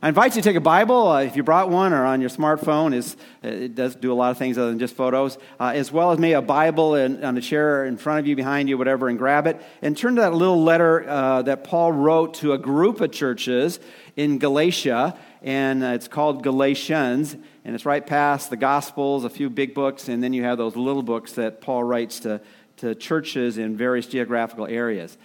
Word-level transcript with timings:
I 0.00 0.06
invite 0.06 0.36
you 0.36 0.42
to 0.42 0.48
take 0.48 0.54
a 0.54 0.60
Bible, 0.60 1.08
uh, 1.08 1.22
if 1.22 1.34
you 1.34 1.42
brought 1.42 1.70
one 1.70 1.92
or 1.92 2.04
on 2.04 2.20
your 2.20 2.30
smartphone. 2.30 2.94
Is 2.94 3.16
It 3.42 3.74
does 3.74 3.96
do 3.96 4.12
a 4.12 4.14
lot 4.14 4.30
of 4.30 4.38
things 4.38 4.56
other 4.56 4.68
than 4.68 4.78
just 4.78 4.94
photos, 4.94 5.38
uh, 5.58 5.72
as 5.74 5.90
well 5.90 6.12
as 6.12 6.20
maybe 6.20 6.34
a 6.34 6.42
Bible 6.42 6.94
in, 6.94 7.24
on 7.24 7.36
a 7.36 7.40
chair 7.40 7.84
in 7.84 7.96
front 7.96 8.20
of 8.20 8.26
you, 8.28 8.36
behind 8.36 8.68
you, 8.68 8.78
whatever, 8.78 9.08
and 9.08 9.18
grab 9.18 9.48
it. 9.48 9.60
And 9.82 9.96
turn 9.96 10.14
to 10.14 10.20
that 10.20 10.34
little 10.34 10.62
letter 10.62 11.04
uh, 11.08 11.42
that 11.42 11.64
Paul 11.64 11.90
wrote 11.90 12.34
to 12.34 12.52
a 12.52 12.58
group 12.58 13.00
of 13.00 13.10
churches 13.10 13.80
in 14.14 14.38
Galatia, 14.38 15.18
and 15.42 15.82
uh, 15.82 15.88
it's 15.88 16.06
called 16.06 16.44
Galatians. 16.44 17.34
And 17.64 17.74
it's 17.74 17.84
right 17.84 18.06
past 18.06 18.50
the 18.50 18.56
Gospels, 18.56 19.24
a 19.24 19.30
few 19.30 19.50
big 19.50 19.74
books, 19.74 20.08
and 20.08 20.22
then 20.22 20.32
you 20.32 20.44
have 20.44 20.58
those 20.58 20.76
little 20.76 21.02
books 21.02 21.32
that 21.32 21.60
Paul 21.60 21.82
writes 21.82 22.20
to, 22.20 22.40
to 22.76 22.94
churches 22.94 23.58
in 23.58 23.76
various 23.76 24.06
geographical 24.06 24.68
areas. 24.68 25.18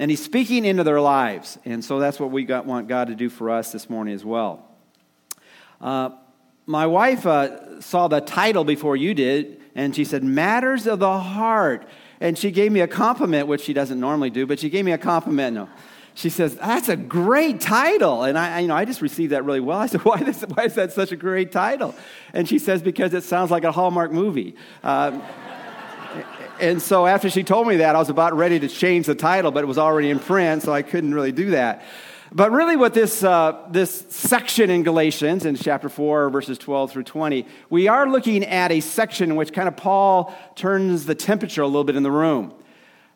And 0.00 0.10
he's 0.10 0.24
speaking 0.24 0.64
into 0.64 0.82
their 0.82 1.00
lives. 1.00 1.58
And 1.66 1.84
so 1.84 1.98
that's 1.98 2.18
what 2.18 2.30
we 2.30 2.44
got, 2.44 2.64
want 2.64 2.88
God 2.88 3.08
to 3.08 3.14
do 3.14 3.28
for 3.28 3.50
us 3.50 3.70
this 3.70 3.90
morning 3.90 4.14
as 4.14 4.24
well. 4.24 4.66
Uh, 5.78 6.10
my 6.64 6.86
wife 6.86 7.26
uh, 7.26 7.82
saw 7.82 8.08
the 8.08 8.22
title 8.22 8.64
before 8.64 8.96
you 8.96 9.12
did, 9.12 9.60
and 9.74 9.94
she 9.94 10.06
said, 10.06 10.24
Matters 10.24 10.86
of 10.86 11.00
the 11.00 11.18
Heart. 11.18 11.86
And 12.18 12.38
she 12.38 12.50
gave 12.50 12.72
me 12.72 12.80
a 12.80 12.88
compliment, 12.88 13.46
which 13.46 13.60
she 13.60 13.74
doesn't 13.74 14.00
normally 14.00 14.30
do, 14.30 14.46
but 14.46 14.58
she 14.58 14.70
gave 14.70 14.86
me 14.86 14.92
a 14.92 14.98
compliment. 14.98 15.54
No. 15.54 15.68
She 16.14 16.30
says, 16.30 16.56
That's 16.56 16.88
a 16.88 16.96
great 16.96 17.60
title. 17.60 18.22
And 18.22 18.38
I, 18.38 18.60
you 18.60 18.68
know, 18.68 18.76
I 18.76 18.86
just 18.86 19.02
received 19.02 19.32
that 19.32 19.44
really 19.44 19.60
well. 19.60 19.80
I 19.80 19.86
said, 19.86 20.00
Why, 20.06 20.22
this, 20.22 20.40
why 20.42 20.64
is 20.64 20.76
that 20.76 20.92
such 20.92 21.12
a 21.12 21.16
great 21.16 21.52
title? 21.52 21.94
And 22.32 22.48
she 22.48 22.58
says, 22.58 22.80
Because 22.80 23.12
it 23.12 23.24
sounds 23.24 23.50
like 23.50 23.64
a 23.64 23.72
Hallmark 23.72 24.12
movie. 24.12 24.56
Uh, 24.82 25.20
and 26.60 26.82
so 26.82 27.06
after 27.06 27.30
she 27.30 27.42
told 27.42 27.66
me 27.66 27.76
that, 27.76 27.96
I 27.96 27.98
was 27.98 28.10
about 28.10 28.36
ready 28.36 28.60
to 28.60 28.68
change 28.68 29.06
the 29.06 29.14
title, 29.14 29.50
but 29.50 29.64
it 29.64 29.66
was 29.66 29.78
already 29.78 30.10
in 30.10 30.18
print, 30.18 30.62
so 30.62 30.72
I 30.72 30.82
couldn't 30.82 31.14
really 31.14 31.32
do 31.32 31.50
that. 31.50 31.82
But 32.32 32.52
really, 32.52 32.76
what 32.76 32.94
this, 32.94 33.24
uh, 33.24 33.66
this 33.70 34.06
section 34.08 34.70
in 34.70 34.84
Galatians, 34.84 35.44
in 35.44 35.56
chapter 35.56 35.88
4, 35.88 36.30
verses 36.30 36.58
12 36.58 36.92
through 36.92 37.02
20, 37.02 37.44
we 37.70 37.88
are 37.88 38.08
looking 38.08 38.44
at 38.44 38.70
a 38.70 38.80
section 38.80 39.30
in 39.30 39.36
which 39.36 39.52
kind 39.52 39.66
of 39.66 39.76
Paul 39.76 40.32
turns 40.54 41.06
the 41.06 41.16
temperature 41.16 41.62
a 41.62 41.66
little 41.66 41.82
bit 41.82 41.96
in 41.96 42.04
the 42.04 42.10
room. 42.10 42.54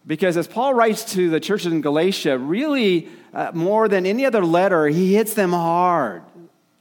Because 0.05 0.37
as 0.37 0.49
Paul 0.49 0.75
writes 0.75 1.13
to 1.15 1.31
the 1.31 1.39
churches 1.39 1.73
in 1.73 1.81
Galatia, 1.81 2.39
really 2.39 3.09
uh, 3.33 3.53
more 3.55 3.89
than 3.89 4.05
any 4.05 4.27
other 4.27 4.45
letter, 4.45 4.89
he 4.89 5.15
hits 5.15 5.35
them 5.35 5.53
hard. 5.53 6.23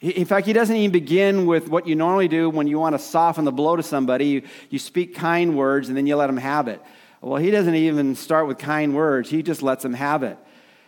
In 0.03 0.25
fact, 0.25 0.45
he 0.45 0.51
doesn't 0.51 0.75
even 0.75 0.91
begin 0.91 1.45
with 1.45 1.69
what 1.69 1.87
you 1.87 1.95
normally 1.95 2.27
do 2.27 2.49
when 2.49 2.67
you 2.67 2.77
want 2.77 2.93
to 2.93 2.99
soften 2.99 3.45
the 3.45 3.53
blow 3.53 3.77
to 3.77 3.83
somebody. 3.83 4.25
You, 4.25 4.41
you 4.69 4.77
speak 4.77 5.15
kind 5.15 5.55
words 5.57 5.87
and 5.87 5.95
then 5.95 6.05
you 6.05 6.17
let 6.17 6.27
them 6.27 6.35
have 6.35 6.67
it. 6.67 6.81
Well, 7.21 7.41
he 7.41 7.51
doesn't 7.51 7.73
even 7.73 8.15
start 8.15 8.47
with 8.47 8.57
kind 8.57 8.93
words, 8.93 9.29
he 9.29 9.41
just 9.41 9.63
lets 9.63 9.81
them 9.81 9.93
have 9.93 10.23
it. 10.23 10.37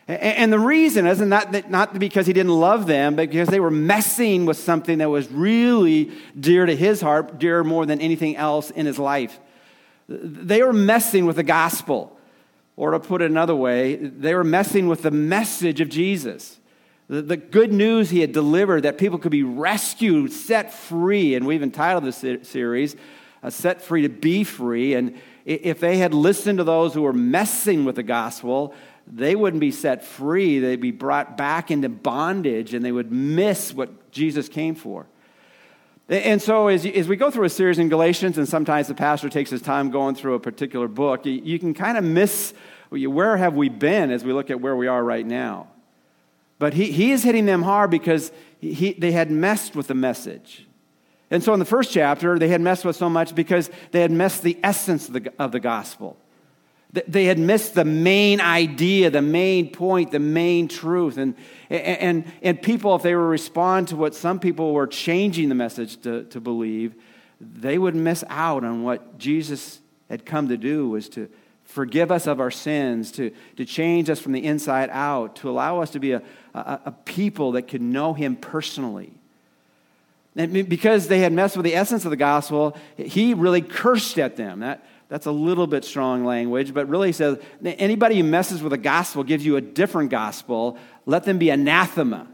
And 0.07 0.51
the 0.51 0.59
reason 0.59 1.07
isn't 1.07 1.29
not, 1.29 1.69
not 1.69 1.97
because 1.97 2.27
he 2.27 2.33
didn't 2.33 2.51
love 2.51 2.87
them, 2.87 3.15
but 3.15 3.29
because 3.29 3.47
they 3.47 3.61
were 3.61 3.71
messing 3.71 4.45
with 4.45 4.57
something 4.57 4.97
that 4.97 5.09
was 5.09 5.31
really 5.31 6.11
dear 6.37 6.65
to 6.65 6.75
his 6.75 6.99
heart, 6.99 7.39
dear 7.39 7.63
more 7.63 7.85
than 7.85 8.01
anything 8.01 8.35
else 8.35 8.69
in 8.69 8.85
his 8.85 8.99
life. 8.99 9.39
They 10.09 10.61
were 10.61 10.73
messing 10.73 11.25
with 11.25 11.37
the 11.37 11.43
gospel. 11.43 12.11
Or 12.75 12.91
to 12.91 12.99
put 12.99 13.21
it 13.21 13.31
another 13.31 13.55
way, 13.55 13.95
they 13.95 14.35
were 14.35 14.43
messing 14.43 14.87
with 14.87 15.01
the 15.01 15.11
message 15.11 15.79
of 15.79 15.87
Jesus. 15.87 16.59
The, 17.07 17.21
the, 17.21 17.37
good 17.37 17.71
news 17.71 18.09
he 18.09 18.21
had 18.21 18.31
delivered 18.31 18.81
that 18.81 18.97
people 18.97 19.19
could 19.19 19.31
be 19.31 19.43
rescued, 19.43 20.31
set 20.31 20.73
free, 20.73 21.35
and 21.35 21.45
we've 21.45 21.61
entitled 21.61 22.03
this 22.03 22.17
series, 22.47 22.95
uh, 23.43 23.51
Set 23.51 23.83
Free 23.83 24.01
to 24.01 24.09
Be 24.09 24.43
Free. 24.43 24.95
And 24.95 25.15
if 25.45 25.79
they 25.79 25.97
had 25.97 26.15
listened 26.15 26.57
to 26.57 26.63
those 26.63 26.95
who 26.95 27.03
were 27.03 27.13
messing 27.13 27.85
with 27.85 27.95
the 27.95 28.03
gospel, 28.03 28.73
they 29.05 29.35
wouldn't 29.35 29.61
be 29.61 29.69
set 29.69 30.03
free. 30.03 30.57
They'd 30.57 30.81
be 30.81 30.89
brought 30.89 31.37
back 31.37 31.69
into 31.69 31.89
bondage 31.89 32.73
and 32.73 32.83
they 32.83 32.91
would 32.91 33.11
miss 33.11 33.71
what 33.71 34.11
Jesus 34.11 34.49
came 34.49 34.73
for. 34.73 35.05
And 36.09 36.41
so, 36.41 36.67
as, 36.67 36.85
as 36.85 37.07
we 37.07 37.15
go 37.15 37.29
through 37.29 37.45
a 37.45 37.49
series 37.49 37.79
in 37.79 37.89
Galatians, 37.89 38.37
and 38.37 38.47
sometimes 38.47 38.87
the 38.87 38.93
pastor 38.95 39.29
takes 39.29 39.49
his 39.49 39.61
time 39.61 39.89
going 39.89 40.15
through 40.15 40.35
a 40.35 40.39
particular 40.39 40.87
book, 40.87 41.25
you, 41.25 41.33
you 41.33 41.59
can 41.59 41.73
kind 41.73 41.97
of 41.97 42.03
miss 42.03 42.53
where 42.89 43.37
have 43.37 43.55
we 43.55 43.69
been 43.69 44.11
as 44.11 44.23
we 44.23 44.31
look 44.31 44.49
at 44.49 44.61
where 44.61 44.75
we 44.75 44.87
are 44.87 45.03
right 45.03 45.25
now. 45.25 45.67
But 46.57 46.73
he, 46.73 46.91
he 46.91 47.11
is 47.11 47.23
hitting 47.23 47.45
them 47.45 47.63
hard 47.63 47.91
because 47.91 48.31
he, 48.59 48.93
they 48.93 49.11
had 49.11 49.29
messed 49.29 49.75
with 49.75 49.87
the 49.87 49.93
message. 49.93 50.65
And 51.31 51.43
so 51.43 51.53
in 51.53 51.59
the 51.59 51.65
first 51.65 51.91
chapter, 51.91 52.39
they 52.39 52.47
had 52.47 52.61
messed 52.61 52.85
with 52.85 52.95
so 52.95 53.09
much 53.09 53.35
because 53.35 53.69
they 53.91 54.01
had 54.01 54.11
messed 54.11 54.43
the 54.43 54.57
essence 54.63 55.07
of 55.07 55.13
the, 55.15 55.33
of 55.39 55.51
the 55.51 55.59
gospel. 55.59 56.17
They 57.07 57.25
had 57.25 57.37
missed 57.37 57.73
the 57.73 57.83
main 57.83 58.39
idea, 58.39 59.09
the 59.09 59.21
main 59.21 59.69
point, 59.71 60.11
the 60.11 60.19
main 60.19 60.69
truth. 60.69 61.17
And, 61.17 61.35
and, 61.69 62.31
and 62.41 62.61
people, 62.61 62.95
if 62.95 63.01
they 63.01 63.15
were 63.15 63.27
respond 63.27 63.89
to 63.89 63.97
what 63.97 64.15
some 64.15 64.39
people 64.39 64.71
were 64.71 64.87
changing 64.87 65.49
the 65.49 65.55
message 65.55 65.97
to, 66.03 66.23
to 66.25 66.39
believe, 66.39 66.95
they 67.41 67.77
would 67.77 67.95
miss 67.95 68.23
out 68.29 68.63
on 68.63 68.83
what 68.83 69.17
Jesus 69.17 69.81
had 70.09 70.25
come 70.25 70.47
to 70.47 70.57
do 70.57 70.87
was 70.87 71.09
to 71.09 71.29
forgive 71.65 72.11
us 72.11 72.27
of 72.27 72.39
our 72.39 72.51
sins, 72.51 73.11
to, 73.13 73.31
to 73.57 73.65
change 73.65 74.09
us 74.09 74.19
from 74.19 74.31
the 74.31 74.45
inside 74.45 74.89
out, 74.91 75.35
to 75.37 75.49
allow 75.49 75.81
us 75.81 75.89
to 75.91 75.99
be 75.99 76.13
a, 76.13 76.21
a, 76.53 76.79
a 76.85 76.91
people 76.91 77.53
that 77.53 77.63
could 77.63 77.81
know 77.81 78.13
Him 78.13 78.35
personally. 78.35 79.11
And 80.37 80.67
because 80.67 81.07
they 81.07 81.19
had 81.19 81.33
messed 81.33 81.55
with 81.55 81.65
the 81.65 81.75
essence 81.75 82.05
of 82.05 82.11
the 82.11 82.17
gospel, 82.17 82.77
He 82.97 83.33
really 83.33 83.61
cursed 83.61 84.19
at 84.19 84.35
them. 84.35 84.59
That, 84.59 84.85
that's 85.07 85.25
a 85.25 85.31
little 85.31 85.67
bit 85.67 85.85
strong 85.85 86.25
language, 86.25 86.73
but 86.73 86.89
really 86.89 87.11
says 87.11 87.37
anybody 87.63 88.17
who 88.17 88.23
messes 88.23 88.61
with 88.61 88.71
the 88.71 88.77
gospel 88.77 89.23
gives 89.23 89.45
you 89.45 89.55
a 89.55 89.61
different 89.61 90.09
gospel, 90.09 90.77
let 91.05 91.23
them 91.23 91.37
be 91.37 91.49
anathema, 91.49 92.27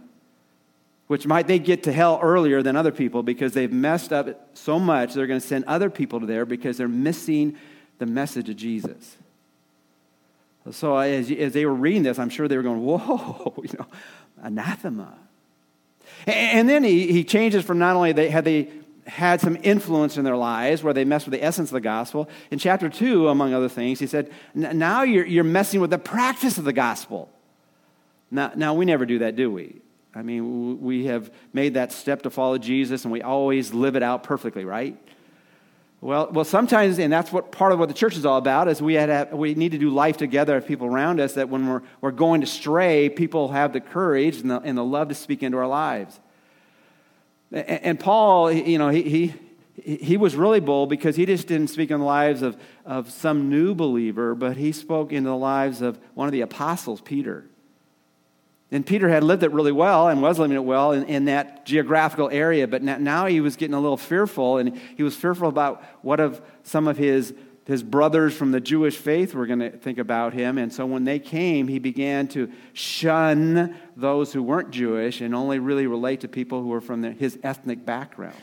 which 1.07 1.27
might 1.27 1.47
they 1.47 1.59
get 1.59 1.83
to 1.83 1.91
hell 1.91 2.19
earlier 2.21 2.61
than 2.63 2.75
other 2.75 2.91
people 2.91 3.23
because 3.23 3.53
they've 3.53 3.73
messed 3.73 4.13
up 4.13 4.57
so 4.57 4.79
much, 4.79 5.13
they're 5.13 5.27
going 5.27 5.41
to 5.41 5.45
send 5.45 5.65
other 5.65 5.89
people 5.89 6.21
to 6.21 6.25
there 6.25 6.45
because 6.45 6.77
they're 6.77 6.87
missing 6.87 7.57
the 7.97 8.05
message 8.05 8.49
of 8.49 8.55
Jesus. 8.55 9.17
So 10.69 10.95
as, 10.97 11.31
as 11.31 11.53
they 11.53 11.65
were 11.65 11.73
reading 11.73 12.03
this, 12.03 12.19
I'm 12.19 12.29
sure 12.29 12.47
they 12.47 12.57
were 12.57 12.63
going, 12.63 12.83
whoa, 12.83 13.53
you 13.63 13.77
know, 13.79 13.87
anathema. 14.43 15.13
And 16.27 16.69
then 16.69 16.83
he, 16.83 17.11
he 17.11 17.23
changes 17.23 17.65
from 17.65 17.79
not 17.79 17.95
only 17.95 18.11
they, 18.11 18.29
had 18.29 18.45
they 18.45 18.69
had 19.07 19.41
some 19.41 19.57
influence 19.63 20.17
in 20.17 20.23
their 20.23 20.37
lives 20.37 20.83
where 20.83 20.93
they 20.93 21.03
messed 21.03 21.25
with 21.25 21.33
the 21.33 21.43
essence 21.43 21.69
of 21.69 21.73
the 21.73 21.81
gospel. 21.81 22.29
In 22.51 22.59
chapter 22.59 22.89
2, 22.89 23.29
among 23.29 23.53
other 23.53 23.69
things, 23.69 23.99
he 23.99 24.07
said, 24.07 24.31
now 24.53 25.03
you're, 25.03 25.25
you're 25.25 25.43
messing 25.43 25.81
with 25.81 25.89
the 25.89 25.97
practice 25.97 26.57
of 26.57 26.63
the 26.63 26.73
gospel. 26.73 27.29
Now, 28.29 28.51
now, 28.55 28.73
we 28.73 28.85
never 28.85 29.05
do 29.05 29.19
that, 29.19 29.35
do 29.35 29.51
we? 29.51 29.81
I 30.15 30.21
mean, 30.21 30.81
we 30.81 31.05
have 31.05 31.31
made 31.53 31.73
that 31.73 31.91
step 31.91 32.21
to 32.23 32.29
follow 32.29 32.57
Jesus 32.57 33.03
and 33.03 33.11
we 33.11 33.21
always 33.21 33.73
live 33.73 33.95
it 33.95 34.03
out 34.03 34.23
perfectly, 34.23 34.63
right? 34.63 34.97
Well, 36.03 36.29
well, 36.31 36.45
sometimes, 36.45 36.97
and 36.97 37.13
that's 37.13 37.31
what 37.31 37.51
part 37.51 37.71
of 37.71 37.77
what 37.77 37.87
the 37.87 37.93
church 37.93 38.17
is 38.17 38.25
all 38.25 38.37
about, 38.37 38.67
is 38.67 38.81
we, 38.81 38.97
we 39.31 39.53
need 39.53 39.71
to 39.73 39.77
do 39.77 39.91
life 39.91 40.17
together 40.17 40.55
with 40.55 40.65
people 40.65 40.87
around 40.87 41.19
us 41.19 41.33
that 41.33 41.47
when 41.47 41.67
we're, 41.67 41.83
we're 42.01 42.09
going 42.09 42.41
to 42.41 42.47
stray, 42.47 43.07
people 43.07 43.49
have 43.49 43.71
the 43.71 43.81
courage 43.81 44.37
and 44.37 44.49
the, 44.49 44.59
and 44.61 44.75
the 44.75 44.83
love 44.83 45.09
to 45.09 45.15
speak 45.15 45.43
into 45.43 45.57
our 45.59 45.67
lives. 45.67 46.19
And, 47.51 47.67
and 47.69 47.99
Paul, 47.99 48.51
you 48.51 48.79
know, 48.79 48.89
he, 48.89 49.03
he, 49.03 49.33
he 49.83 50.17
was 50.17 50.35
really 50.35 50.59
bold 50.59 50.89
because 50.89 51.15
he 51.15 51.27
just 51.27 51.47
didn't 51.47 51.67
speak 51.67 51.91
in 51.91 51.99
the 51.99 52.05
lives 52.05 52.41
of, 52.41 52.57
of 52.83 53.11
some 53.11 53.49
new 53.49 53.75
believer, 53.75 54.33
but 54.33 54.57
he 54.57 54.71
spoke 54.71 55.13
in 55.13 55.23
the 55.23 55.37
lives 55.37 55.83
of 55.83 55.99
one 56.15 56.27
of 56.27 56.31
the 56.31 56.41
apostles, 56.41 56.99
Peter. 57.01 57.45
And 58.73 58.85
Peter 58.85 59.09
had 59.09 59.23
lived 59.23 59.43
it 59.43 59.51
really 59.51 59.73
well 59.73 60.07
and 60.07 60.21
was 60.21 60.39
living 60.39 60.55
it 60.55 60.63
well 60.63 60.93
in, 60.93 61.03
in 61.03 61.25
that 61.25 61.65
geographical 61.65 62.29
area, 62.29 62.67
but 62.67 62.81
now 62.81 63.25
he 63.25 63.41
was 63.41 63.57
getting 63.57 63.73
a 63.73 63.79
little 63.79 63.97
fearful, 63.97 64.59
and 64.59 64.79
he 64.95 65.03
was 65.03 65.15
fearful 65.15 65.49
about 65.49 65.83
what 66.01 66.21
of 66.21 66.41
some 66.63 66.87
of 66.87 66.97
his, 66.97 67.33
his 67.65 67.83
brothers 67.83 68.33
from 68.33 68.51
the 68.51 68.61
Jewish 68.61 68.95
faith 68.95 69.33
were 69.33 69.45
going 69.45 69.59
to 69.59 69.71
think 69.71 69.97
about 69.97 70.33
him. 70.33 70.57
And 70.57 70.71
so 70.71 70.85
when 70.85 71.03
they 71.03 71.19
came, 71.19 71.67
he 71.67 71.79
began 71.79 72.29
to 72.29 72.49
shun 72.71 73.75
those 73.97 74.31
who 74.31 74.41
weren't 74.41 74.71
Jewish 74.71 75.19
and 75.19 75.35
only 75.35 75.59
really 75.59 75.85
relate 75.85 76.21
to 76.21 76.29
people 76.29 76.61
who 76.61 76.69
were 76.69 76.81
from 76.81 77.03
his 77.03 77.37
ethnic 77.43 77.85
background. 77.85 78.37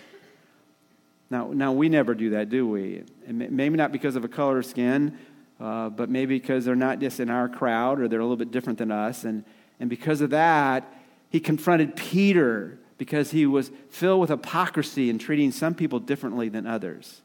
Now, 1.30 1.50
now, 1.52 1.72
we 1.72 1.88
never 1.88 2.14
do 2.14 2.30
that, 2.30 2.48
do 2.48 2.66
we? 2.66 3.04
maybe 3.26 3.76
not 3.76 3.92
because 3.92 4.16
of 4.16 4.24
a 4.24 4.28
color 4.28 4.58
of 4.58 4.66
skin, 4.66 5.18
uh, 5.60 5.90
but 5.90 6.08
maybe 6.08 6.38
because 6.38 6.64
they're 6.64 6.74
not 6.74 7.00
just 7.00 7.20
in 7.20 7.28
our 7.28 7.48
crowd 7.48 8.00
or 8.00 8.08
they're 8.08 8.20
a 8.20 8.22
little 8.22 8.36
bit 8.36 8.50
different 8.50 8.78
than 8.78 8.90
us. 8.90 9.24
And 9.24 9.44
and 9.80 9.88
because 9.88 10.20
of 10.20 10.30
that, 10.30 10.92
he 11.30 11.40
confronted 11.40 11.96
Peter 11.96 12.78
because 12.96 13.30
he 13.30 13.46
was 13.46 13.70
filled 13.90 14.20
with 14.20 14.30
hypocrisy 14.30 15.08
and 15.08 15.20
treating 15.20 15.52
some 15.52 15.74
people 15.74 16.00
differently 16.00 16.48
than 16.48 16.66
others. 16.66 17.22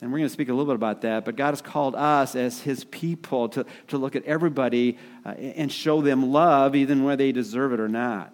And 0.00 0.12
we're 0.12 0.18
going 0.18 0.28
to 0.28 0.32
speak 0.32 0.48
a 0.48 0.52
little 0.52 0.66
bit 0.66 0.76
about 0.76 1.00
that, 1.02 1.24
but 1.24 1.34
God 1.34 1.50
has 1.50 1.62
called 1.62 1.96
us 1.96 2.36
as 2.36 2.60
his 2.60 2.84
people 2.84 3.48
to, 3.50 3.66
to 3.88 3.98
look 3.98 4.14
at 4.14 4.24
everybody 4.24 4.96
uh, 5.26 5.30
and 5.30 5.72
show 5.72 6.00
them 6.02 6.30
love, 6.30 6.76
even 6.76 7.02
whether 7.02 7.16
they 7.16 7.32
deserve 7.32 7.72
it 7.72 7.80
or 7.80 7.88
not. 7.88 8.32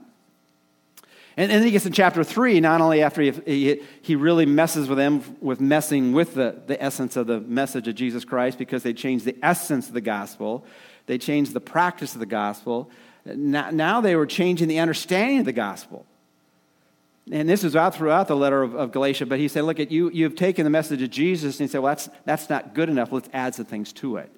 And, 1.36 1.50
and 1.50 1.60
then 1.60 1.62
he 1.62 1.70
gets 1.70 1.86
in 1.86 1.92
chapter 1.92 2.22
3, 2.22 2.60
not 2.60 2.80
only 2.80 3.02
after 3.02 3.22
he, 3.22 3.30
he, 3.30 3.82
he, 4.02 4.14
really 4.14 4.46
messes 4.46 4.88
with 4.88 4.98
them 4.98 5.36
with 5.40 5.60
messing 5.60 6.12
with 6.12 6.34
the, 6.34 6.60
the 6.66 6.80
essence 6.82 7.16
of 7.16 7.26
the 7.26 7.40
message 7.40 7.88
of 7.88 7.94
Jesus 7.94 8.24
Christ 8.24 8.58
because 8.58 8.82
they 8.82 8.92
changed 8.92 9.24
the 9.24 9.36
essence 9.42 9.88
of 9.88 9.94
the 9.94 10.00
gospel, 10.00 10.64
they 11.06 11.18
changed 11.18 11.52
the 11.52 11.60
practice 11.60 12.14
of 12.14 12.20
the 12.20 12.26
gospel. 12.26 12.90
Now 13.24 14.00
they 14.00 14.16
were 14.16 14.26
changing 14.26 14.68
the 14.68 14.78
understanding 14.80 15.38
of 15.38 15.44
the 15.44 15.52
gospel. 15.52 16.04
And 17.32 17.48
this 17.48 17.64
is 17.64 17.74
out 17.74 17.94
throughout 17.94 18.28
the 18.28 18.36
letter 18.36 18.62
of, 18.62 18.74
of 18.74 18.92
Galatia, 18.92 19.24
but 19.24 19.38
he 19.38 19.48
said, 19.48 19.64
Look 19.64 19.80
at 19.80 19.90
you, 19.90 20.10
you've 20.10 20.36
taken 20.36 20.64
the 20.64 20.70
message 20.70 21.00
of 21.00 21.10
Jesus, 21.10 21.58
and 21.58 21.68
he 21.68 21.72
said, 21.72 21.80
Well, 21.80 21.92
that's, 21.92 22.10
that's 22.26 22.50
not 22.50 22.74
good 22.74 22.90
enough. 22.90 23.12
Let's 23.12 23.30
add 23.32 23.54
some 23.54 23.64
things 23.64 23.92
to 23.94 24.18
it. 24.18 24.30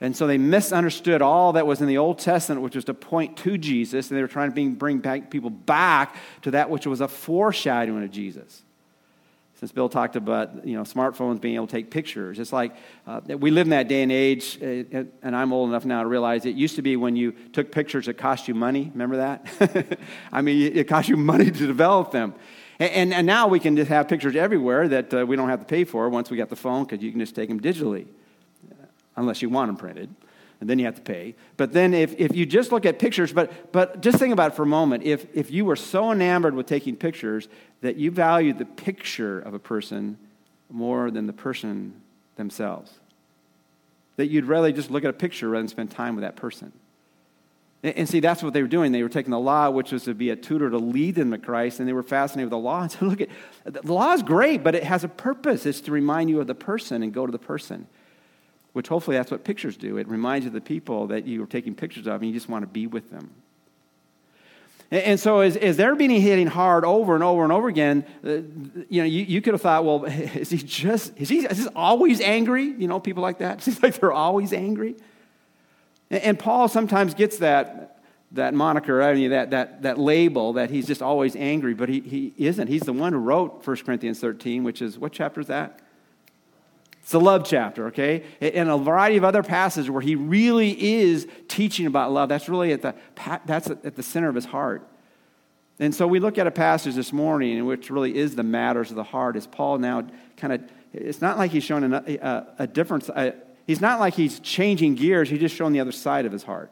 And 0.00 0.16
so 0.16 0.26
they 0.26 0.38
misunderstood 0.38 1.20
all 1.20 1.54
that 1.54 1.66
was 1.66 1.80
in 1.80 1.88
the 1.88 1.98
Old 1.98 2.20
Testament, 2.20 2.62
which 2.62 2.76
was 2.76 2.84
to 2.86 2.94
point 2.94 3.36
to 3.38 3.58
Jesus, 3.58 4.08
and 4.08 4.16
they 4.16 4.22
were 4.22 4.28
trying 4.28 4.50
to 4.50 4.54
bring, 4.54 4.74
bring 4.74 4.98
back 4.98 5.30
people 5.30 5.50
back 5.50 6.16
to 6.42 6.52
that 6.52 6.70
which 6.70 6.86
was 6.86 7.00
a 7.00 7.08
foreshadowing 7.08 8.04
of 8.04 8.10
Jesus. 8.10 8.62
Since 9.60 9.72
Bill 9.72 9.90
talked 9.90 10.16
about 10.16 10.66
you 10.66 10.74
know 10.74 10.84
smartphones 10.84 11.38
being 11.38 11.56
able 11.56 11.66
to 11.66 11.72
take 11.72 11.90
pictures, 11.90 12.38
it's 12.38 12.50
like 12.50 12.74
uh, 13.06 13.20
we 13.26 13.50
live 13.50 13.66
in 13.66 13.70
that 13.70 13.88
day 13.88 14.02
and 14.02 14.10
age, 14.10 14.58
uh, 14.62 15.04
and 15.22 15.36
I'm 15.36 15.52
old 15.52 15.68
enough 15.68 15.84
now 15.84 16.02
to 16.02 16.08
realize 16.08 16.46
it 16.46 16.54
used 16.56 16.76
to 16.76 16.82
be 16.82 16.96
when 16.96 17.14
you 17.14 17.32
took 17.52 17.70
pictures, 17.70 18.08
it 18.08 18.14
cost 18.14 18.48
you 18.48 18.54
money. 18.54 18.90
Remember 18.90 19.18
that? 19.18 19.98
I 20.32 20.40
mean, 20.40 20.74
it 20.74 20.88
cost 20.88 21.10
you 21.10 21.18
money 21.18 21.50
to 21.50 21.66
develop 21.66 22.10
them. 22.10 22.34
And, 22.78 23.12
and, 23.12 23.26
now 23.26 23.48
we 23.48 23.60
can 23.60 23.76
just 23.76 23.90
have 23.90 24.08
pictures 24.08 24.34
everywhere 24.34 24.88
that 24.88 25.12
uh, 25.12 25.26
we 25.26 25.36
don't 25.36 25.50
have 25.50 25.60
to 25.60 25.66
pay 25.66 25.84
for 25.84 26.08
once 26.08 26.30
we 26.30 26.38
got 26.38 26.48
the 26.48 26.56
phone 26.56 26.84
because 26.84 27.04
you 27.04 27.10
can 27.10 27.20
just 27.20 27.34
take 27.34 27.50
them 27.50 27.60
digitally 27.60 28.06
unless 29.16 29.42
you 29.42 29.50
want 29.50 29.68
them 29.68 29.76
printed. 29.76 30.08
And 30.60 30.68
then 30.68 30.78
you 30.78 30.84
have 30.84 30.96
to 30.96 31.00
pay. 31.00 31.34
But 31.56 31.72
then 31.72 31.94
if, 31.94 32.14
if 32.18 32.36
you 32.36 32.44
just 32.44 32.70
look 32.70 32.84
at 32.84 32.98
pictures, 32.98 33.32
but, 33.32 33.72
but 33.72 34.02
just 34.02 34.18
think 34.18 34.32
about 34.32 34.52
it 34.52 34.54
for 34.54 34.62
a 34.62 34.66
moment. 34.66 35.04
If, 35.04 35.26
if 35.34 35.50
you 35.50 35.64
were 35.64 35.76
so 35.76 36.12
enamored 36.12 36.54
with 36.54 36.66
taking 36.66 36.96
pictures 36.96 37.48
that 37.80 37.96
you 37.96 38.10
valued 38.10 38.58
the 38.58 38.66
picture 38.66 39.40
of 39.40 39.54
a 39.54 39.58
person 39.58 40.18
more 40.68 41.10
than 41.10 41.26
the 41.26 41.32
person 41.32 41.94
themselves, 42.36 42.92
that 44.16 44.26
you'd 44.26 44.44
rather 44.44 44.70
just 44.70 44.90
look 44.90 45.02
at 45.02 45.08
a 45.08 45.14
picture 45.14 45.48
rather 45.48 45.62
than 45.62 45.68
spend 45.68 45.90
time 45.90 46.14
with 46.14 46.22
that 46.22 46.36
person. 46.36 46.72
And, 47.82 48.06
see, 48.06 48.20
that's 48.20 48.42
what 48.42 48.52
they 48.52 48.60
were 48.60 48.68
doing. 48.68 48.92
They 48.92 49.02
were 49.02 49.08
taking 49.08 49.30
the 49.30 49.40
law, 49.40 49.70
which 49.70 49.90
was 49.90 50.04
to 50.04 50.12
be 50.12 50.28
a 50.28 50.36
tutor 50.36 50.68
to 50.68 50.76
lead 50.76 51.14
them 51.14 51.30
to 51.30 51.38
Christ, 51.38 51.80
and 51.80 51.88
they 51.88 51.94
were 51.94 52.02
fascinated 52.02 52.48
with 52.48 52.50
the 52.50 52.58
law. 52.58 52.82
And 52.82 52.92
so, 52.92 53.06
look 53.06 53.22
at 53.22 53.30
the 53.64 53.92
law 53.94 54.12
is 54.12 54.22
great, 54.22 54.62
but 54.62 54.74
it 54.74 54.84
has 54.84 55.02
a 55.04 55.08
purpose. 55.08 55.64
It's 55.64 55.80
to 55.82 55.90
remind 55.90 56.28
you 56.28 56.40
of 56.40 56.46
the 56.46 56.54
person 56.54 57.02
and 57.02 57.14
go 57.14 57.24
to 57.24 57.32
the 57.32 57.38
person 57.38 57.86
which 58.72 58.88
hopefully 58.88 59.16
that's 59.16 59.30
what 59.30 59.44
pictures 59.44 59.76
do. 59.76 59.96
It 59.96 60.08
reminds 60.08 60.44
you 60.44 60.48
of 60.48 60.54
the 60.54 60.60
people 60.60 61.08
that 61.08 61.26
you 61.26 61.42
are 61.42 61.46
taking 61.46 61.74
pictures 61.74 62.06
of, 62.06 62.22
and 62.22 62.26
you 62.26 62.32
just 62.32 62.48
want 62.48 62.62
to 62.62 62.68
be 62.68 62.86
with 62.86 63.10
them. 63.10 63.30
And, 64.90 65.02
and 65.02 65.20
so, 65.20 65.40
as, 65.40 65.56
as 65.56 65.76
they're 65.76 65.96
being 65.96 66.10
hitting 66.10 66.46
hard 66.46 66.84
over 66.84 67.14
and 67.14 67.24
over 67.24 67.42
and 67.42 67.52
over 67.52 67.68
again, 67.68 68.04
uh, 68.24 68.28
you 68.88 69.02
know, 69.02 69.04
you, 69.04 69.24
you 69.24 69.40
could 69.40 69.54
have 69.54 69.62
thought, 69.62 69.84
well, 69.84 70.04
is 70.04 70.50
he 70.50 70.58
just, 70.58 71.12
is 71.16 71.28
he, 71.28 71.40
is 71.40 71.58
he 71.58 71.68
always 71.74 72.20
angry? 72.20 72.64
You 72.64 72.88
know, 72.88 73.00
people 73.00 73.22
like 73.22 73.38
that. 73.38 73.62
Seems 73.62 73.82
like 73.82 73.98
they're 73.98 74.12
always 74.12 74.52
angry. 74.52 74.96
And, 76.10 76.22
and 76.22 76.38
Paul 76.38 76.68
sometimes 76.68 77.14
gets 77.14 77.38
that, 77.38 78.02
that 78.32 78.54
moniker, 78.54 79.02
I 79.02 79.14
mean, 79.14 79.30
that, 79.30 79.50
that, 79.50 79.82
that 79.82 79.98
label 79.98 80.54
that 80.54 80.70
he's 80.70 80.86
just 80.86 81.02
always 81.02 81.34
angry, 81.34 81.74
but 81.74 81.88
he, 81.88 82.00
he 82.00 82.34
isn't. 82.36 82.68
He's 82.68 82.82
the 82.82 82.92
one 82.92 83.12
who 83.12 83.18
wrote 83.18 83.66
1 83.66 83.76
Corinthians 83.78 84.20
13, 84.20 84.62
which 84.62 84.80
is, 84.80 84.98
what 84.98 85.12
chapter 85.12 85.40
is 85.40 85.48
that? 85.48 85.80
It's 87.00 87.12
the 87.12 87.20
love 87.20 87.44
chapter, 87.44 87.86
okay? 87.88 88.24
And 88.40 88.68
a 88.68 88.76
variety 88.76 89.16
of 89.16 89.24
other 89.24 89.42
passages 89.42 89.90
where 89.90 90.02
he 90.02 90.14
really 90.14 91.00
is 91.00 91.26
teaching 91.48 91.86
about 91.86 92.12
love. 92.12 92.28
That's 92.28 92.48
really 92.48 92.72
at 92.72 92.82
the, 92.82 92.94
that's 93.46 93.68
at 93.70 93.96
the 93.96 94.02
center 94.02 94.28
of 94.28 94.34
his 94.34 94.44
heart. 94.44 94.86
And 95.78 95.94
so 95.94 96.06
we 96.06 96.20
look 96.20 96.36
at 96.36 96.46
a 96.46 96.50
passage 96.50 96.94
this 96.94 97.10
morning 97.12 97.56
in 97.56 97.64
which 97.64 97.90
really 97.90 98.14
is 98.14 98.36
the 98.36 98.42
matters 98.42 98.90
of 98.90 98.96
the 98.96 99.02
heart. 99.02 99.34
Is 99.36 99.46
Paul 99.46 99.78
now 99.78 100.06
kind 100.36 100.52
of, 100.52 100.62
it's 100.92 101.22
not 101.22 101.38
like 101.38 101.50
he's 101.52 101.64
showing 101.64 101.90
a, 101.90 101.96
uh, 101.96 102.44
a, 102.58 102.64
a 102.64 102.66
difference. 102.66 103.08
A, 103.08 103.32
he's 103.66 103.80
not 103.80 103.98
like 103.98 104.12
he's 104.12 104.40
changing 104.40 104.96
gears. 104.96 105.30
He's 105.30 105.40
just 105.40 105.56
showing 105.56 105.72
the 105.72 105.80
other 105.80 105.92
side 105.92 106.26
of 106.26 106.32
his 106.32 106.42
heart. 106.42 106.70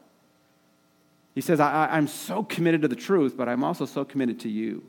He 1.35 1.41
says, 1.41 1.59
I, 1.59 1.89
I'm 1.91 2.07
so 2.07 2.43
committed 2.43 2.83
to 2.83 2.89
the 2.89 2.97
truth, 2.97 3.35
but 3.35 3.49
I'm 3.49 3.65
also 3.65 3.87
so 3.87 4.05
committed 4.05 4.41
to 4.41 4.49
you. 4.51 4.85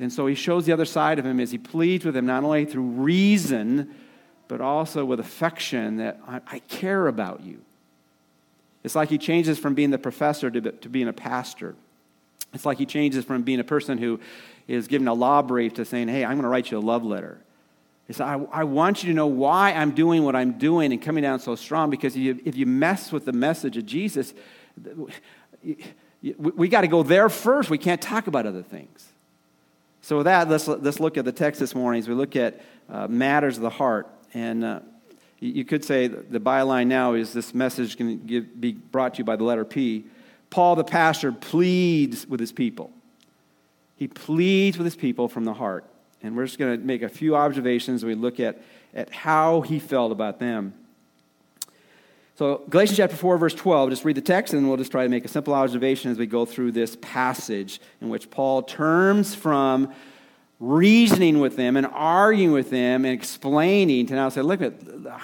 And 0.00 0.12
so 0.12 0.26
he 0.26 0.34
shows 0.34 0.66
the 0.66 0.72
other 0.72 0.84
side 0.84 1.20
of 1.20 1.26
him 1.26 1.38
as 1.38 1.52
he 1.52 1.58
pleads 1.58 2.04
with 2.04 2.16
him, 2.16 2.26
not 2.26 2.42
only 2.42 2.64
through 2.64 2.82
reason, 2.82 3.94
but 4.52 4.60
also 4.60 5.02
with 5.02 5.18
affection 5.18 5.96
that 5.96 6.20
I, 6.28 6.42
I 6.46 6.58
care 6.58 7.06
about 7.06 7.40
you. 7.40 7.62
It's 8.84 8.94
like 8.94 9.08
he 9.08 9.16
changes 9.16 9.58
from 9.58 9.72
being 9.72 9.90
the 9.90 9.96
professor 9.96 10.50
to, 10.50 10.60
to 10.60 10.90
being 10.90 11.08
a 11.08 11.12
pastor. 11.14 11.74
It's 12.52 12.66
like 12.66 12.76
he 12.76 12.84
changes 12.84 13.24
from 13.24 13.44
being 13.44 13.60
a 13.60 13.64
person 13.64 13.96
who 13.96 14.20
is 14.68 14.88
given 14.88 15.08
a 15.08 15.14
law 15.14 15.40
brief 15.40 15.72
to 15.74 15.86
saying, 15.86 16.08
hey, 16.08 16.22
I'm 16.22 16.32
going 16.32 16.42
to 16.42 16.50
write 16.50 16.70
you 16.70 16.76
a 16.76 16.80
love 16.80 17.02
letter. 17.02 17.40
It's, 18.10 18.20
I, 18.20 18.34
I 18.52 18.64
want 18.64 19.02
you 19.02 19.08
to 19.08 19.14
know 19.14 19.26
why 19.26 19.72
I'm 19.72 19.92
doing 19.92 20.22
what 20.22 20.36
I'm 20.36 20.58
doing 20.58 20.92
and 20.92 21.00
coming 21.00 21.22
down 21.22 21.40
so 21.40 21.54
strong 21.54 21.88
because 21.88 22.14
if 22.14 22.20
you, 22.20 22.38
if 22.44 22.54
you 22.54 22.66
mess 22.66 23.10
with 23.10 23.24
the 23.24 23.32
message 23.32 23.78
of 23.78 23.86
Jesus, 23.86 24.34
we, 25.62 25.76
we 26.30 26.68
got 26.68 26.82
to 26.82 26.88
go 26.88 27.02
there 27.02 27.30
first. 27.30 27.70
We 27.70 27.78
can't 27.78 28.02
talk 28.02 28.26
about 28.26 28.44
other 28.44 28.62
things. 28.62 29.08
So, 30.02 30.18
with 30.18 30.26
that, 30.26 30.50
let's, 30.50 30.68
let's 30.68 31.00
look 31.00 31.16
at 31.16 31.24
the 31.24 31.32
text 31.32 31.58
this 31.58 31.74
morning 31.74 32.00
as 32.00 32.08
we 32.08 32.14
look 32.14 32.36
at 32.36 32.60
uh, 32.90 33.06
matters 33.08 33.56
of 33.56 33.62
the 33.62 33.70
heart. 33.70 34.10
And 34.34 34.64
uh, 34.64 34.80
you 35.40 35.64
could 35.64 35.84
say 35.84 36.06
the 36.06 36.40
byline 36.40 36.86
now 36.86 37.14
is 37.14 37.32
this 37.32 37.54
message 37.54 37.96
can 37.96 38.24
give, 38.26 38.60
be 38.60 38.72
brought 38.72 39.14
to 39.14 39.18
you 39.18 39.24
by 39.24 39.36
the 39.36 39.44
letter 39.44 39.64
P. 39.64 40.06
Paul, 40.50 40.76
the 40.76 40.84
pastor, 40.84 41.32
pleads 41.32 42.26
with 42.26 42.38
his 42.38 42.52
people. 42.52 42.92
He 43.96 44.08
pleads 44.08 44.78
with 44.78 44.84
his 44.84 44.96
people 44.96 45.28
from 45.28 45.44
the 45.44 45.54
heart. 45.54 45.84
And 46.22 46.36
we're 46.36 46.46
just 46.46 46.58
going 46.58 46.78
to 46.78 46.86
make 46.86 47.02
a 47.02 47.08
few 47.08 47.34
observations. 47.34 48.04
We 48.04 48.14
look 48.14 48.38
at, 48.38 48.62
at 48.94 49.10
how 49.10 49.62
he 49.62 49.78
felt 49.78 50.12
about 50.12 50.38
them. 50.38 50.74
So, 52.36 52.62
Galatians 52.70 52.96
chapter 52.96 53.16
4, 53.16 53.38
verse 53.38 53.54
12, 53.54 53.90
just 53.90 54.04
read 54.04 54.16
the 54.16 54.22
text 54.22 54.54
and 54.54 54.66
we'll 54.68 54.76
just 54.76 54.90
try 54.90 55.02
to 55.02 55.08
make 55.08 55.24
a 55.24 55.28
simple 55.28 55.54
observation 55.54 56.10
as 56.10 56.18
we 56.18 56.26
go 56.26 56.44
through 56.44 56.72
this 56.72 56.96
passage 57.00 57.80
in 58.00 58.08
which 58.08 58.30
Paul 58.30 58.62
turns 58.62 59.34
from 59.34 59.92
reasoning 60.62 61.40
with 61.40 61.56
them 61.56 61.76
and 61.76 61.84
arguing 61.88 62.52
with 62.52 62.70
them 62.70 63.04
and 63.04 63.12
explaining 63.12 64.06
to 64.06 64.14
now 64.14 64.28
say, 64.28 64.42
look, 64.42 64.60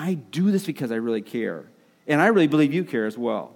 I 0.00 0.14
do 0.14 0.50
this 0.50 0.67
because 0.67 0.90
I 0.90 0.96
really 0.96 1.23
care. 1.23 1.64
And 2.08 2.20
I 2.20 2.26
really 2.26 2.49
believe 2.49 2.75
you 2.75 2.82
care 2.82 3.06
as 3.06 3.17
well. 3.17 3.52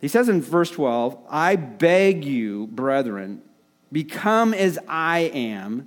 He 0.00 0.08
says 0.08 0.28
in 0.28 0.42
verse 0.42 0.72
12, 0.72 1.18
I 1.30 1.54
beg 1.54 2.24
you, 2.24 2.66
brethren, 2.66 3.42
become 3.92 4.52
as 4.54 4.76
I 4.88 5.20
am, 5.32 5.86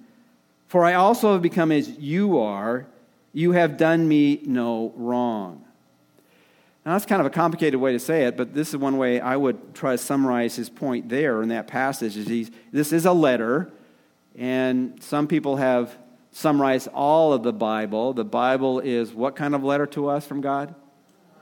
for 0.69 0.85
I 0.85 0.93
also 0.93 1.33
have 1.33 1.41
become 1.41 1.73
as 1.73 1.89
you 1.89 2.39
are. 2.39 2.85
You 3.33 3.51
have 3.51 3.75
done 3.75 4.07
me 4.07 4.39
no 4.45 4.93
wrong. 4.95 5.65
Now, 6.85 6.93
that's 6.93 7.05
kind 7.05 7.19
of 7.19 7.25
a 7.25 7.31
complicated 7.31 7.81
way 7.81 7.91
to 7.91 7.99
say 7.99 8.23
it, 8.23 8.37
but 8.37 8.53
this 8.53 8.69
is 8.69 8.77
one 8.77 8.97
way 8.97 9.19
I 9.19 9.35
would 9.35 9.75
try 9.75 9.91
to 9.91 9.97
summarize 9.97 10.55
his 10.55 10.69
point 10.69 11.09
there 11.09 11.43
in 11.43 11.49
that 11.49 11.67
passage. 11.67 12.15
Is 12.15 12.27
he's, 12.27 12.49
this 12.71 12.93
is 12.93 13.05
a 13.05 13.11
letter 13.11 13.69
and 14.39 15.03
some 15.03 15.27
people 15.27 15.57
have 15.57 15.95
summarized 16.31 16.87
all 16.93 17.33
of 17.33 17.43
the 17.43 17.51
Bible. 17.51 18.13
The 18.13 18.23
Bible 18.23 18.79
is 18.79 19.13
what 19.13 19.35
kind 19.35 19.53
of 19.53 19.65
letter 19.65 19.85
to 19.87 20.07
us 20.07 20.25
from 20.25 20.39
God? 20.39 20.73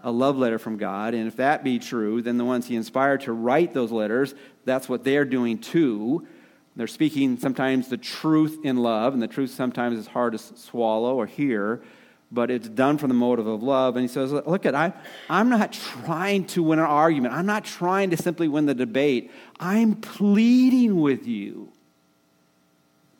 A 0.03 0.09
love 0.09 0.35
letter 0.35 0.57
from 0.57 0.77
God. 0.77 1.13
And 1.13 1.27
if 1.27 1.35
that 1.35 1.63
be 1.63 1.77
true, 1.77 2.23
then 2.23 2.37
the 2.37 2.45
ones 2.45 2.65
He 2.65 2.75
inspired 2.75 3.21
to 3.21 3.33
write 3.33 3.75
those 3.75 3.91
letters, 3.91 4.33
that's 4.65 4.89
what 4.89 5.03
they're 5.03 5.25
doing 5.25 5.59
too. 5.59 6.27
They're 6.75 6.87
speaking 6.87 7.37
sometimes 7.37 7.87
the 7.87 7.97
truth 7.97 8.59
in 8.63 8.77
love, 8.77 9.13
and 9.13 9.21
the 9.21 9.27
truth 9.27 9.51
sometimes 9.51 9.99
is 9.99 10.07
hard 10.07 10.33
to 10.33 10.39
swallow 10.39 11.15
or 11.15 11.27
hear, 11.27 11.83
but 12.31 12.49
it's 12.49 12.67
done 12.67 12.97
from 12.97 13.09
the 13.09 13.15
motive 13.15 13.45
of 13.45 13.61
love. 13.61 13.95
And 13.95 14.01
he 14.01 14.07
says, 14.07 14.31
Look 14.31 14.65
at, 14.65 14.73
I, 14.73 14.91
I'm 15.29 15.49
not 15.49 15.71
trying 15.71 16.45
to 16.47 16.63
win 16.63 16.79
an 16.79 16.85
argument. 16.85 17.35
I'm 17.35 17.45
not 17.45 17.63
trying 17.63 18.09
to 18.09 18.17
simply 18.17 18.47
win 18.47 18.65
the 18.65 18.75
debate. 18.75 19.29
I'm 19.59 19.93
pleading 19.93 20.99
with 20.99 21.27
you 21.27 21.73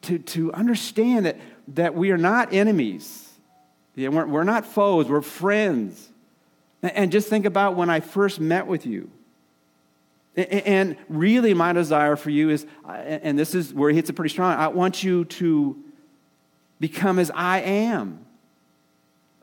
to, 0.08 0.20
to 0.20 0.54
understand 0.54 1.26
that, 1.26 1.38
that 1.70 1.96
we 1.96 2.12
are 2.12 2.18
not 2.18 2.54
enemies. 2.54 3.30
Yeah, 3.96 4.10
we're, 4.10 4.26
we're 4.26 4.44
not 4.44 4.66
foes, 4.66 5.08
we're 5.08 5.22
friends. 5.22 6.10
And 6.84 7.12
just 7.12 7.30
think 7.30 7.46
about 7.46 7.76
when 7.76 7.90
I 7.90 8.00
first 8.00 8.40
met 8.40 8.68
with 8.68 8.86
you. 8.86 9.10
And 10.36 10.96
really, 11.10 11.56
my 11.56 11.74
desire 11.74 12.16
for 12.16 12.30
you 12.30 12.52
is, 12.52 12.68
and 12.88 13.40
this 13.40 13.56
is 13.56 13.74
where 13.74 13.90
he 13.90 13.96
hits 13.96 14.10
it 14.10 14.14
pretty 14.14 14.30
strong, 14.30 14.56
I 14.56 14.68
want 14.68 15.04
you 15.04 15.26
to 15.26 15.84
become 16.80 17.18
as 17.18 17.32
I 17.34 17.62
am. 17.62 18.27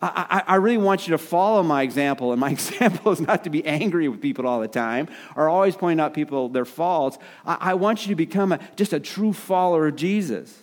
I, 0.06 0.42
I, 0.46 0.54
really 0.56 0.78
want 0.78 1.06
you 1.06 1.12
to 1.12 1.18
follow 1.18 1.62
my 1.62 1.82
example, 1.82 2.32
and 2.32 2.40
my 2.40 2.50
example 2.58 3.12
is 3.12 3.20
not 3.20 3.44
to 3.44 3.50
be 3.50 3.64
angry 3.64 4.08
with 4.08 4.20
people 4.20 4.46
all 4.46 4.60
the 4.60 4.68
time 4.68 5.08
or 5.36 5.48
always 5.48 5.76
point 5.76 6.00
out 6.00 6.14
people 6.14 6.48
their 6.48 6.64
faults. 6.64 7.18
I, 7.46 7.56
I 7.60 7.74
want 7.74 8.04
you 8.04 8.10
to 8.10 8.16
become 8.16 8.52
a, 8.52 8.60
just 8.76 8.92
a 8.92 9.00
true 9.00 9.32
follower 9.32 9.88
of 9.88 9.96
Jesus. 9.96 10.58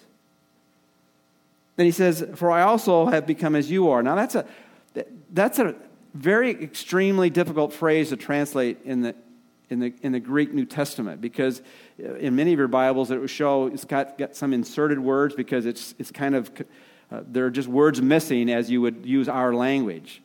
Then 1.75 1.85
he 1.85 1.91
says, 1.91 2.25
For 2.35 2.51
I 2.51 2.61
also 2.61 3.07
have 3.07 3.25
become 3.25 3.55
as 3.55 3.71
you 3.71 3.89
are. 3.89 4.03
Now, 4.03 4.15
that's 4.15 4.35
a, 4.35 4.45
that's 5.31 5.59
a 5.59 5.75
very 6.13 6.51
extremely 6.51 7.29
difficult 7.29 7.73
phrase 7.73 8.09
to 8.09 8.17
translate 8.17 8.79
in 8.83 9.01
the, 9.01 9.15
in 9.69 9.79
the, 9.79 9.93
in 10.01 10.11
the 10.11 10.19
Greek 10.19 10.53
New 10.53 10.65
Testament 10.65 11.21
because 11.21 11.61
uh, 12.03 12.15
in 12.15 12.35
many 12.35 12.51
of 12.51 12.59
your 12.59 12.67
Bibles 12.67 13.11
it 13.11 13.19
will 13.19 13.27
show 13.27 13.67
it's 13.67 13.85
got, 13.85 14.17
got 14.17 14.35
some 14.35 14.53
inserted 14.53 14.99
words 14.99 15.33
because 15.33 15.65
it's, 15.65 15.95
it's 15.97 16.11
kind 16.11 16.35
of 16.35 16.51
uh, 17.11 17.21
there 17.27 17.45
are 17.45 17.51
just 17.51 17.67
words 17.67 18.01
missing 18.01 18.49
as 18.49 18.71
you 18.71 18.81
would 18.81 19.05
use 19.05 19.27
our 19.27 19.53
language. 19.53 20.21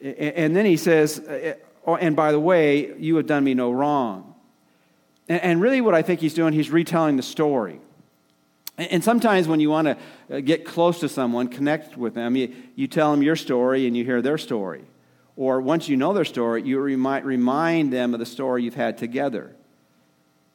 And 0.00 0.54
then 0.54 0.66
he 0.66 0.76
says, 0.76 1.18
uh, 1.20 1.54
oh, 1.86 1.96
and 1.96 2.14
by 2.14 2.32
the 2.32 2.40
way, 2.40 2.94
you 2.98 3.16
have 3.16 3.26
done 3.26 3.42
me 3.44 3.54
no 3.54 3.72
wrong. 3.72 4.34
And, 5.26 5.42
and 5.42 5.60
really, 5.60 5.80
what 5.80 5.94
I 5.94 6.02
think 6.02 6.20
he's 6.20 6.34
doing, 6.34 6.52
he's 6.52 6.70
retelling 6.70 7.16
the 7.16 7.22
story. 7.22 7.80
And, 8.76 8.92
and 8.92 9.04
sometimes 9.04 9.48
when 9.48 9.58
you 9.58 9.70
want 9.70 9.88
to 9.88 10.36
uh, 10.36 10.40
get 10.40 10.66
close 10.66 11.00
to 11.00 11.08
someone, 11.08 11.48
connect 11.48 11.96
with 11.96 12.12
them, 12.12 12.36
you, 12.36 12.54
you 12.74 12.88
tell 12.88 13.10
them 13.10 13.22
your 13.22 13.36
story 13.36 13.86
and 13.86 13.96
you 13.96 14.04
hear 14.04 14.20
their 14.20 14.36
story. 14.36 14.84
Or 15.34 15.62
once 15.62 15.88
you 15.88 15.96
know 15.96 16.12
their 16.12 16.26
story, 16.26 16.62
you 16.62 16.78
might 16.98 17.24
remind 17.24 17.90
them 17.90 18.12
of 18.12 18.20
the 18.20 18.26
story 18.26 18.64
you've 18.64 18.74
had 18.74 18.98
together. 18.98 19.55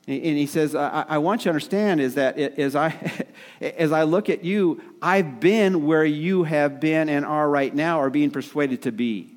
And 0.08 0.38
he 0.38 0.48
says, 0.48 0.74
I, 0.74 1.06
I, 1.08 1.18
want 1.20 1.42
you 1.42 1.44
to 1.44 1.50
understand 1.50 2.02
is 2.02 2.16
that 2.16 2.38
as 2.38 2.76
I, 2.76 2.96
as 3.62 3.92
I 3.92 4.04
look 4.04 4.30
at 4.30 4.44
you, 4.44 4.82
I've 5.00 5.40
been 5.40 5.86
where 5.86 6.04
you 6.04 6.44
have 6.44 6.80
been 6.80 7.08
and 7.08 7.24
are 7.24 7.48
right 7.48 7.74
now, 7.74 8.02
or 8.02 8.10
being 8.10 8.32
persuaded 8.32 8.82
to 8.84 8.92
be. 8.92 9.30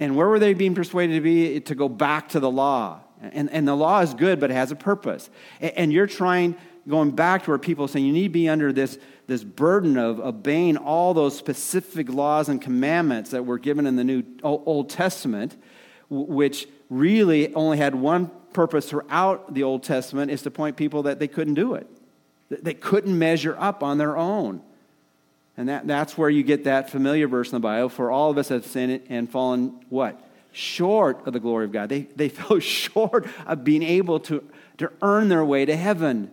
And 0.00 0.16
where 0.16 0.28
were 0.28 0.38
they 0.38 0.54
being 0.54 0.74
persuaded 0.74 1.14
to 1.14 1.20
be? 1.20 1.60
To 1.60 1.74
go 1.74 1.88
back 1.88 2.30
to 2.30 2.40
the 2.40 2.50
law. 2.50 3.00
And, 3.20 3.50
and 3.50 3.68
the 3.68 3.74
law 3.74 4.00
is 4.00 4.14
good, 4.14 4.40
but 4.40 4.50
it 4.50 4.54
has 4.54 4.70
a 4.72 4.76
purpose. 4.76 5.28
And, 5.60 5.92
you're 5.92 6.06
trying, 6.06 6.56
going 6.88 7.10
back 7.10 7.44
to 7.44 7.50
where 7.50 7.58
people 7.58 7.86
are 7.86 7.88
saying 7.88 8.04
you 8.04 8.12
need 8.12 8.24
to 8.24 8.28
be 8.28 8.48
under 8.48 8.72
this, 8.72 8.98
this 9.26 9.42
burden 9.44 9.96
of 9.96 10.20
obeying 10.20 10.76
all 10.76 11.14
those 11.14 11.36
specific 11.36 12.08
laws 12.10 12.48
and 12.48 12.60
commandments 12.60 13.30
that 13.30 13.44
were 13.44 13.58
given 13.58 13.86
in 13.86 13.96
the 13.96 14.04
New 14.04 14.22
Old 14.42 14.90
Testament, 14.90 15.56
which 16.08 16.68
really 16.88 17.54
only 17.54 17.78
had 17.78 17.94
one 17.94 18.30
purpose 18.56 18.88
throughout 18.88 19.52
the 19.52 19.62
Old 19.62 19.82
Testament 19.82 20.30
is 20.30 20.40
to 20.42 20.50
point 20.50 20.78
people 20.78 21.02
that 21.02 21.18
they 21.18 21.28
couldn't 21.28 21.54
do 21.54 21.74
it. 21.74 21.86
They 22.48 22.72
couldn't 22.72 23.16
measure 23.16 23.54
up 23.58 23.82
on 23.82 23.98
their 23.98 24.16
own. 24.16 24.62
And 25.58 25.68
that, 25.68 25.86
that's 25.86 26.16
where 26.16 26.30
you 26.30 26.42
get 26.42 26.64
that 26.64 26.88
familiar 26.88 27.28
verse 27.28 27.52
in 27.52 27.56
the 27.56 27.60
Bible. 27.60 27.90
For 27.90 28.10
all 28.10 28.30
of 28.30 28.38
us 28.38 28.48
have 28.48 28.64
sinned 28.64 29.02
and 29.10 29.30
fallen 29.30 29.84
what? 29.90 30.18
Short 30.52 31.26
of 31.26 31.34
the 31.34 31.40
glory 31.40 31.66
of 31.66 31.72
God. 31.72 31.90
They, 31.90 32.02
they 32.16 32.28
fell 32.30 32.58
short 32.58 33.26
of 33.46 33.62
being 33.62 33.82
able 33.82 34.20
to, 34.20 34.42
to 34.78 34.90
earn 35.02 35.28
their 35.28 35.44
way 35.44 35.66
to 35.66 35.76
heaven. 35.76 36.30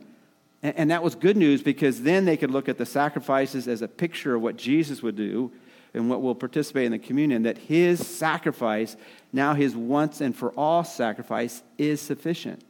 And, 0.61 0.77
and 0.77 0.91
that 0.91 1.03
was 1.03 1.15
good 1.15 1.35
news 1.35 1.61
because 1.61 2.03
then 2.03 2.23
they 2.23 2.37
could 2.37 2.51
look 2.51 2.69
at 2.69 2.77
the 2.77 2.85
sacrifices 2.85 3.67
as 3.67 3.81
a 3.81 3.87
picture 3.89 4.35
of 4.35 4.41
what 4.41 4.55
Jesus 4.55 5.03
would 5.03 5.17
do 5.17 5.51
and 5.93 6.09
what 6.09 6.21
will 6.21 6.35
participate 6.35 6.85
in 6.85 6.91
the 6.91 6.99
communion, 6.99 7.43
that 7.43 7.57
his 7.57 8.05
sacrifice, 8.05 8.95
now 9.31 9.53
his 9.53 9.75
once 9.75 10.21
and 10.21 10.35
for 10.35 10.51
all 10.51 10.83
sacrifice, 10.83 11.61
is 11.77 12.01
sufficient. 12.01 12.63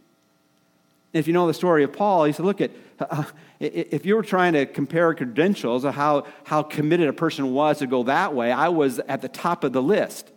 If 1.13 1.27
you 1.27 1.33
know 1.33 1.47
the 1.47 1.53
story 1.53 1.83
of 1.83 1.93
Paul, 1.93 2.25
he 2.25 2.33
said, 2.33 2.45
Look, 2.45 2.59
at, 2.59 2.71
uh, 2.99 3.23
if 3.59 4.05
you 4.05 4.15
were 4.15 4.23
trying 4.23 4.53
to 4.53 4.65
compare 4.65 5.13
credentials 5.13 5.83
of 5.83 5.93
how, 5.93 6.25
how 6.43 6.63
committed 6.63 7.07
a 7.07 7.13
person 7.13 7.53
was 7.53 7.79
to 7.79 7.87
go 7.87 8.03
that 8.03 8.33
way, 8.33 8.51
I 8.51 8.69
was 8.69 8.99
at 8.99 9.21
the 9.21 9.29
top 9.29 9.63
of 9.63 9.73
the 9.73 9.81
list. 9.81 10.31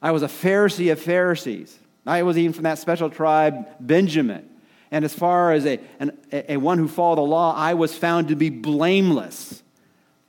I 0.00 0.12
was 0.12 0.22
a 0.22 0.28
Pharisee 0.28 0.92
of 0.92 1.00
Pharisees. 1.00 1.76
I 2.06 2.22
was 2.22 2.38
even 2.38 2.52
from 2.52 2.64
that 2.64 2.78
special 2.78 3.10
tribe, 3.10 3.66
Benjamin. 3.80 4.48
And 4.90 5.04
as 5.04 5.12
far 5.12 5.52
as 5.52 5.66
a, 5.66 5.80
an, 5.98 6.16
a 6.30 6.56
one 6.56 6.78
who 6.78 6.86
followed 6.86 7.16
the 7.16 7.22
law, 7.22 7.54
I 7.56 7.74
was 7.74 7.96
found 7.96 8.28
to 8.28 8.36
be 8.36 8.50
blameless. 8.50 9.63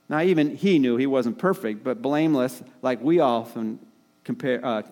Now, 0.08 0.20
even 0.20 0.56
he 0.56 0.78
knew 0.78 0.96
he 0.96 1.06
wasn't 1.06 1.38
perfect, 1.38 1.82
but 1.82 2.00
blameless, 2.00 2.62
like 2.80 3.00
we 3.00 3.18
often 3.20 3.80
compare, 4.24 4.64
uh, 4.64 4.82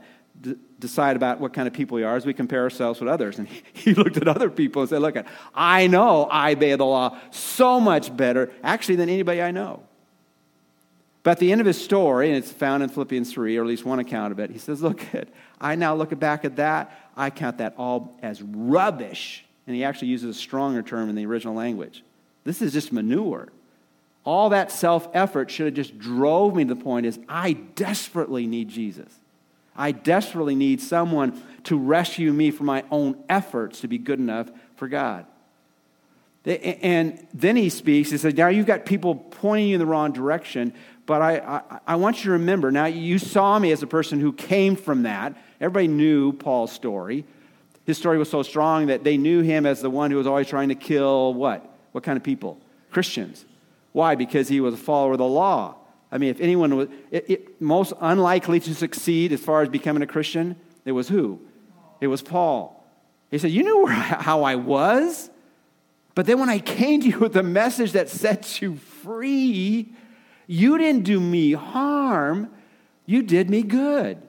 d- 0.40 0.56
decide 0.80 1.16
about 1.16 1.40
what 1.40 1.52
kind 1.52 1.68
of 1.68 1.74
people 1.74 1.94
we 1.94 2.02
are 2.02 2.16
as 2.16 2.26
we 2.26 2.34
compare 2.34 2.62
ourselves 2.62 3.00
with 3.00 3.08
others. 3.08 3.38
And 3.38 3.48
he 3.72 3.94
looked 3.94 4.16
at 4.16 4.26
other 4.26 4.50
people 4.50 4.82
and 4.82 4.88
said, 4.88 5.02
Look, 5.02 5.16
I 5.54 5.86
know 5.86 6.24
I 6.24 6.52
obey 6.52 6.74
the 6.74 6.84
law 6.84 7.18
so 7.30 7.78
much 7.80 8.16
better, 8.16 8.52
actually, 8.62 8.96
than 8.96 9.08
anybody 9.08 9.40
I 9.40 9.50
know. 9.50 9.82
But 11.22 11.32
at 11.32 11.38
the 11.38 11.52
end 11.52 11.60
of 11.62 11.66
his 11.66 11.82
story, 11.82 12.28
and 12.28 12.36
it's 12.36 12.52
found 12.52 12.82
in 12.82 12.90
Philippians 12.90 13.32
3, 13.32 13.56
or 13.56 13.62
at 13.62 13.66
least 13.66 13.84
one 13.84 13.98
account 13.98 14.30
of 14.30 14.38
it, 14.38 14.50
he 14.50 14.58
says, 14.58 14.82
Look, 14.82 15.02
at, 15.14 15.28
I 15.60 15.74
now 15.74 15.94
look 15.94 16.16
back 16.18 16.44
at 16.44 16.56
that, 16.56 17.10
I 17.16 17.30
count 17.30 17.58
that 17.58 17.74
all 17.78 18.18
as 18.22 18.42
rubbish. 18.42 19.44
And 19.66 19.74
he 19.74 19.84
actually 19.84 20.08
uses 20.08 20.36
a 20.36 20.38
stronger 20.38 20.82
term 20.82 21.08
in 21.08 21.14
the 21.14 21.24
original 21.24 21.54
language. 21.54 22.02
This 22.44 22.60
is 22.60 22.74
just 22.74 22.92
manure. 22.92 23.48
All 24.24 24.48
that 24.50 24.72
self 24.72 25.08
effort 25.12 25.50
should 25.50 25.66
have 25.66 25.74
just 25.74 25.98
drove 25.98 26.54
me 26.54 26.64
to 26.64 26.74
the 26.74 26.80
point 26.80 27.06
is 27.06 27.18
I 27.28 27.52
desperately 27.52 28.46
need 28.46 28.68
Jesus. 28.68 29.08
I 29.76 29.92
desperately 29.92 30.54
need 30.54 30.80
someone 30.80 31.42
to 31.64 31.76
rescue 31.76 32.32
me 32.32 32.50
from 32.50 32.66
my 32.66 32.84
own 32.90 33.22
efforts 33.28 33.80
to 33.80 33.88
be 33.88 33.98
good 33.98 34.18
enough 34.18 34.50
for 34.76 34.88
God. 34.88 35.26
And 36.46 37.26
then 37.32 37.56
he 37.56 37.70
speaks, 37.70 38.10
he 38.10 38.18
says, 38.18 38.34
Now 38.34 38.48
you've 38.48 38.66
got 38.66 38.84
people 38.84 39.14
pointing 39.14 39.68
you 39.68 39.74
in 39.74 39.78
the 39.78 39.86
wrong 39.86 40.12
direction, 40.12 40.74
but 41.06 41.22
I, 41.22 41.38
I, 41.38 41.80
I, 41.86 41.96
want 41.96 42.18
you 42.18 42.24
to 42.24 42.30
remember 42.32 42.70
now 42.70 42.84
you 42.84 43.18
saw 43.18 43.58
me 43.58 43.72
as 43.72 43.82
a 43.82 43.86
person 43.86 44.20
who 44.20 44.32
came 44.32 44.76
from 44.76 45.04
that. 45.04 45.36
Everybody 45.60 45.88
knew 45.88 46.32
Paul's 46.32 46.72
story. 46.72 47.24
His 47.86 47.98
story 47.98 48.18
was 48.18 48.30
so 48.30 48.42
strong 48.42 48.86
that 48.86 49.04
they 49.04 49.16
knew 49.16 49.40
him 49.40 49.64
as 49.66 49.80
the 49.80 49.90
one 49.90 50.10
who 50.10 50.18
was 50.18 50.26
always 50.26 50.46
trying 50.46 50.68
to 50.68 50.74
kill 50.74 51.34
what? 51.34 51.66
What 51.92 52.04
kind 52.04 52.16
of 52.16 52.22
people? 52.22 52.58
Christians. 52.90 53.44
Why? 53.94 54.16
Because 54.16 54.48
he 54.48 54.60
was 54.60 54.74
a 54.74 54.76
follower 54.76 55.12
of 55.12 55.18
the 55.18 55.24
law. 55.24 55.76
I 56.10 56.18
mean, 56.18 56.30
if 56.30 56.40
anyone 56.40 56.76
was 56.76 56.88
it, 57.12 57.30
it, 57.30 57.60
most 57.62 57.92
unlikely 58.00 58.58
to 58.58 58.74
succeed 58.74 59.30
as 59.30 59.40
far 59.40 59.62
as 59.62 59.68
becoming 59.68 60.02
a 60.02 60.06
Christian, 60.06 60.56
it 60.84 60.90
was 60.90 61.08
who? 61.08 61.40
It 62.00 62.08
was 62.08 62.20
Paul. 62.20 62.84
He 63.30 63.38
said, 63.38 63.52
You 63.52 63.62
knew 63.62 63.86
how 63.86 64.42
I 64.42 64.56
was, 64.56 65.30
but 66.16 66.26
then 66.26 66.40
when 66.40 66.48
I 66.48 66.58
came 66.58 67.02
to 67.02 67.08
you 67.08 67.20
with 67.20 67.36
a 67.36 67.44
message 67.44 67.92
that 67.92 68.08
sets 68.08 68.60
you 68.60 68.74
free, 68.74 69.92
you 70.48 70.76
didn't 70.76 71.04
do 71.04 71.20
me 71.20 71.52
harm, 71.52 72.50
you 73.06 73.22
did 73.22 73.48
me 73.48 73.62
good. 73.62 74.20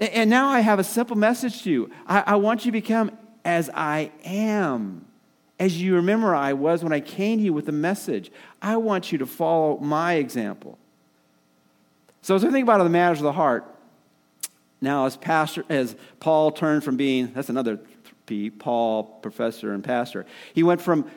And 0.00 0.28
now 0.28 0.48
I 0.48 0.60
have 0.60 0.80
a 0.80 0.84
simple 0.84 1.16
message 1.16 1.62
to 1.62 1.70
you. 1.70 1.90
I, 2.08 2.24
I 2.26 2.34
want 2.34 2.64
you 2.64 2.72
to 2.72 2.76
become 2.76 3.12
as 3.44 3.70
I 3.72 4.10
am 4.24 5.06
as 5.62 5.80
you 5.80 5.94
remember 5.94 6.34
I 6.34 6.54
was 6.54 6.82
when 6.82 6.92
I 6.92 6.98
came 6.98 7.38
to 7.38 7.44
you 7.44 7.52
with 7.52 7.66
the 7.66 7.72
message. 7.72 8.32
I 8.60 8.78
want 8.78 9.12
you 9.12 9.18
to 9.18 9.26
follow 9.26 9.78
my 9.78 10.14
example. 10.14 10.76
So 12.20 12.34
as 12.34 12.42
we 12.42 12.50
think 12.50 12.64
about 12.64 12.82
the 12.82 12.90
matters 12.90 13.18
of 13.18 13.24
the 13.24 13.32
heart, 13.32 13.64
now 14.80 15.06
as 15.06 15.16
pastor, 15.16 15.64
as 15.68 15.94
Paul 16.18 16.50
turned 16.50 16.82
from 16.82 16.96
being 16.96 17.32
that's 17.32 17.48
another 17.48 17.78
P, 18.26 18.50
Paul, 18.50 19.04
professor 19.04 19.72
and 19.72 19.84
pastor, 19.84 20.26
he 20.52 20.64
went 20.64 20.80
from 20.80 21.08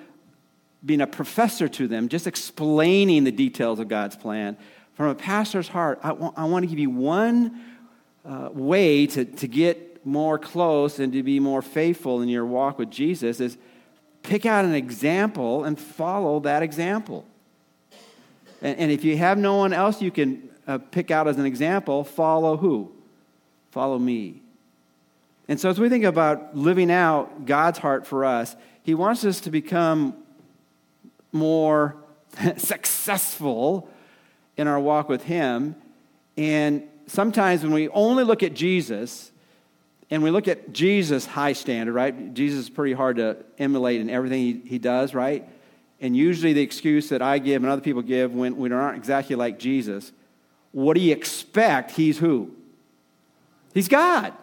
being 0.85 1.01
a 1.01 1.07
professor 1.07 1.67
to 1.67 1.87
them, 1.87 2.07
just 2.07 2.27
explaining 2.27 3.23
the 3.23 3.31
details 3.31 3.79
of 3.79 3.87
God's 3.87 4.15
plan. 4.15 4.57
From 4.93 5.07
a 5.07 5.15
pastor's 5.15 5.69
heart, 5.69 5.99
I 6.03 6.11
want, 6.11 6.37
I 6.37 6.45
want 6.45 6.61
to 6.61 6.67
give 6.67 6.77
you 6.77 6.91
one 6.91 7.63
uh, 8.23 8.49
way 8.53 9.07
to, 9.07 9.25
to 9.25 9.47
get 9.47 10.05
more 10.05 10.37
close 10.37 10.99
and 10.99 11.11
to 11.13 11.23
be 11.23 11.39
more 11.39 11.63
faithful 11.63 12.21
in 12.21 12.29
your 12.29 12.45
walk 12.45 12.77
with 12.77 12.91
Jesus 12.91 13.39
is 13.39 13.57
pick 14.27 14.45
out 14.45 14.65
an 14.65 14.73
example 14.73 15.63
and 15.63 15.79
follow 15.79 16.39
that 16.41 16.63
example. 16.63 17.25
And, 18.61 18.77
and 18.77 18.91
if 18.91 19.03
you 19.03 19.17
have 19.17 19.37
no 19.37 19.55
one 19.57 19.73
else 19.73 20.01
you 20.01 20.11
can 20.11 20.49
uh, 20.67 20.79
pick 20.79 21.11
out 21.11 21.27
as 21.27 21.37
an 21.37 21.45
example, 21.45 22.03
follow 22.03 22.57
who? 22.57 22.91
Follow 23.71 23.99
me. 23.99 24.41
And 25.47 25.59
so, 25.59 25.69
as 25.69 25.79
we 25.79 25.89
think 25.89 26.03
about 26.03 26.57
living 26.57 26.89
out 26.89 27.45
God's 27.45 27.77
heart 27.77 28.07
for 28.07 28.25
us, 28.25 28.55
He 28.81 28.95
wants 28.95 29.23
us 29.23 29.41
to 29.41 29.51
become 29.51 30.15
more 31.31 31.95
successful 32.57 33.87
in 34.57 34.67
our 34.67 34.79
walk 34.79 35.07
with 35.07 35.23
Him. 35.23 35.75
And 36.35 36.83
sometimes 37.07 37.61
when 37.61 37.73
we 37.73 37.89
only 37.89 38.23
look 38.23 38.41
at 38.41 38.55
Jesus, 38.55 39.31
and 40.11 40.21
we 40.21 40.29
look 40.29 40.47
at 40.47 40.71
Jesus' 40.71 41.25
high 41.25 41.53
standard, 41.53 41.93
right? 41.93 42.33
Jesus 42.33 42.65
is 42.65 42.69
pretty 42.69 42.93
hard 42.93 43.17
to 43.17 43.37
emulate 43.57 44.01
in 44.01 44.09
everything 44.09 44.39
he, 44.39 44.69
he 44.69 44.77
does, 44.77 45.13
right? 45.13 45.47
And 45.99 46.15
usually 46.15 46.53
the 46.53 46.61
excuse 46.61 47.09
that 47.09 47.21
I 47.21 47.39
give 47.39 47.63
and 47.63 47.71
other 47.71 47.81
people 47.81 48.01
give 48.01 48.33
when 48.33 48.57
we 48.57 48.71
aren't 48.71 48.97
exactly 48.97 49.35
like 49.35 49.57
Jesus, 49.57 50.11
what 50.71 50.95
do 50.95 51.01
you 51.01 51.13
expect? 51.13 51.91
He's 51.91 52.19
who? 52.19 52.51
He's 53.73 53.87
God. 53.87 54.33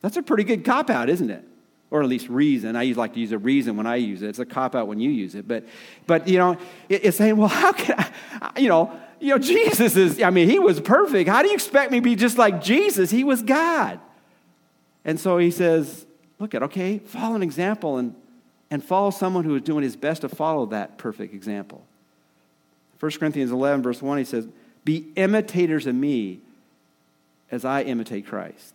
That's 0.00 0.16
a 0.16 0.22
pretty 0.22 0.44
good 0.44 0.64
cop 0.64 0.90
out, 0.90 1.08
isn't 1.08 1.30
it? 1.30 1.44
Or 1.90 2.02
at 2.02 2.08
least 2.08 2.28
reason. 2.28 2.74
I 2.74 2.84
like 2.86 3.14
to 3.14 3.20
use 3.20 3.32
a 3.32 3.38
reason 3.38 3.76
when 3.76 3.86
I 3.86 3.96
use 3.96 4.22
it. 4.22 4.30
It's 4.30 4.38
a 4.40 4.44
cop 4.44 4.74
out 4.74 4.88
when 4.88 4.98
you 4.98 5.10
use 5.10 5.34
it. 5.34 5.46
But, 5.46 5.64
but 6.06 6.26
you 6.26 6.38
know, 6.38 6.52
it, 6.88 7.04
it's 7.04 7.16
saying, 7.16 7.36
well, 7.36 7.48
how 7.48 7.72
can 7.72 7.94
I, 7.98 8.60
you 8.60 8.68
know, 8.68 8.98
you 9.20 9.28
know, 9.28 9.38
Jesus 9.38 9.94
is, 9.96 10.20
I 10.20 10.30
mean, 10.30 10.50
he 10.50 10.58
was 10.58 10.80
perfect. 10.80 11.28
How 11.28 11.42
do 11.42 11.48
you 11.48 11.54
expect 11.54 11.92
me 11.92 11.98
to 11.98 12.02
be 12.02 12.16
just 12.16 12.36
like 12.36 12.60
Jesus? 12.60 13.10
He 13.10 13.22
was 13.22 13.42
God. 13.42 14.00
And 15.04 15.20
so 15.20 15.38
he 15.38 15.50
says, 15.50 16.06
look 16.38 16.54
at, 16.54 16.62
okay, 16.62 16.98
follow 16.98 17.36
an 17.36 17.42
example 17.42 17.98
and, 17.98 18.14
and 18.70 18.82
follow 18.82 19.10
someone 19.10 19.44
who 19.44 19.54
is 19.54 19.62
doing 19.62 19.82
his 19.82 19.96
best 19.96 20.22
to 20.22 20.28
follow 20.28 20.66
that 20.66 20.98
perfect 20.98 21.34
example. 21.34 21.84
1 23.00 23.12
Corinthians 23.12 23.50
11, 23.50 23.82
verse 23.82 24.00
1, 24.00 24.18
he 24.18 24.24
says, 24.24 24.46
Be 24.84 25.12
imitators 25.16 25.86
of 25.86 25.94
me 25.94 26.40
as 27.50 27.64
I 27.64 27.82
imitate 27.82 28.26
Christ. 28.26 28.74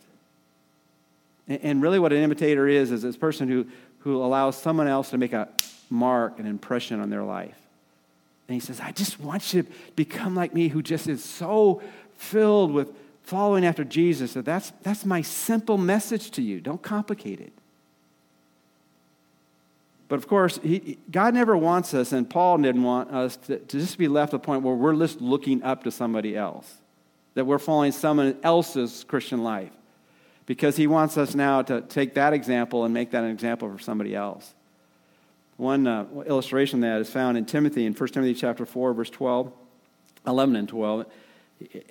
And, 1.48 1.60
and 1.64 1.82
really, 1.82 2.00
what 2.00 2.14
an 2.14 2.22
imitator 2.22 2.68
is, 2.68 2.92
is 2.92 3.02
this 3.02 3.18
person 3.18 3.48
who, 3.48 3.66
who 4.00 4.18
allows 4.18 4.56
someone 4.58 4.88
else 4.88 5.10
to 5.10 5.18
make 5.18 5.34
a 5.34 5.50
mark, 5.90 6.40
an 6.40 6.46
impression 6.46 7.00
on 7.00 7.10
their 7.10 7.24
life. 7.24 7.58
And 8.48 8.54
he 8.54 8.60
says, 8.60 8.80
I 8.80 8.92
just 8.92 9.20
want 9.20 9.54
you 9.54 9.64
to 9.64 9.70
become 9.96 10.36
like 10.36 10.54
me, 10.54 10.68
who 10.68 10.82
just 10.82 11.08
is 11.08 11.24
so 11.24 11.82
filled 12.18 12.72
with 12.72 12.92
following 13.30 13.64
after 13.64 13.84
Jesus, 13.84 14.34
that 14.34 14.44
that's, 14.44 14.74
that's 14.82 15.06
my 15.06 15.22
simple 15.22 15.78
message 15.78 16.32
to 16.32 16.42
you. 16.42 16.60
Don't 16.60 16.82
complicate 16.82 17.40
it. 17.40 17.54
But 20.08 20.16
of 20.16 20.28
course, 20.28 20.60
he, 20.64 20.98
God 21.12 21.36
never 21.36 21.56
wants 21.56 21.94
us, 21.94 22.12
and 22.12 22.28
Paul 22.28 22.58
didn't 22.58 22.82
want 22.82 23.12
us 23.12 23.38
to, 23.38 23.60
to 23.60 23.80
just 23.80 24.00
be 24.00 24.08
left 24.08 24.34
at 24.34 24.42
the 24.42 24.46
point 24.46 24.64
where 24.64 24.74
we're 24.74 24.96
just 24.96 25.22
looking 25.22 25.62
up 25.62 25.84
to 25.84 25.92
somebody 25.92 26.36
else, 26.36 26.78
that 27.36 27.46
we're 27.46 27.60
following 27.60 27.92
someone 27.92 28.36
else's 28.42 29.06
Christian 29.08 29.44
life. 29.44 29.72
Because 30.48 30.76
he 30.76 30.88
wants 30.88 31.16
us 31.16 31.36
now 31.36 31.62
to 31.62 31.82
take 31.82 32.16
that 32.16 32.34
example 32.34 32.84
and 32.84 32.92
make 32.92 33.12
that 33.12 33.24
an 33.24 33.30
example 33.30 33.72
for 33.72 33.78
somebody 33.78 34.16
else. 34.16 34.56
One 35.58 35.86
uh, 35.86 36.08
illustration 36.26 36.80
that 36.80 37.00
is 37.00 37.12
found 37.12 37.38
in 37.38 37.46
Timothy, 37.46 37.86
in 37.86 37.94
1 37.94 38.10
Timothy 38.10 38.34
chapter 38.34 38.66
4, 38.66 38.94
verse 38.94 39.12
12, 39.12 39.54
11 40.26 40.56
and 40.56 40.68
12. 40.68 41.06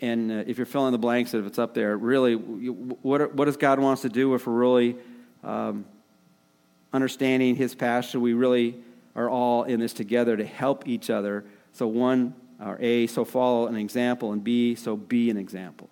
And 0.01 0.31
uh, 0.31 0.45
if 0.47 0.57
you're 0.57 0.67
filling 0.67 0.93
the 0.93 0.99
blanks, 0.99 1.35
if 1.35 1.47
it's 1.47 1.59
up 1.59 1.75
there, 1.75 1.97
really, 1.97 2.35
what, 2.35 3.35
what 3.35 3.45
does 3.45 3.57
God 3.57 3.79
want 3.79 3.99
us 3.99 4.03
to 4.03 4.09
do 4.09 4.35
if 4.35 4.47
we're 4.47 4.55
really 4.55 4.97
um, 5.45 5.85
understanding 6.93 7.55
his 7.55 7.75
passion, 7.75 8.21
we 8.21 8.33
really 8.33 8.77
are 9.15 9.29
all 9.29 9.65
in 9.65 9.81
this 9.81 9.93
together 9.93 10.37
to 10.37 10.45
help 10.45 10.87
each 10.89 11.11
other. 11.11 11.45
So, 11.73 11.87
one, 11.87 12.35
or 12.61 12.79
A, 12.81 13.07
so 13.07 13.25
follow 13.25 13.67
an 13.67 13.77
example, 13.77 14.33
and 14.33 14.43
B, 14.43 14.75
so 14.75 14.97
be 14.97 15.31
an 15.31 15.37
example. 15.37 15.89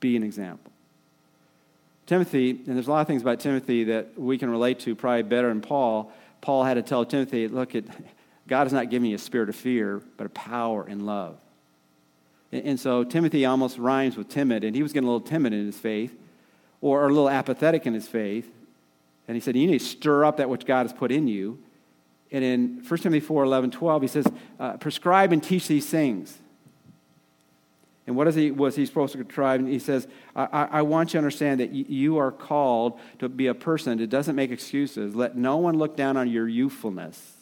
Be 0.00 0.16
an 0.16 0.22
example. 0.22 0.72
Timothy, 2.06 2.50
and 2.50 2.76
there's 2.76 2.86
a 2.86 2.90
lot 2.90 3.00
of 3.00 3.06
things 3.06 3.22
about 3.22 3.40
Timothy 3.40 3.84
that 3.84 4.18
we 4.18 4.38
can 4.38 4.50
relate 4.50 4.80
to 4.80 4.94
probably 4.94 5.22
better 5.22 5.48
than 5.48 5.60
Paul. 5.60 6.12
Paul 6.40 6.64
had 6.64 6.74
to 6.74 6.82
tell 6.82 7.04
Timothy, 7.04 7.48
look, 7.48 7.74
it, 7.74 7.86
God 8.46 8.64
has 8.64 8.72
not 8.72 8.90
given 8.90 9.08
you 9.08 9.16
a 9.16 9.18
spirit 9.18 9.48
of 9.48 9.56
fear, 9.56 10.02
but 10.16 10.26
a 10.26 10.30
power 10.30 10.84
and 10.84 11.06
love. 11.06 11.36
And, 12.52 12.78
so 12.78 13.02
Timothy 13.02 13.44
almost 13.44 13.76
rhymes 13.76 14.16
with 14.16 14.28
timid, 14.28 14.62
and 14.64 14.74
he 14.74 14.82
was 14.82 14.92
getting 14.92 15.08
a 15.08 15.12
little 15.12 15.26
timid 15.26 15.52
in 15.52 15.66
his 15.66 15.78
faith, 15.78 16.16
or 16.80 17.06
a 17.06 17.08
little 17.08 17.28
apathetic 17.28 17.86
in 17.86 17.94
his 17.94 18.06
faith. 18.06 18.48
And 19.26 19.34
he 19.34 19.40
said, 19.40 19.56
You 19.56 19.66
need 19.66 19.80
to 19.80 19.84
stir 19.84 20.24
up 20.24 20.36
that 20.36 20.48
which 20.48 20.64
God 20.64 20.84
has 20.84 20.92
put 20.92 21.10
in 21.10 21.26
you. 21.26 21.58
And 22.30 22.44
in 22.44 22.84
1 22.86 23.00
Timothy 23.00 23.20
4 23.20 23.44
11, 23.44 23.70
12, 23.72 24.02
he 24.02 24.08
says, 24.08 24.26
uh, 24.60 24.76
Prescribe 24.76 25.32
and 25.32 25.42
teach 25.42 25.66
these 25.68 25.86
things. 25.88 26.38
And 28.06 28.14
what 28.14 28.28
is 28.28 28.36
he, 28.36 28.52
was 28.52 28.76
he 28.76 28.86
supposed 28.86 29.12
to 29.12 29.24
prescribe? 29.24 29.66
he 29.66 29.80
says, 29.80 30.06
I, 30.36 30.68
I 30.70 30.82
want 30.82 31.08
you 31.08 31.12
to 31.12 31.18
understand 31.18 31.58
that 31.58 31.72
you 31.72 32.18
are 32.18 32.30
called 32.30 33.00
to 33.18 33.28
be 33.28 33.48
a 33.48 33.54
person 33.54 33.98
that 33.98 34.06
doesn't 34.08 34.36
make 34.36 34.52
excuses. 34.52 35.16
Let 35.16 35.36
no 35.36 35.56
one 35.56 35.76
look 35.76 35.96
down 35.96 36.16
on 36.16 36.30
your 36.30 36.48
youthfulness. 36.48 37.35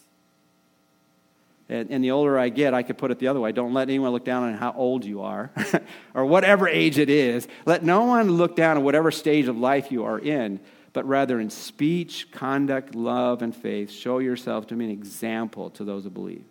And, 1.68 1.90
and, 1.90 2.04
the 2.04 2.10
older 2.10 2.38
I 2.38 2.50
get, 2.50 2.74
I 2.74 2.82
could 2.82 2.98
put 2.98 3.10
it 3.10 3.18
the 3.18 3.28
other 3.28 3.40
way. 3.40 3.50
Don't 3.50 3.72
let 3.72 3.88
anyone 3.88 4.10
look 4.12 4.24
down 4.24 4.42
on 4.42 4.54
how 4.54 4.74
old 4.76 5.02
you 5.02 5.22
are 5.22 5.50
or 6.14 6.26
whatever 6.26 6.68
age 6.68 6.98
it 6.98 7.08
is. 7.08 7.48
Let 7.64 7.82
no 7.82 8.04
one 8.04 8.32
look 8.32 8.54
down 8.54 8.76
on 8.76 8.84
whatever 8.84 9.10
stage 9.10 9.48
of 9.48 9.56
life 9.56 9.90
you 9.90 10.04
are 10.04 10.18
in 10.18 10.60
but 10.94 11.06
rather 11.06 11.40
in 11.40 11.50
speech, 11.50 12.30
conduct, 12.30 12.94
love, 12.94 13.42
and 13.42 13.54
faith, 13.54 13.90
show 13.90 14.20
yourself 14.20 14.68
to 14.68 14.76
be 14.76 14.84
an 14.84 14.90
example 14.92 15.68
to 15.70 15.84
those 15.84 16.04
who 16.04 16.10
believe. 16.10 16.44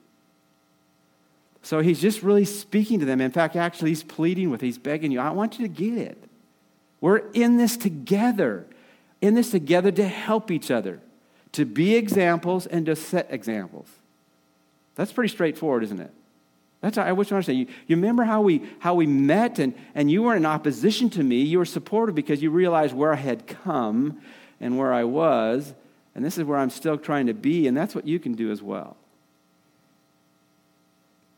So 1.63 1.79
he's 1.79 2.01
just 2.01 2.21
really 2.21 2.43
speaking 2.43 2.99
to 2.99 3.05
them. 3.05 3.21
In 3.21 3.31
fact, 3.31 3.55
actually, 3.55 3.91
he's 3.91 4.03
pleading 4.03 4.51
with, 4.51 4.59
he's 4.59 4.77
begging 4.77 5.11
you, 5.11 5.21
I 5.21 5.29
want 5.29 5.57
you 5.57 5.67
to 5.67 5.73
get 5.73 5.97
it. 5.97 6.21
We're 6.99 7.29
in 7.31 7.55
this 7.55 7.77
together, 7.77 8.67
in 9.21 9.33
this 9.33 9.49
together 9.49 9.91
to 9.93 10.07
help 10.07 10.51
each 10.51 10.69
other, 10.69 10.99
to 11.53 11.65
be 11.65 11.95
examples 11.95 12.67
and 12.67 12.85
to 12.85 12.97
set 12.97 13.27
examples. 13.29 13.87
That's 14.95 15.11
pretty 15.11 15.33
straightforward, 15.33 15.83
isn't 15.83 15.99
it? 15.99 16.11
That's 16.81 16.97
I 16.97 17.13
wish 17.13 17.31
I 17.31 17.35
understand. 17.35 17.59
You, 17.59 17.67
you 17.87 17.95
remember 17.95 18.23
how 18.23 18.41
we 18.41 18.69
how 18.79 18.93
we 18.93 19.07
met 19.07 19.57
and, 19.57 19.73
and 19.95 20.11
you 20.11 20.23
were 20.23 20.35
in 20.35 20.45
opposition 20.45 21.09
to 21.11 21.23
me. 21.23 21.41
You 21.41 21.59
were 21.59 21.65
supportive 21.65 22.13
because 22.13 22.43
you 22.43 22.51
realized 22.51 22.93
where 22.93 23.13
I 23.13 23.17
had 23.17 23.47
come 23.47 24.19
and 24.59 24.77
where 24.77 24.93
I 24.93 25.05
was, 25.05 25.73
and 26.13 26.25
this 26.25 26.37
is 26.37 26.43
where 26.43 26.57
I'm 26.57 26.69
still 26.69 26.97
trying 26.97 27.27
to 27.27 27.33
be, 27.33 27.67
and 27.67 27.75
that's 27.75 27.95
what 27.95 28.05
you 28.05 28.19
can 28.19 28.33
do 28.33 28.51
as 28.51 28.61
well. 28.61 28.97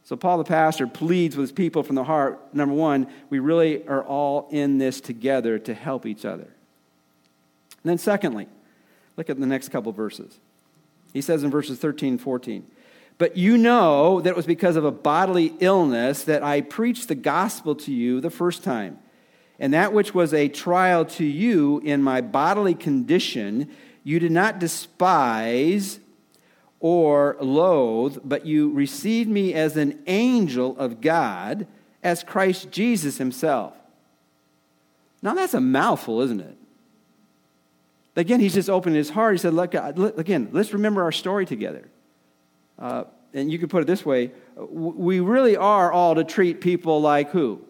So 0.03 0.15
Paul 0.15 0.39
the 0.39 0.43
pastor 0.43 0.87
pleads 0.87 1.35
with 1.35 1.43
his 1.43 1.51
people 1.51 1.83
from 1.83 1.95
the 1.95 2.03
heart. 2.03 2.39
Number 2.53 2.73
one, 2.73 3.07
we 3.29 3.39
really 3.39 3.87
are 3.87 4.03
all 4.03 4.47
in 4.51 4.79
this 4.79 4.99
together 5.01 5.59
to 5.59 5.73
help 5.73 6.05
each 6.05 6.25
other. 6.25 6.43
And 6.43 7.91
then 7.91 7.97
secondly, 7.99 8.47
look 9.15 9.29
at 9.29 9.39
the 9.39 9.45
next 9.45 9.69
couple 9.69 9.91
verses. 9.91 10.39
He 11.13 11.21
says 11.21 11.43
in 11.43 11.51
verses 11.51 11.79
13 11.79 12.13
and 12.13 12.21
14. 12.21 12.65
But 13.17 13.37
you 13.37 13.57
know 13.57 14.19
that 14.21 14.29
it 14.29 14.35
was 14.35 14.45
because 14.45 14.75
of 14.75 14.83
a 14.83 14.91
bodily 14.91 15.53
illness 15.59 16.23
that 16.23 16.43
I 16.43 16.61
preached 16.61 17.07
the 17.07 17.15
gospel 17.15 17.75
to 17.75 17.93
you 17.93 18.19
the 18.19 18.29
first 18.29 18.63
time. 18.63 18.99
And 19.57 19.73
that 19.73 19.93
which 19.93 20.13
was 20.13 20.33
a 20.33 20.49
trial 20.49 21.05
to 21.05 21.23
you 21.23 21.79
in 21.79 22.03
my 22.03 22.19
bodily 22.19 22.75
condition, 22.75 23.69
you 24.03 24.19
did 24.19 24.31
not 24.31 24.59
despise 24.59 25.99
or 26.81 27.37
loathe, 27.39 28.17
but 28.25 28.45
you 28.45 28.69
received 28.71 29.29
me 29.29 29.53
as 29.53 29.77
an 29.77 29.97
angel 30.07 30.77
of 30.77 30.99
God, 30.99 31.67
as 32.03 32.21
Christ 32.21 32.69
Jesus 32.69 33.17
himself. 33.17 33.73
Now 35.21 35.33
that's 35.33 35.53
a 35.53 35.61
mouthful, 35.61 36.21
isn't 36.21 36.41
it? 36.41 36.57
Again, 38.17 38.39
he's 38.39 38.53
just 38.53 38.69
opening 38.69 38.97
his 38.97 39.09
heart. 39.09 39.33
He 39.33 39.37
said, 39.39 39.53
Look, 39.53 39.73
again, 39.73 40.49
let's 40.51 40.73
remember 40.73 41.01
our 41.01 41.11
story 41.11 41.45
together. 41.45 41.89
Uh, 42.77 43.05
and 43.33 43.51
you 43.51 43.59
could 43.59 43.69
put 43.69 43.81
it 43.81 43.87
this 43.87 44.05
way 44.05 44.31
we 44.55 45.19
really 45.19 45.57
are 45.57 45.91
all 45.91 46.15
to 46.15 46.23
treat 46.23 46.61
people 46.61 47.01
like 47.01 47.31
who? 47.31 47.61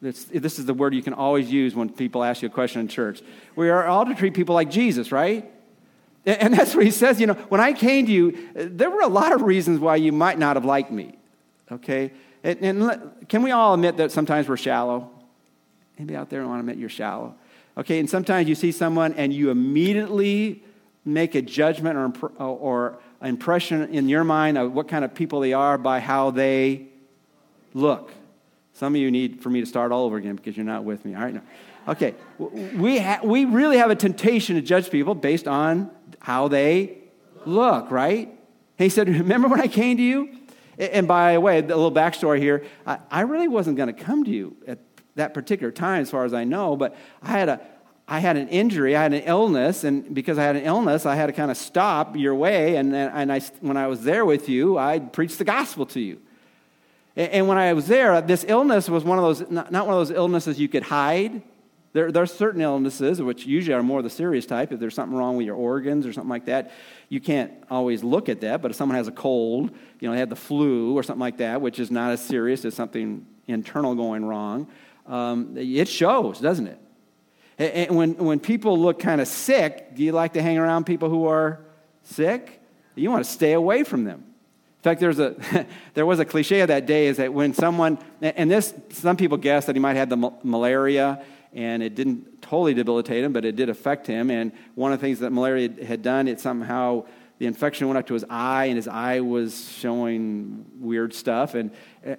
This, 0.00 0.24
this 0.24 0.58
is 0.58 0.66
the 0.66 0.74
word 0.74 0.94
you 0.94 1.02
can 1.02 1.14
always 1.14 1.50
use 1.50 1.74
when 1.74 1.88
people 1.88 2.24
ask 2.24 2.42
you 2.42 2.48
a 2.48 2.50
question 2.50 2.80
in 2.80 2.88
church. 2.88 3.22
We 3.54 3.70
are 3.70 3.86
all 3.86 4.04
to 4.04 4.14
treat 4.14 4.34
people 4.34 4.54
like 4.54 4.70
Jesus, 4.70 5.12
right? 5.12 5.48
And 6.24 6.54
that's 6.54 6.74
what 6.74 6.84
he 6.84 6.90
says. 6.90 7.20
You 7.20 7.28
know, 7.28 7.34
when 7.34 7.60
I 7.60 7.72
came 7.72 8.06
to 8.06 8.12
you, 8.12 8.48
there 8.54 8.90
were 8.90 9.02
a 9.02 9.08
lot 9.08 9.32
of 9.32 9.42
reasons 9.42 9.80
why 9.80 9.96
you 9.96 10.12
might 10.12 10.38
not 10.38 10.56
have 10.56 10.64
liked 10.64 10.90
me. 10.90 11.18
Okay? 11.70 12.12
And, 12.42 12.58
and 12.60 12.82
let, 12.82 13.28
can 13.28 13.42
we 13.42 13.52
all 13.52 13.74
admit 13.74 13.96
that 13.98 14.10
sometimes 14.10 14.48
we're 14.48 14.56
shallow? 14.56 15.10
Anybody 15.98 16.16
out 16.16 16.30
there 16.30 16.46
want 16.46 16.56
to 16.56 16.60
admit 16.60 16.78
you're 16.78 16.88
shallow? 16.88 17.34
Okay, 17.76 17.98
and 17.98 18.10
sometimes 18.10 18.48
you 18.48 18.54
see 18.54 18.72
someone 18.72 19.14
and 19.14 19.32
you 19.32 19.50
immediately 19.50 20.62
make 21.04 21.34
a 21.34 21.42
judgment 21.42 21.96
or, 21.96 22.32
or 22.38 22.98
impression 23.22 23.94
in 23.94 24.08
your 24.08 24.24
mind 24.24 24.58
of 24.58 24.72
what 24.72 24.88
kind 24.88 25.04
of 25.04 25.14
people 25.14 25.40
they 25.40 25.52
are 25.52 25.78
by 25.78 26.00
how 26.00 26.30
they 26.30 26.86
look. 27.74 28.12
Some 28.74 28.94
of 28.94 29.00
you 29.00 29.10
need 29.10 29.42
for 29.42 29.50
me 29.50 29.60
to 29.60 29.66
start 29.66 29.92
all 29.92 30.04
over 30.04 30.16
again 30.16 30.36
because 30.36 30.56
you're 30.56 30.66
not 30.66 30.84
with 30.84 31.04
me. 31.04 31.14
All 31.14 31.22
right, 31.22 31.34
no. 31.34 31.42
Okay, 31.88 32.14
we, 32.38 32.98
ha- 32.98 33.20
we 33.24 33.44
really 33.44 33.76
have 33.78 33.90
a 33.90 33.96
temptation 33.96 34.54
to 34.56 34.62
judge 34.62 34.88
people 34.90 35.14
based 35.14 35.48
on 35.48 35.90
how 36.20 36.48
they 36.48 36.98
look, 37.44 37.90
right? 37.90 38.28
And 38.28 38.84
he 38.84 38.88
said, 38.88 39.08
Remember 39.20 39.48
when 39.48 39.60
I 39.60 39.66
came 39.66 39.96
to 39.96 40.02
you? 40.02 40.38
And 40.78 41.06
by 41.06 41.34
the 41.34 41.40
way, 41.40 41.58
a 41.58 41.62
little 41.62 41.92
backstory 41.92 42.38
here 42.38 42.64
I, 42.86 42.98
I 43.10 43.20
really 43.22 43.48
wasn't 43.48 43.76
going 43.76 43.94
to 43.94 44.04
come 44.04 44.24
to 44.24 44.30
you 44.30 44.56
at 44.66 44.78
that 45.16 45.34
particular 45.34 45.70
time, 45.70 46.02
as 46.02 46.10
far 46.10 46.24
as 46.24 46.32
I 46.32 46.44
know, 46.44 46.76
but 46.76 46.96
I 47.22 47.32
had 47.32 47.48
a, 47.48 47.60
I 48.12 48.18
had 48.18 48.36
an 48.36 48.48
injury, 48.48 48.94
I 48.94 49.04
had 49.04 49.14
an 49.14 49.22
illness, 49.22 49.84
and 49.84 50.14
because 50.14 50.36
I 50.36 50.42
had 50.42 50.54
an 50.54 50.64
illness, 50.64 51.06
I 51.06 51.14
had 51.14 51.28
to 51.28 51.32
kind 51.32 51.50
of 51.50 51.56
stop 51.56 52.14
your 52.14 52.34
way. 52.34 52.76
And, 52.76 52.94
and 52.94 53.32
I, 53.32 53.40
when 53.62 53.78
I 53.78 53.86
was 53.86 54.04
there 54.04 54.26
with 54.26 54.50
you, 54.50 54.76
I 54.76 54.98
preached 54.98 55.38
the 55.38 55.44
gospel 55.44 55.86
to 55.86 55.98
you. 55.98 56.20
And 57.16 57.48
when 57.48 57.56
I 57.56 57.72
was 57.72 57.86
there, 57.86 58.20
this 58.20 58.44
illness 58.46 58.90
was 58.90 59.02
one 59.02 59.18
of 59.18 59.24
those, 59.24 59.50
not 59.50 59.72
one 59.72 59.96
of 59.96 60.06
those 60.06 60.10
illnesses 60.10 60.60
you 60.60 60.68
could 60.68 60.82
hide. 60.82 61.40
There, 61.94 62.12
there 62.12 62.22
are 62.22 62.26
certain 62.26 62.60
illnesses, 62.60 63.22
which 63.22 63.46
usually 63.46 63.72
are 63.72 63.82
more 63.82 64.02
the 64.02 64.10
serious 64.10 64.44
type. 64.44 64.72
If 64.72 64.78
there's 64.78 64.94
something 64.94 65.16
wrong 65.16 65.38
with 65.38 65.46
your 65.46 65.56
organs 65.56 66.06
or 66.06 66.12
something 66.12 66.28
like 66.28 66.44
that, 66.44 66.70
you 67.08 67.18
can't 67.18 67.50
always 67.70 68.04
look 68.04 68.28
at 68.28 68.42
that. 68.42 68.60
But 68.60 68.72
if 68.72 68.76
someone 68.76 68.98
has 68.98 69.08
a 69.08 69.12
cold, 69.12 69.70
you 70.00 70.08
know, 70.08 70.12
they 70.12 70.20
had 70.20 70.28
the 70.28 70.36
flu 70.36 70.94
or 70.94 71.02
something 71.02 71.18
like 71.18 71.38
that, 71.38 71.62
which 71.62 71.78
is 71.78 71.90
not 71.90 72.10
as 72.10 72.22
serious 72.22 72.66
as 72.66 72.74
something 72.74 73.24
internal 73.46 73.94
going 73.94 74.22
wrong, 74.22 74.66
um, 75.06 75.56
it 75.56 75.88
shows, 75.88 76.40
doesn't 76.40 76.66
it? 76.66 76.78
And 77.62 77.96
when, 77.96 78.14
when 78.16 78.40
people 78.40 78.78
look 78.78 78.98
kind 78.98 79.20
of 79.20 79.28
sick, 79.28 79.94
do 79.94 80.02
you 80.02 80.12
like 80.12 80.32
to 80.34 80.42
hang 80.42 80.58
around 80.58 80.84
people 80.84 81.08
who 81.08 81.26
are 81.26 81.60
sick? 82.02 82.60
You 82.94 83.10
want 83.10 83.24
to 83.24 83.30
stay 83.30 83.52
away 83.52 83.84
from 83.84 84.04
them. 84.04 84.24
In 84.78 84.82
fact, 84.82 85.00
there's 85.00 85.20
a, 85.20 85.66
there 85.94 86.04
was 86.04 86.18
a 86.18 86.24
cliche 86.24 86.60
of 86.60 86.68
that 86.68 86.86
day 86.86 87.06
is 87.06 87.18
that 87.18 87.32
when 87.32 87.54
someone, 87.54 87.98
and 88.20 88.50
this, 88.50 88.74
some 88.90 89.16
people 89.16 89.38
guess 89.38 89.66
that 89.66 89.76
he 89.76 89.80
might 89.80 89.96
have 89.96 90.08
the 90.08 90.32
malaria 90.42 91.24
and 91.52 91.82
it 91.82 91.94
didn't 91.94 92.42
totally 92.42 92.74
debilitate 92.74 93.22
him, 93.22 93.32
but 93.32 93.44
it 93.44 93.56
did 93.56 93.68
affect 93.68 94.06
him. 94.06 94.30
And 94.30 94.52
one 94.74 94.92
of 94.92 94.98
the 94.98 95.06
things 95.06 95.20
that 95.20 95.30
malaria 95.30 95.70
had 95.84 96.02
done, 96.02 96.26
it 96.26 96.40
somehow, 96.40 97.04
the 97.38 97.46
infection 97.46 97.88
went 97.88 97.98
up 97.98 98.06
to 98.06 98.14
his 98.14 98.24
eye 98.28 98.66
and 98.66 98.76
his 98.76 98.88
eye 98.88 99.20
was 99.20 99.70
showing 99.72 100.64
weird 100.80 101.14
stuff. 101.14 101.54
And, 101.54 101.70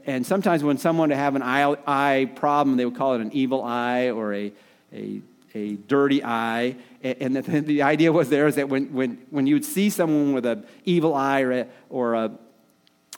and 0.06 0.26
sometimes 0.26 0.64
when 0.64 0.78
someone 0.78 1.10
would 1.10 1.18
have 1.18 1.36
an 1.36 1.42
eye, 1.42 1.76
eye 1.88 2.32
problem, 2.36 2.78
they 2.78 2.86
would 2.86 2.96
call 2.96 3.16
it 3.16 3.22
an 3.22 3.32
evil 3.34 3.64
eye 3.64 4.10
or 4.10 4.34
a, 4.34 4.54
a, 4.94 5.22
a 5.54 5.76
dirty 5.76 6.24
eye. 6.24 6.76
And 7.02 7.36
the, 7.36 7.42
the 7.62 7.82
idea 7.84 8.12
was 8.12 8.30
there 8.30 8.48
is 8.48 8.56
that 8.56 8.70
when, 8.70 8.94
when, 8.94 9.22
when 9.30 9.48
you 9.48 9.56
would 9.56 9.66
see 9.66 9.90
someone 9.90 10.34
with 10.34 10.46
an 10.46 10.66
evil 10.86 11.14
eye 11.14 11.42
or 11.42 11.52
a, 11.52 11.68
or 11.90 12.14
a 12.16 12.32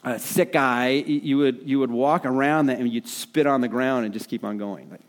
a 0.04 0.20
sick 0.20 0.52
guy, 0.52 0.90
you 0.90 1.36
would, 1.38 1.68
you 1.68 1.80
would 1.80 1.90
walk 1.90 2.24
around 2.24 2.66
that 2.66 2.78
and 2.78 2.92
you'd 2.92 3.08
spit 3.08 3.44
on 3.44 3.60
the 3.60 3.66
ground 3.66 4.04
and 4.04 4.14
just 4.14 4.28
keep 4.28 4.44
on 4.44 4.56
going. 4.56 4.88
Like, 4.88 5.00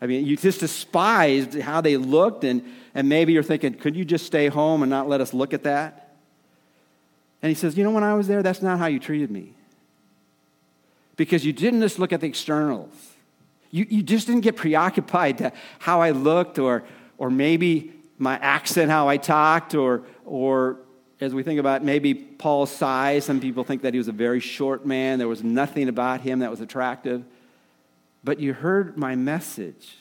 I 0.00 0.06
mean, 0.06 0.26
you 0.26 0.36
just 0.36 0.60
despised 0.60 1.58
how 1.58 1.80
they 1.80 1.96
looked, 1.96 2.44
and, 2.44 2.62
and 2.94 3.08
maybe 3.08 3.32
you're 3.32 3.42
thinking, 3.42 3.74
could 3.74 3.96
you 3.96 4.04
just 4.04 4.26
stay 4.26 4.46
home 4.46 4.82
and 4.82 4.90
not 4.90 5.08
let 5.08 5.20
us 5.20 5.34
look 5.34 5.52
at 5.52 5.64
that? 5.64 6.14
And 7.42 7.48
he 7.48 7.54
says, 7.54 7.76
You 7.76 7.84
know, 7.84 7.90
when 7.90 8.04
I 8.04 8.14
was 8.14 8.28
there, 8.28 8.42
that's 8.42 8.62
not 8.62 8.78
how 8.78 8.86
you 8.86 8.98
treated 8.98 9.30
me. 9.30 9.54
Because 11.16 11.44
you 11.44 11.52
didn't 11.52 11.80
just 11.80 11.98
look 11.98 12.12
at 12.12 12.20
the 12.20 12.26
externals. 12.26 12.92
You, 13.74 13.88
you 13.90 14.02
just 14.04 14.28
didn't 14.28 14.42
get 14.42 14.54
preoccupied 14.54 15.38
to 15.38 15.52
how 15.80 16.00
I 16.00 16.12
looked 16.12 16.60
or, 16.60 16.84
or 17.18 17.28
maybe 17.28 17.92
my 18.18 18.36
accent, 18.36 18.88
how 18.88 19.08
I 19.08 19.16
talked, 19.16 19.74
or, 19.74 20.04
or 20.24 20.76
as 21.20 21.34
we 21.34 21.42
think 21.42 21.58
about 21.58 21.82
maybe 21.82 22.14
Paul's 22.14 22.70
size, 22.70 23.24
some 23.24 23.40
people 23.40 23.64
think 23.64 23.82
that 23.82 23.92
he 23.92 23.98
was 23.98 24.06
a 24.06 24.12
very 24.12 24.38
short 24.38 24.86
man. 24.86 25.18
There 25.18 25.26
was 25.26 25.42
nothing 25.42 25.88
about 25.88 26.20
him 26.20 26.38
that 26.38 26.52
was 26.52 26.60
attractive. 26.60 27.24
But 28.22 28.38
you 28.38 28.52
heard 28.52 28.96
my 28.96 29.16
message, 29.16 29.96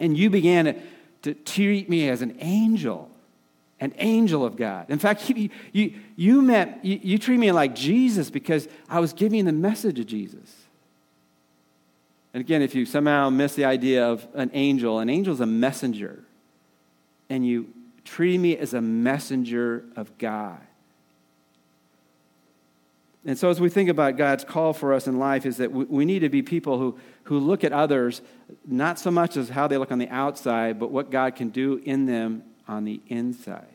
and 0.00 0.18
you 0.18 0.28
began 0.28 0.64
to, 0.64 0.74
to 1.22 1.34
treat 1.34 1.88
me 1.88 2.08
as 2.08 2.22
an 2.22 2.38
angel, 2.40 3.08
an 3.78 3.94
angel 3.98 4.44
of 4.44 4.56
God. 4.56 4.90
In 4.90 4.98
fact, 4.98 5.30
you, 5.30 5.50
you, 5.70 5.94
you, 6.16 6.42
met, 6.42 6.84
you, 6.84 6.98
you 7.04 7.18
treat 7.18 7.38
me 7.38 7.52
like 7.52 7.76
Jesus 7.76 8.30
because 8.30 8.66
I 8.88 8.98
was 8.98 9.12
giving 9.12 9.44
the 9.44 9.52
message 9.52 10.00
of 10.00 10.06
Jesus. 10.06 10.57
And 12.34 12.40
again, 12.40 12.62
if 12.62 12.74
you 12.74 12.84
somehow 12.84 13.30
miss 13.30 13.54
the 13.54 13.64
idea 13.64 14.06
of 14.06 14.26
an 14.34 14.50
angel, 14.52 14.98
an 14.98 15.08
angel 15.08 15.32
is 15.32 15.40
a 15.40 15.46
messenger. 15.46 16.24
And 17.30 17.46
you 17.46 17.72
treat 18.04 18.38
me 18.38 18.56
as 18.56 18.74
a 18.74 18.80
messenger 18.80 19.84
of 19.96 20.16
God. 20.18 20.60
And 23.24 23.38
so, 23.38 23.50
as 23.50 23.60
we 23.60 23.68
think 23.68 23.90
about 23.90 24.16
God's 24.16 24.44
call 24.44 24.72
for 24.72 24.94
us 24.94 25.06
in 25.06 25.18
life, 25.18 25.44
is 25.44 25.58
that 25.58 25.70
we 25.72 26.04
need 26.04 26.20
to 26.20 26.28
be 26.28 26.40
people 26.40 26.78
who, 26.78 26.98
who 27.24 27.38
look 27.38 27.64
at 27.64 27.72
others 27.72 28.22
not 28.66 28.98
so 28.98 29.10
much 29.10 29.36
as 29.36 29.50
how 29.50 29.66
they 29.66 29.76
look 29.76 29.92
on 29.92 29.98
the 29.98 30.08
outside, 30.08 30.78
but 30.78 30.90
what 30.90 31.10
God 31.10 31.36
can 31.36 31.50
do 31.50 31.82
in 31.84 32.06
them 32.06 32.42
on 32.66 32.84
the 32.84 33.00
inside. 33.08 33.66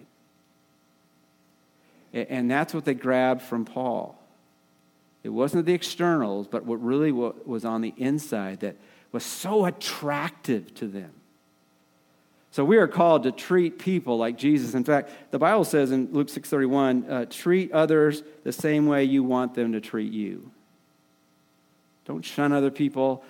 And 2.13 2.49
that's 2.49 2.73
what 2.73 2.85
they 2.85 2.93
grabbed 2.93 3.41
from 3.41 3.65
Paul. 3.65 4.22
It 5.23 5.29
wasn't 5.29 5.65
the 5.65 5.73
externals, 5.73 6.47
but 6.47 6.65
what 6.65 6.83
really 6.83 7.11
was 7.11 7.63
on 7.63 7.81
the 7.81 7.93
inside 7.97 8.59
that 8.59 8.75
was 9.11 9.23
so 9.23 9.65
attractive 9.65 10.73
to 10.75 10.87
them. 10.87 11.11
So 12.51 12.63
we 12.63 12.77
are 12.77 12.87
called 12.87 13.23
to 13.23 13.31
treat 13.31 13.79
people 13.79 14.17
like 14.17 14.37
Jesus. 14.37 14.75
In 14.75 14.83
fact, 14.83 15.09
the 15.31 15.39
Bible 15.39 15.63
says 15.63 15.91
in 15.91 16.09
Luke 16.11 16.27
6:31, 16.27 17.09
uh, 17.09 17.25
treat 17.29 17.71
others 17.71 18.21
the 18.43 18.51
same 18.51 18.85
way 18.85 19.05
you 19.05 19.23
want 19.23 19.55
them 19.55 19.71
to 19.71 19.81
treat 19.81 20.11
you. 20.11 20.51
Don't 22.05 22.23
shun 22.23 22.51
other 22.51 22.69
people. 22.69 23.23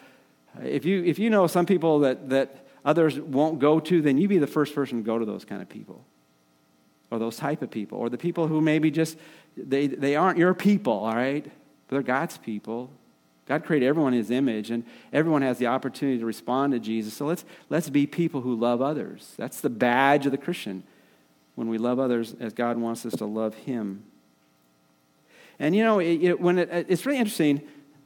If 0.61 0.83
you, 0.83 1.03
if 1.03 1.19
you 1.19 1.29
know 1.29 1.47
some 1.47 1.65
people 1.65 1.99
that, 1.99 2.29
that 2.29 2.67
others 2.83 3.19
won't 3.19 3.59
go 3.59 3.79
to, 3.79 4.01
then 4.01 4.17
you 4.17 4.27
be 4.27 4.39
the 4.39 4.47
first 4.47 4.75
person 4.75 4.97
to 4.97 5.03
go 5.03 5.17
to 5.17 5.25
those 5.25 5.45
kind 5.45 5.61
of 5.61 5.69
people 5.69 6.03
or 7.09 7.19
those 7.19 7.37
type 7.37 7.61
of 7.61 7.69
people 7.69 7.99
or 7.99 8.09
the 8.09 8.17
people 8.17 8.47
who 8.47 8.59
maybe 8.59 8.91
just, 8.91 9.17
they, 9.55 9.87
they 9.87 10.15
aren't 10.15 10.37
your 10.37 10.53
people, 10.53 10.93
all 10.93 11.15
right? 11.15 11.49
They're 11.93 12.01
God's 12.01 12.37
people. 12.37 12.89
God 13.45 13.65
created 13.65 13.87
everyone 13.87 14.13
in 14.13 14.19
his 14.19 14.31
image, 14.31 14.71
and 14.71 14.85
everyone 15.11 15.41
has 15.41 15.57
the 15.57 15.67
opportunity 15.67 16.19
to 16.19 16.25
respond 16.25 16.73
to 16.73 16.79
Jesus. 16.79 17.13
So 17.13 17.25
let's, 17.25 17.43
let's 17.69 17.89
be 17.89 18.07
people 18.07 18.41
who 18.41 18.55
love 18.55 18.81
others. 18.81 19.33
That's 19.37 19.61
the 19.61 19.69
badge 19.69 20.25
of 20.25 20.31
the 20.31 20.37
Christian, 20.37 20.83
when 21.55 21.67
we 21.67 21.77
love 21.77 21.99
others 21.99 22.35
as 22.39 22.53
God 22.53 22.77
wants 22.77 23.05
us 23.05 23.13
to 23.17 23.25
love 23.25 23.53
him. 23.53 24.03
And 25.59 25.75
you 25.75 25.83
know, 25.83 25.99
it, 25.99 26.23
it, 26.23 26.39
when 26.39 26.57
it, 26.57 26.85
it's 26.89 27.05
really 27.05 27.19
interesting, 27.19 27.61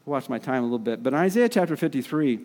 watch 0.05 0.27
my 0.27 0.39
time 0.39 0.63
a 0.63 0.65
little 0.65 0.79
bit, 0.79 1.03
but 1.03 1.13
in 1.13 1.19
Isaiah 1.19 1.49
chapter 1.49 1.77
53, 1.77 2.39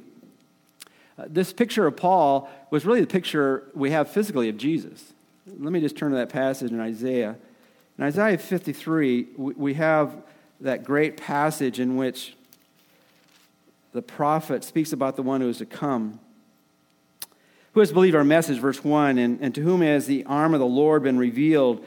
uh, 1.19 1.25
this 1.29 1.53
picture 1.53 1.87
of 1.87 1.97
Paul 1.97 2.49
was 2.71 2.85
really 2.85 3.01
the 3.01 3.07
picture 3.07 3.65
we 3.75 3.91
have 3.91 4.09
physically 4.09 4.49
of 4.49 4.57
Jesus. 4.57 5.13
Let 5.47 5.73
me 5.73 5.81
just 5.81 5.97
turn 5.97 6.13
to 6.13 6.19
that 6.19 6.29
passage 6.29 6.71
in 6.71 6.81
Isaiah. 6.81 7.37
In 7.99 8.05
Isaiah 8.05 8.39
53, 8.39 9.29
we, 9.37 9.55
we 9.55 9.75
have 9.75 10.17
that 10.63 10.85
great 10.85 11.17
passage 11.17 11.81
in 11.81 11.97
which 11.97 12.35
the 13.93 14.03
prophet 14.03 14.65
speaks 14.65 14.93
about 14.93 15.17
the 15.17 15.23
one 15.23 15.41
who 15.41 15.49
is 15.49 15.59
to 15.59 15.67
come. 15.67 16.21
Who 17.73 17.81
has 17.81 17.93
believed 17.93 18.15
our 18.15 18.25
message, 18.25 18.59
verse 18.59 18.83
1, 18.83 19.19
and, 19.19 19.41
and 19.41 19.55
to 19.55 19.61
whom 19.61 19.81
has 19.81 20.07
the 20.07 20.25
arm 20.25 20.55
of 20.55 20.61
the 20.61 20.67
Lord 20.67 21.03
been 21.03 21.19
revealed? 21.19 21.85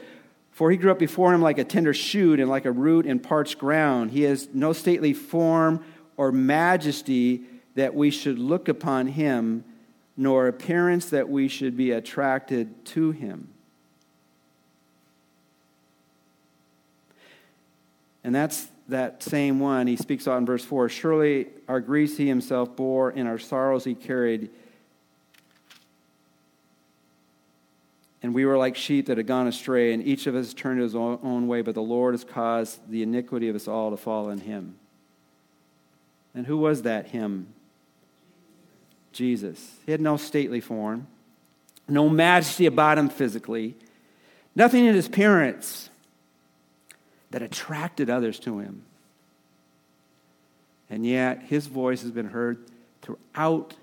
For 0.50 0.70
he 0.70 0.76
grew 0.76 0.90
up 0.90 0.98
before 0.98 1.32
him 1.32 1.42
like 1.42 1.58
a 1.58 1.64
tender 1.64 1.94
shoot 1.94 2.38
and 2.38 2.50
like 2.50 2.64
a 2.64 2.72
root 2.72 3.06
in 3.06 3.18
parched 3.18 3.58
ground. 3.58 4.10
He 4.10 4.22
has 4.22 4.48
no 4.52 4.72
stately 4.72 5.14
form 5.14 5.84
or 6.16 6.32
majesty 6.32 7.42
that 7.76 7.94
we 7.94 8.10
should 8.10 8.38
look 8.38 8.68
upon 8.68 9.06
him, 9.06 9.64
nor 10.16 10.48
appearance 10.48 11.10
that 11.10 11.28
we 11.28 11.48
should 11.48 11.76
be 11.76 11.92
attracted 11.92 12.84
to 12.86 13.10
him. 13.10 13.48
And 18.26 18.34
that's 18.34 18.66
that 18.88 19.22
same 19.22 19.60
one, 19.60 19.86
he 19.86 19.94
speaks 19.94 20.26
out 20.26 20.38
in 20.38 20.46
verse 20.46 20.64
4 20.64 20.88
Surely 20.88 21.46
our 21.68 21.80
griefs 21.80 22.16
he 22.16 22.26
himself 22.26 22.74
bore, 22.74 23.10
and 23.10 23.28
our 23.28 23.38
sorrows 23.38 23.84
he 23.84 23.94
carried. 23.94 24.50
And 28.24 28.34
we 28.34 28.44
were 28.44 28.58
like 28.58 28.74
sheep 28.74 29.06
that 29.06 29.16
had 29.18 29.28
gone 29.28 29.46
astray, 29.46 29.92
and 29.92 30.04
each 30.04 30.26
of 30.26 30.34
us 30.34 30.52
turned 30.52 30.80
his 30.80 30.96
own 30.96 31.46
way, 31.46 31.62
but 31.62 31.76
the 31.76 31.82
Lord 31.82 32.14
has 32.14 32.24
caused 32.24 32.90
the 32.90 33.04
iniquity 33.04 33.48
of 33.48 33.54
us 33.54 33.68
all 33.68 33.92
to 33.92 33.96
fall 33.96 34.28
on 34.28 34.38
him. 34.38 34.74
And 36.34 36.48
who 36.48 36.56
was 36.56 36.82
that 36.82 37.06
him? 37.06 37.46
Jesus. 39.12 39.76
He 39.86 39.92
had 39.92 40.00
no 40.00 40.16
stately 40.16 40.60
form, 40.60 41.06
no 41.88 42.08
majesty 42.08 42.66
about 42.66 42.98
him 42.98 43.08
physically, 43.08 43.76
nothing 44.56 44.84
in 44.84 44.96
his 44.96 45.06
appearance 45.06 45.90
that 47.36 47.42
attracted 47.42 48.08
others 48.08 48.38
to 48.38 48.60
him. 48.60 48.80
And 50.88 51.04
yet, 51.04 51.42
his 51.42 51.66
voice 51.66 52.00
has 52.00 52.10
been 52.10 52.28
heard 52.30 52.64
throughout 53.02 53.74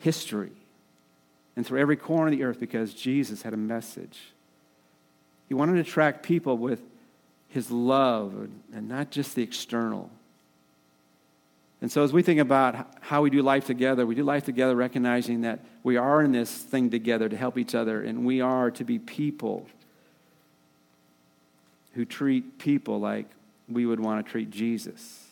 history 0.00 0.52
and 1.56 1.66
through 1.66 1.80
every 1.80 1.96
corner 1.96 2.26
of 2.26 2.36
the 2.36 2.44
earth 2.44 2.60
because 2.60 2.92
Jesus 2.92 3.40
had 3.40 3.54
a 3.54 3.56
message. 3.56 4.34
He 5.48 5.54
wanted 5.54 5.76
to 5.76 5.80
attract 5.80 6.24
people 6.24 6.58
with 6.58 6.82
his 7.48 7.70
love 7.70 8.50
and 8.70 8.86
not 8.86 9.10
just 9.10 9.34
the 9.34 9.42
external. 9.42 10.10
And 11.80 11.90
so, 11.90 12.04
as 12.04 12.12
we 12.12 12.22
think 12.22 12.38
about 12.38 12.98
how 13.00 13.22
we 13.22 13.30
do 13.30 13.40
life 13.40 13.64
together, 13.64 14.04
we 14.04 14.14
do 14.14 14.24
life 14.24 14.44
together 14.44 14.76
recognizing 14.76 15.40
that 15.40 15.64
we 15.82 15.96
are 15.96 16.22
in 16.22 16.32
this 16.32 16.52
thing 16.52 16.90
together 16.90 17.30
to 17.30 17.36
help 17.36 17.56
each 17.56 17.74
other, 17.74 18.02
and 18.02 18.26
we 18.26 18.42
are 18.42 18.70
to 18.72 18.84
be 18.84 18.98
people 18.98 19.66
who 21.96 22.04
treat 22.04 22.58
people 22.58 23.00
like 23.00 23.26
we 23.68 23.86
would 23.86 23.98
want 23.98 24.24
to 24.24 24.30
treat 24.30 24.50
Jesus 24.50 25.24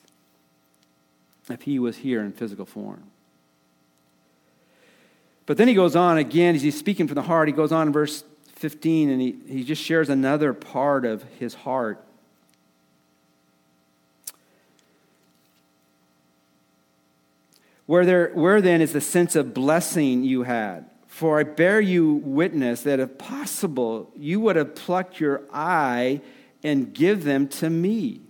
if 1.50 1.62
he 1.62 1.78
was 1.78 1.98
here 1.98 2.22
in 2.22 2.32
physical 2.32 2.64
form. 2.64 3.02
But 5.44 5.58
then 5.58 5.68
he 5.68 5.74
goes 5.74 5.94
on 5.94 6.16
again, 6.16 6.54
he's 6.54 6.76
speaking 6.76 7.06
from 7.06 7.16
the 7.16 7.22
heart, 7.22 7.48
he 7.48 7.52
goes 7.52 7.70
on 7.70 7.88
in 7.88 7.92
verse 7.92 8.24
15 8.54 9.10
and 9.10 9.20
he, 9.20 9.36
he 9.46 9.62
just 9.62 9.82
shares 9.82 10.08
another 10.08 10.54
part 10.54 11.04
of 11.04 11.22
his 11.38 11.52
heart. 11.52 12.02
Where, 17.84 18.06
there, 18.06 18.30
where 18.32 18.62
then 18.62 18.80
is 18.80 18.94
the 18.94 19.02
sense 19.02 19.36
of 19.36 19.52
blessing 19.52 20.24
you 20.24 20.44
had? 20.44 20.86
For 21.08 21.38
I 21.38 21.42
bear 21.42 21.78
you 21.78 22.14
witness 22.14 22.82
that 22.84 22.98
if 22.98 23.18
possible, 23.18 24.10
you 24.16 24.40
would 24.40 24.56
have 24.56 24.74
plucked 24.74 25.20
your 25.20 25.42
eye 25.52 26.22
and 26.64 26.92
give 26.94 27.22
them 27.22 27.46
to 27.46 27.70
me. 27.70 28.22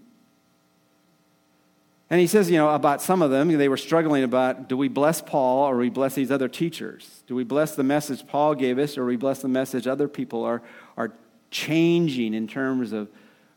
And 2.10 2.20
he 2.20 2.26
says, 2.26 2.50
you 2.50 2.58
know, 2.58 2.68
about 2.68 3.00
some 3.00 3.22
of 3.22 3.30
them, 3.30 3.48
they 3.48 3.68
were 3.68 3.78
struggling 3.78 4.24
about 4.24 4.68
do 4.68 4.76
we 4.76 4.88
bless 4.88 5.22
Paul 5.22 5.64
or 5.64 5.76
we 5.76 5.88
bless 5.88 6.14
these 6.14 6.30
other 6.30 6.48
teachers? 6.48 7.22
Do 7.26 7.34
we 7.34 7.44
bless 7.44 7.74
the 7.76 7.82
message 7.82 8.26
Paul 8.26 8.54
gave 8.54 8.78
us 8.78 8.98
or 8.98 9.06
we 9.06 9.16
bless 9.16 9.40
the 9.40 9.48
message 9.48 9.86
other 9.86 10.08
people 10.08 10.44
are, 10.44 10.62
are 10.96 11.14
changing 11.50 12.34
in 12.34 12.46
terms 12.46 12.92
of 12.92 13.08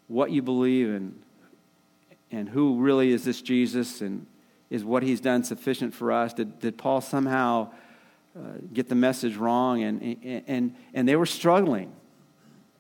what 0.07 0.31
you 0.31 0.41
believe 0.41 0.89
and, 0.89 1.21
and 2.31 2.47
who 2.47 2.79
really 2.79 3.11
is 3.11 3.25
this 3.25 3.41
Jesus 3.41 4.01
and 4.01 4.25
is 4.69 4.83
what 4.83 5.03
he's 5.03 5.19
done 5.19 5.43
sufficient 5.43 5.93
for 5.93 6.11
us? 6.11 6.33
Did, 6.33 6.59
did 6.59 6.77
Paul 6.77 7.01
somehow 7.01 7.71
uh, 8.35 8.41
get 8.73 8.87
the 8.87 8.95
message 8.95 9.35
wrong? 9.35 9.83
And, 9.83 10.43
and, 10.47 10.75
and 10.93 11.07
they 11.07 11.15
were 11.15 11.25
struggling. 11.25 11.91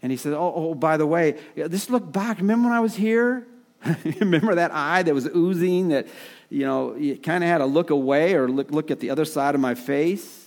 And 0.01 0.11
he 0.11 0.17
said, 0.17 0.33
oh, 0.33 0.53
oh, 0.55 0.75
by 0.75 0.97
the 0.97 1.07
way, 1.07 1.37
just 1.55 1.89
look 1.89 2.11
back. 2.11 2.37
Remember 2.37 2.69
when 2.69 2.77
I 2.77 2.79
was 2.79 2.95
here? 2.95 3.47
Remember 4.19 4.55
that 4.55 4.71
eye 4.71 5.03
that 5.03 5.13
was 5.13 5.27
oozing 5.35 5.89
that, 5.89 6.07
you 6.49 6.65
know, 6.65 6.95
you 6.95 7.17
kind 7.17 7.43
of 7.43 7.49
had 7.49 7.59
to 7.59 7.65
look 7.65 7.89
away 7.89 8.33
or 8.35 8.47
look, 8.47 8.71
look 8.71 8.91
at 8.91 8.99
the 8.99 9.09
other 9.09 9.25
side 9.25 9.55
of 9.55 9.61
my 9.61 9.75
face? 9.75 10.45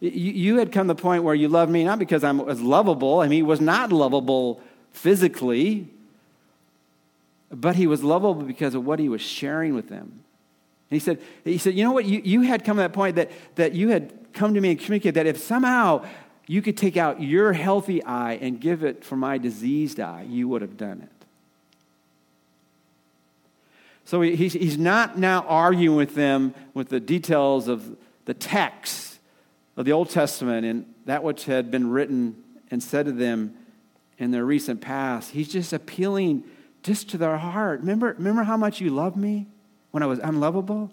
You, 0.00 0.10
you 0.10 0.56
had 0.56 0.72
come 0.72 0.88
to 0.88 0.94
the 0.94 1.00
point 1.00 1.24
where 1.24 1.34
you 1.34 1.48
loved 1.48 1.70
me 1.70 1.84
not 1.84 1.98
because 1.98 2.24
I 2.24 2.32
was 2.32 2.60
lovable. 2.60 3.20
I 3.20 3.24
mean, 3.24 3.36
he 3.38 3.42
was 3.42 3.60
not 3.60 3.92
lovable 3.92 4.60
physically, 4.92 5.88
but 7.50 7.76
he 7.76 7.86
was 7.86 8.02
lovable 8.02 8.42
because 8.42 8.74
of 8.74 8.86
what 8.86 8.98
he 8.98 9.08
was 9.08 9.20
sharing 9.20 9.74
with 9.74 9.88
them. 9.88 10.24
And 10.90 10.96
he 10.96 10.98
said, 10.98 11.20
he 11.44 11.58
said, 11.58 11.74
you 11.74 11.84
know 11.84 11.92
what, 11.92 12.06
you, 12.06 12.20
you 12.24 12.42
had 12.42 12.64
come 12.64 12.76
to 12.76 12.82
that 12.82 12.92
point 12.92 13.16
that, 13.16 13.30
that 13.56 13.74
you 13.74 13.90
had 13.90 14.12
come 14.32 14.54
to 14.54 14.60
me 14.60 14.70
and 14.70 14.80
communicated 14.80 15.14
that 15.14 15.26
if 15.26 15.38
somehow 15.38 16.04
you 16.50 16.60
could 16.62 16.76
take 16.76 16.96
out 16.96 17.22
your 17.22 17.52
healthy 17.52 18.02
eye 18.02 18.32
and 18.32 18.60
give 18.60 18.82
it 18.82 19.04
for 19.04 19.14
my 19.14 19.38
diseased 19.38 20.00
eye, 20.00 20.26
you 20.28 20.48
would 20.48 20.62
have 20.62 20.76
done 20.76 21.00
it. 21.00 21.26
So 24.04 24.20
he's, 24.20 24.76
not 24.76 25.16
now 25.16 25.44
arguing 25.46 25.96
with 25.96 26.16
them 26.16 26.52
with 26.74 26.88
the 26.88 26.98
details 26.98 27.68
of 27.68 27.96
the 28.24 28.34
text 28.34 29.20
of 29.76 29.84
the 29.84 29.92
Old 29.92 30.10
Testament 30.10 30.66
and 30.66 30.92
that 31.04 31.22
which 31.22 31.44
had 31.44 31.70
been 31.70 31.88
written 31.88 32.42
and 32.68 32.82
said 32.82 33.06
to 33.06 33.12
them 33.12 33.54
in 34.18 34.32
their 34.32 34.44
recent 34.44 34.80
past. 34.80 35.30
He's 35.30 35.52
just 35.52 35.72
appealing 35.72 36.42
just 36.82 37.08
to 37.10 37.16
their 37.16 37.36
heart. 37.36 37.78
Remember, 37.78 38.16
remember 38.18 38.42
how 38.42 38.56
much 38.56 38.80
you 38.80 38.90
loved 38.90 39.16
me 39.16 39.46
when 39.92 40.02
I 40.02 40.06
was 40.06 40.18
unlovable? 40.18 40.90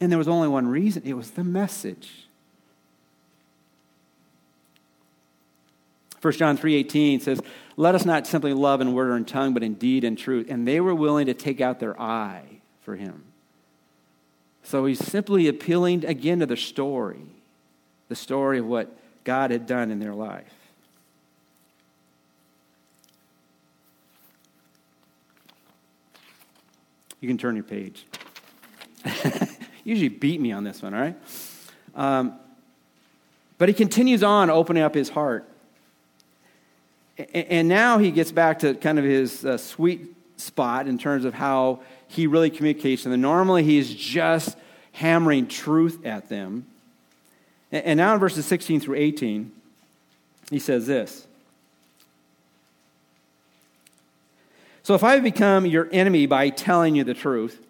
And 0.00 0.10
there 0.10 0.18
was 0.18 0.26
only 0.26 0.48
one 0.48 0.66
reason 0.66 1.04
it 1.04 1.14
was 1.14 1.30
the 1.30 1.44
message. 1.44 2.27
1 6.20 6.32
John 6.34 6.56
3:18 6.56 7.20
says, 7.20 7.40
"Let 7.76 7.94
us 7.94 8.04
not 8.04 8.26
simply 8.26 8.52
love 8.52 8.80
in 8.80 8.92
word 8.92 9.08
or 9.10 9.16
in 9.16 9.24
tongue, 9.24 9.54
but 9.54 9.62
in 9.62 9.74
deed 9.74 10.04
and 10.04 10.18
truth." 10.18 10.46
And 10.50 10.66
they 10.66 10.80
were 10.80 10.94
willing 10.94 11.26
to 11.26 11.34
take 11.34 11.60
out 11.60 11.78
their 11.78 12.00
eye 12.00 12.60
for 12.80 12.96
him. 12.96 13.24
So 14.62 14.84
he's 14.84 14.98
simply 14.98 15.48
appealing 15.48 16.04
again 16.04 16.40
to 16.40 16.46
the 16.46 16.56
story, 16.56 17.22
the 18.08 18.16
story 18.16 18.58
of 18.58 18.66
what 18.66 18.94
God 19.24 19.50
had 19.50 19.66
done 19.66 19.90
in 19.90 19.98
their 19.98 20.14
life. 20.14 20.52
You 27.20 27.28
can 27.28 27.38
turn 27.38 27.56
your 27.56 27.64
page. 27.64 28.06
Usually 29.84 30.08
beat 30.08 30.40
me 30.40 30.52
on 30.52 30.64
this 30.64 30.82
one, 30.82 30.94
all 30.94 31.00
right? 31.00 31.16
Um, 31.94 32.38
but 33.56 33.68
he 33.68 33.74
continues 33.74 34.22
on 34.22 34.50
opening 34.50 34.82
up 34.82 34.94
his 34.94 35.08
heart. 35.08 35.48
And 37.34 37.68
now 37.68 37.98
he 37.98 38.10
gets 38.10 38.30
back 38.30 38.60
to 38.60 38.74
kind 38.74 38.98
of 38.98 39.04
his 39.04 39.44
uh, 39.44 39.58
sweet 39.58 40.14
spot 40.36 40.86
in 40.86 40.98
terms 40.98 41.24
of 41.24 41.34
how 41.34 41.80
he 42.06 42.26
really 42.26 42.50
communicates 42.50 43.04
them. 43.04 43.20
Normally, 43.20 43.64
he's 43.64 43.92
just 43.92 44.56
hammering 44.92 45.48
truth 45.48 46.04
at 46.06 46.28
them. 46.28 46.66
And 47.70 47.98
now 47.98 48.14
in 48.14 48.20
verses 48.20 48.46
16 48.46 48.80
through 48.80 48.96
18, 48.96 49.52
he 50.50 50.58
says 50.58 50.86
this 50.86 51.26
So 54.82 54.94
if 54.94 55.04
I 55.04 55.20
become 55.20 55.66
your 55.66 55.88
enemy 55.92 56.26
by 56.26 56.48
telling 56.48 56.94
you 56.94 57.04
the 57.04 57.14
truth, 57.14 57.60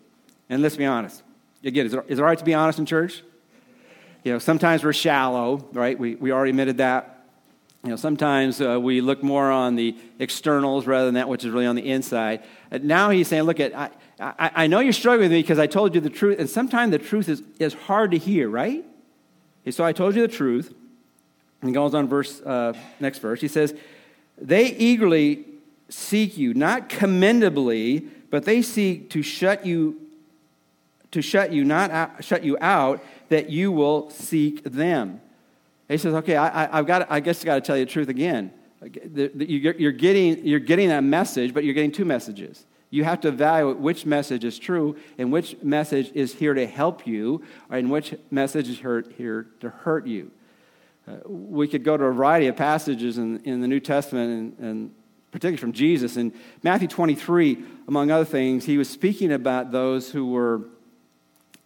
and 0.49 0.63
let's 0.63 0.77
be 0.77 0.85
honest, 0.85 1.23
again, 1.65 1.87
is 1.87 1.95
it, 1.95 2.05
is 2.07 2.19
it 2.19 2.23
all 2.23 2.29
right 2.29 2.39
to 2.39 2.45
be 2.45 2.55
honest 2.55 2.79
in 2.79 2.87
church? 2.87 3.25
You 4.25 4.35
know, 4.35 4.39
sometimes 4.39 4.85
we're 4.85 4.93
shallow, 4.93 5.67
right? 5.73 5.99
We, 5.99 6.15
we 6.15 6.33
already 6.33 6.51
admitted 6.51 6.77
that. 6.79 7.18
You 7.89 7.93
know, 7.93 7.97
sometimes 7.97 8.61
uh, 8.61 8.79
we 8.79 9.01
look 9.01 9.23
more 9.23 9.51
on 9.51 9.75
the 9.75 9.97
externals 10.19 10.87
rather 10.87 11.07
than 11.07 11.15
that 11.15 11.27
which 11.27 11.43
is 11.43 11.51
really 11.51 11.65
on 11.65 11.75
the 11.75 11.91
inside. 11.91 12.43
Uh, 12.71 12.81
now 12.83 13.09
he's 13.09 13.29
saying, 13.29 13.45
look, 13.45 13.61
at, 13.61 13.75
I, 13.75 13.89
I, 14.21 14.51
I, 14.55 14.67
know 14.67 14.81
you're 14.81 14.93
struggling 14.93 15.31
with 15.31 15.33
me 15.33 15.41
because 15.41 15.59
I 15.59 15.67
told 15.67 15.95
you 15.95 16.03
the 16.03 16.11
truth, 16.11 16.39
and 16.39 16.51
sometimes 16.51 16.91
the 16.91 16.99
truth 16.99 17.31
is, 17.31 17.43
is 17.59 17.73
hard 17.73 18.11
to 18.11 18.19
hear, 18.19 18.51
right? 18.51 18.85
Okay, 19.63 19.71
so 19.71 19.85
I 19.85 19.95
told 19.95 20.17
you 20.17 20.21
the 20.21 20.29
truth. 20.29 20.75
And 21.63 21.71
he 21.71 21.75
goes 21.75 21.95
on 21.95 22.09
verse, 22.09 22.43
uh, 22.43 22.75
next 23.01 23.21
verse. 23.21 23.41
He 23.41 23.49
says, 23.49 23.75
they 24.37 24.67
eagerly 24.67 25.47
seek 25.89 26.37
you, 26.37 26.53
not 26.53 26.91
commendably, 26.91 28.01
but 28.29 28.45
they 28.45 28.61
seek 28.61 29.09
to 29.13 29.23
shut 29.23 29.65
you, 29.65 29.99
to 31.13 31.23
shut 31.23 31.55
you, 31.55 31.65
not 31.65 31.91
out, 31.91 32.23
shut 32.23 32.45
you 32.45 32.59
out, 32.61 33.03
that 33.31 33.49
you 33.49 33.73
will 33.73 34.11
seek 34.11 34.63
them. 34.63 35.23
He 35.89 35.97
says, 35.97 36.15
okay, 36.15 36.37
I, 36.37 36.77
have 36.77 36.87
got, 36.87 37.11
I 37.11 37.21
guess 37.21 37.43
I 37.43 37.47
got 37.47 37.55
to 37.55 37.61
tell 37.63 37.77
you 37.77 37.87
the 37.87 37.91
truth 37.91 38.09
again. 38.09 38.53
You're 38.83 39.93
getting, 39.93 40.47
you're 40.47 40.61
getting 40.61 40.89
that 40.91 41.03
message, 41.03 41.55
but 41.55 41.65
you're 41.65 41.75
getting 41.75 41.93
two 41.93 42.05
messages. 42.05 42.67
You 42.91 43.05
have 43.05 43.21
to 43.23 43.29
evaluate 43.29 43.79
which 43.79 44.07
message 44.07 44.45
is 44.45 44.59
true 44.59 44.97
and 45.17 45.33
which 45.33 45.57
message 45.63 46.11
is 46.15 46.35
here 46.35 46.55
to 46.55 46.67
help 46.67 47.07
you, 47.07 47.43
and 47.71 47.91
which 47.91 48.15
message 48.31 48.69
is 48.69 48.79
here, 48.79 49.05
here 49.17 49.47
to 49.61 49.71
hurt 49.71 50.07
you. 50.07 50.31
Uh, 51.07 51.17
we 51.27 51.67
could 51.67 51.85
go 51.85 51.97
to 51.97 52.05
a 52.05 52.13
variety 52.13 52.47
of 52.47 52.57
passages 52.57 53.19
in, 53.19 53.41
in 53.41 53.61
the 53.61 53.69
New 53.69 53.81
Testament, 53.81 54.59
and, 54.59 54.69
and 54.69 54.95
particularly 55.31 55.59
from 55.59 55.73
Jesus. 55.73 56.17
In 56.17 56.33
Matthew 56.63 56.89
23, 56.89 57.65
among 57.89 58.11
other 58.11 58.25
things, 58.25 58.65
he 58.65 58.79
was 58.79 58.89
speaking 58.89 59.33
about 59.33 59.71
those 59.71 60.11
who 60.11 60.31
were 60.31 60.63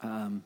um, 0.01 0.43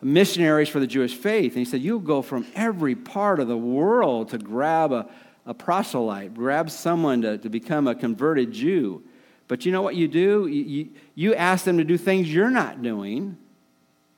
missionaries 0.00 0.68
for 0.68 0.80
the 0.80 0.86
Jewish 0.86 1.14
faith. 1.14 1.52
And 1.52 1.58
he 1.58 1.64
said, 1.64 1.80
You'll 1.80 1.98
go 1.98 2.22
from 2.22 2.46
every 2.54 2.94
part 2.94 3.40
of 3.40 3.48
the 3.48 3.56
world 3.56 4.30
to 4.30 4.38
grab 4.38 4.92
a, 4.92 5.08
a 5.46 5.54
proselyte, 5.54 6.34
grab 6.34 6.70
someone 6.70 7.22
to, 7.22 7.38
to 7.38 7.48
become 7.48 7.86
a 7.86 7.94
converted 7.94 8.52
Jew. 8.52 9.02
But 9.48 9.64
you 9.64 9.72
know 9.72 9.82
what 9.82 9.96
you 9.96 10.08
do? 10.08 10.46
You, 10.46 10.62
you, 10.62 10.88
you 11.14 11.34
ask 11.34 11.64
them 11.64 11.78
to 11.78 11.84
do 11.84 11.96
things 11.96 12.32
you're 12.32 12.50
not 12.50 12.82
doing. 12.82 13.36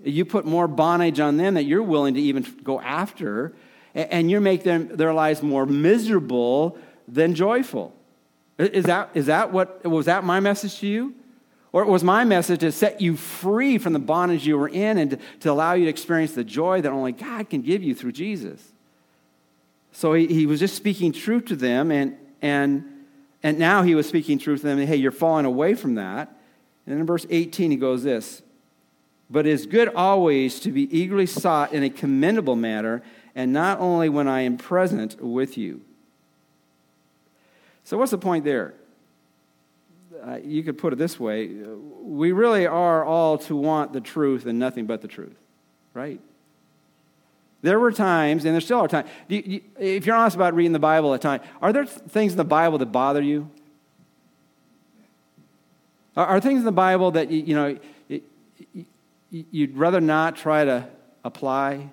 You 0.03 0.25
put 0.25 0.45
more 0.45 0.66
bondage 0.66 1.21
on 1.21 1.37
them 1.37 1.55
that 1.55 1.64
you're 1.64 1.83
willing 1.83 2.14
to 2.14 2.21
even 2.21 2.45
go 2.64 2.81
after, 2.81 3.55
and, 3.95 4.31
you 4.31 4.40
make 4.40 4.64
them, 4.64 4.88
their 4.97 5.12
lives 5.12 5.43
more 5.43 5.66
miserable 5.66 6.79
than 7.07 7.35
joyful. 7.35 7.95
Is 8.59 8.85
that, 8.87 9.11
is 9.14 9.27
that 9.27 9.53
what, 9.53 9.85
was 9.85 10.07
that 10.07 10.25
my 10.25 10.40
message 10.40 10.79
to 10.81 10.87
you? 10.87 11.14
Or 11.73 11.83
it 11.83 11.89
was 11.89 12.03
my 12.03 12.25
message 12.25 12.61
to 12.61 12.73
set 12.73 13.01
you 13.01 13.17
free 13.17 13.79
from 13.79 13.93
the 13.93 14.01
bondage 14.01 14.47
you 14.47 14.59
were 14.59 14.69
in 14.69 14.99
and 14.99 15.19
to, 15.41 15.51
allow 15.51 15.75
you 15.75 15.85
to 15.85 15.91
experience 15.91 16.33
the 16.33 16.43
joy 16.43 16.81
that 16.81 16.91
only 16.91 17.13
God 17.13 17.49
can 17.49 17.63
give 17.63 17.83
you 17.83 17.95
through 17.95 18.13
Jesus? 18.13 18.73
So 19.93 20.15
he, 20.15 20.27
he 20.27 20.47
was 20.47 20.59
just 20.59 20.75
speaking 20.75 21.13
truth 21.13 21.47
to 21.47 21.57
them, 21.57 21.91
and, 21.93 22.17
and, 22.43 22.85
and 23.43 23.59
now 23.59 23.83
he 23.83 23.95
was 23.95 24.09
speaking 24.09 24.39
truth 24.39 24.63
to 24.63 24.67
them. 24.67 24.79
Hey, 24.79 24.97
you're 24.97 25.13
falling 25.13 25.47
away 25.47 25.75
from 25.75 25.95
that. 25.95 26.37
And 26.87 26.99
in 26.99 27.07
verse 27.07 27.27
18, 27.31 27.71
he 27.71 27.77
goes 27.77 28.03
this 28.03 28.43
But 29.29 29.47
it 29.47 29.51
is 29.51 29.67
good 29.67 29.89
always 29.95 30.59
to 30.61 30.73
be 30.73 30.97
eagerly 30.97 31.27
sought 31.27 31.73
in 31.73 31.85
a 31.85 31.91
commendable 31.91 32.57
manner, 32.57 33.03
and 33.37 33.53
not 33.53 33.79
only 33.79 34.09
when 34.09 34.27
I 34.27 34.41
am 34.41 34.57
present 34.57 35.23
with 35.23 35.57
you. 35.57 35.83
So, 37.85 37.97
what's 37.97 38.11
the 38.11 38.19
point 38.19 38.45
there? 38.45 38.75
Uh, 40.23 40.39
you 40.45 40.63
could 40.63 40.77
put 40.77 40.93
it 40.93 40.97
this 40.97 41.19
way 41.19 41.49
we 42.03 42.33
really 42.33 42.67
are 42.67 43.05
all 43.05 43.39
to 43.39 43.57
want 43.57 43.93
the 43.93 44.01
truth 44.01 44.45
and 44.45 44.59
nothing 44.59 44.85
but 44.85 45.01
the 45.01 45.09
truth, 45.09 45.37
right? 45.95 46.21
There 47.63 47.79
were 47.79 47.93
times, 47.93 48.45
and 48.45 48.55
there 48.55 48.61
still 48.61 48.81
are 48.81 48.89
times. 48.89 49.09
You, 49.29 49.43
you, 49.47 49.61
if 49.79 50.07
you're 50.07 50.17
honest 50.17 50.35
about 50.35 50.55
reading 50.55 50.73
the 50.73 50.79
Bible 50.79 51.15
at 51.15 51.21
times, 51.21 51.45
are 51.61 51.73
there 51.73 51.85
things 51.87 52.33
in 52.33 52.39
the 52.39 52.45
Bible 52.45 52.79
that 52.79 52.87
bother 52.87 53.23
you? 53.23 53.51
Are, 56.17 56.27
are 56.27 56.41
things 56.41 56.61
in 56.61 56.65
the 56.65 56.73
Bible 56.73 57.13
that 57.13 57.31
you, 57.31 57.43
you 57.43 57.55
know 57.55 57.79
you'd 59.31 59.77
rather 59.77 60.01
not 60.01 60.37
try 60.37 60.65
to 60.65 60.89
apply? 61.23 61.91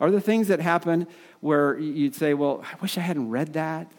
Are 0.00 0.10
there 0.10 0.20
things 0.20 0.48
that 0.48 0.60
happen 0.60 1.06
where 1.40 1.78
you'd 1.78 2.14
say, 2.14 2.32
"Well, 2.34 2.64
I 2.64 2.76
wish 2.80 2.96
I 2.96 3.02
hadn't 3.02 3.30
read 3.30 3.52
that"? 3.54 3.90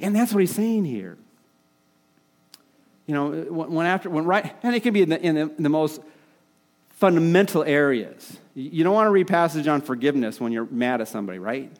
And 0.00 0.14
that's 0.14 0.32
what 0.32 0.40
he's 0.40 0.54
saying 0.54 0.84
here. 0.84 1.18
You 3.06 3.14
know, 3.14 3.30
when 3.30 3.86
after, 3.86 4.10
when 4.10 4.24
right, 4.24 4.54
and 4.62 4.74
it 4.74 4.82
can 4.82 4.92
be 4.92 5.02
in 5.02 5.08
the, 5.08 5.20
in 5.20 5.34
the, 5.34 5.40
in 5.40 5.62
the 5.62 5.68
most 5.68 6.00
fundamental 6.90 7.64
areas. 7.64 8.38
You 8.54 8.84
don't 8.84 8.92
want 8.92 9.06
to 9.06 9.10
read 9.10 9.28
passage 9.28 9.68
on 9.68 9.80
forgiveness 9.80 10.40
when 10.40 10.52
you're 10.52 10.66
mad 10.66 11.00
at 11.00 11.08
somebody, 11.08 11.38
right? 11.38 11.72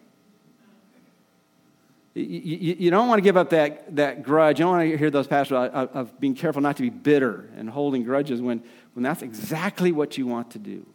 You, 2.15 2.91
don't 2.91 3.09
want 3.09 3.19
to 3.19 3.23
give 3.23 3.37
up 3.37 3.51
that, 3.51 3.95
that 3.97 4.23
grudge. 4.23 4.59
You 4.59 4.65
don't 4.65 4.77
want 4.77 4.91
to 4.91 4.97
hear 4.97 5.11
those 5.11 5.27
passages 5.27 5.53
of, 5.53 5.91
of 5.91 6.21
being 6.21 6.35
careful 6.35 6.63
not 6.63 6.77
to 6.77 6.83
be 6.83 6.91
bitter 6.91 7.49
and 7.57 7.69
holding 7.69 8.03
grudges 8.03 8.41
when, 8.41 8.63
when 8.95 9.03
that's 9.03 9.23
exactly 9.23 9.93
what 9.93 10.17
you 10.19 10.27
want 10.27 10.53
to 10.53 10.59
do. 10.59 10.87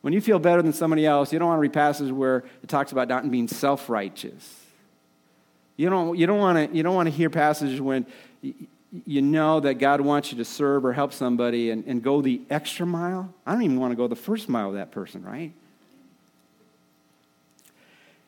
When 0.00 0.12
you 0.12 0.20
feel 0.20 0.38
better 0.38 0.62
than 0.62 0.72
somebody 0.72 1.04
else, 1.04 1.32
you 1.32 1.38
don't 1.38 1.48
want 1.48 1.58
to 1.58 1.62
read 1.62 1.72
passages 1.72 2.12
where 2.12 2.44
it 2.62 2.68
talks 2.68 2.92
about 2.92 3.08
not 3.08 3.28
being 3.30 3.48
self 3.48 3.88
righteous. 3.88 4.65
You 5.76 5.90
don't, 5.90 6.16
you 6.16 6.26
don't 6.26 6.38
want 6.38 6.70
to 6.70 6.76
you 6.76 6.82
don't 6.82 6.94
want 6.94 7.08
to 7.08 7.14
hear 7.14 7.30
passages 7.30 7.80
when 7.80 8.06
you 8.42 9.20
know 9.20 9.60
that 9.60 9.74
God 9.74 10.00
wants 10.00 10.32
you 10.32 10.38
to 10.38 10.44
serve 10.44 10.84
or 10.84 10.92
help 10.92 11.12
somebody 11.12 11.70
and, 11.70 11.84
and 11.86 12.02
go 12.02 12.22
the 12.22 12.40
extra 12.48 12.86
mile. 12.86 13.32
I 13.44 13.52
don't 13.52 13.62
even 13.62 13.78
want 13.78 13.92
to 13.92 13.96
go 13.96 14.08
the 14.08 14.16
first 14.16 14.48
mile 14.48 14.68
with 14.68 14.78
that 14.78 14.90
person, 14.90 15.22
right? 15.22 15.52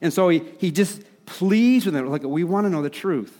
And 0.01 0.13
so 0.13 0.29
he, 0.29 0.43
he 0.59 0.71
just 0.71 1.03
pleads 1.27 1.85
with 1.85 1.95
them, 1.95 2.09
like, 2.09 2.23
we 2.23 2.45
want 2.45 2.67
to 2.67 2.71
know 2.71 2.83
the 2.83 2.91
truth. 2.91 3.37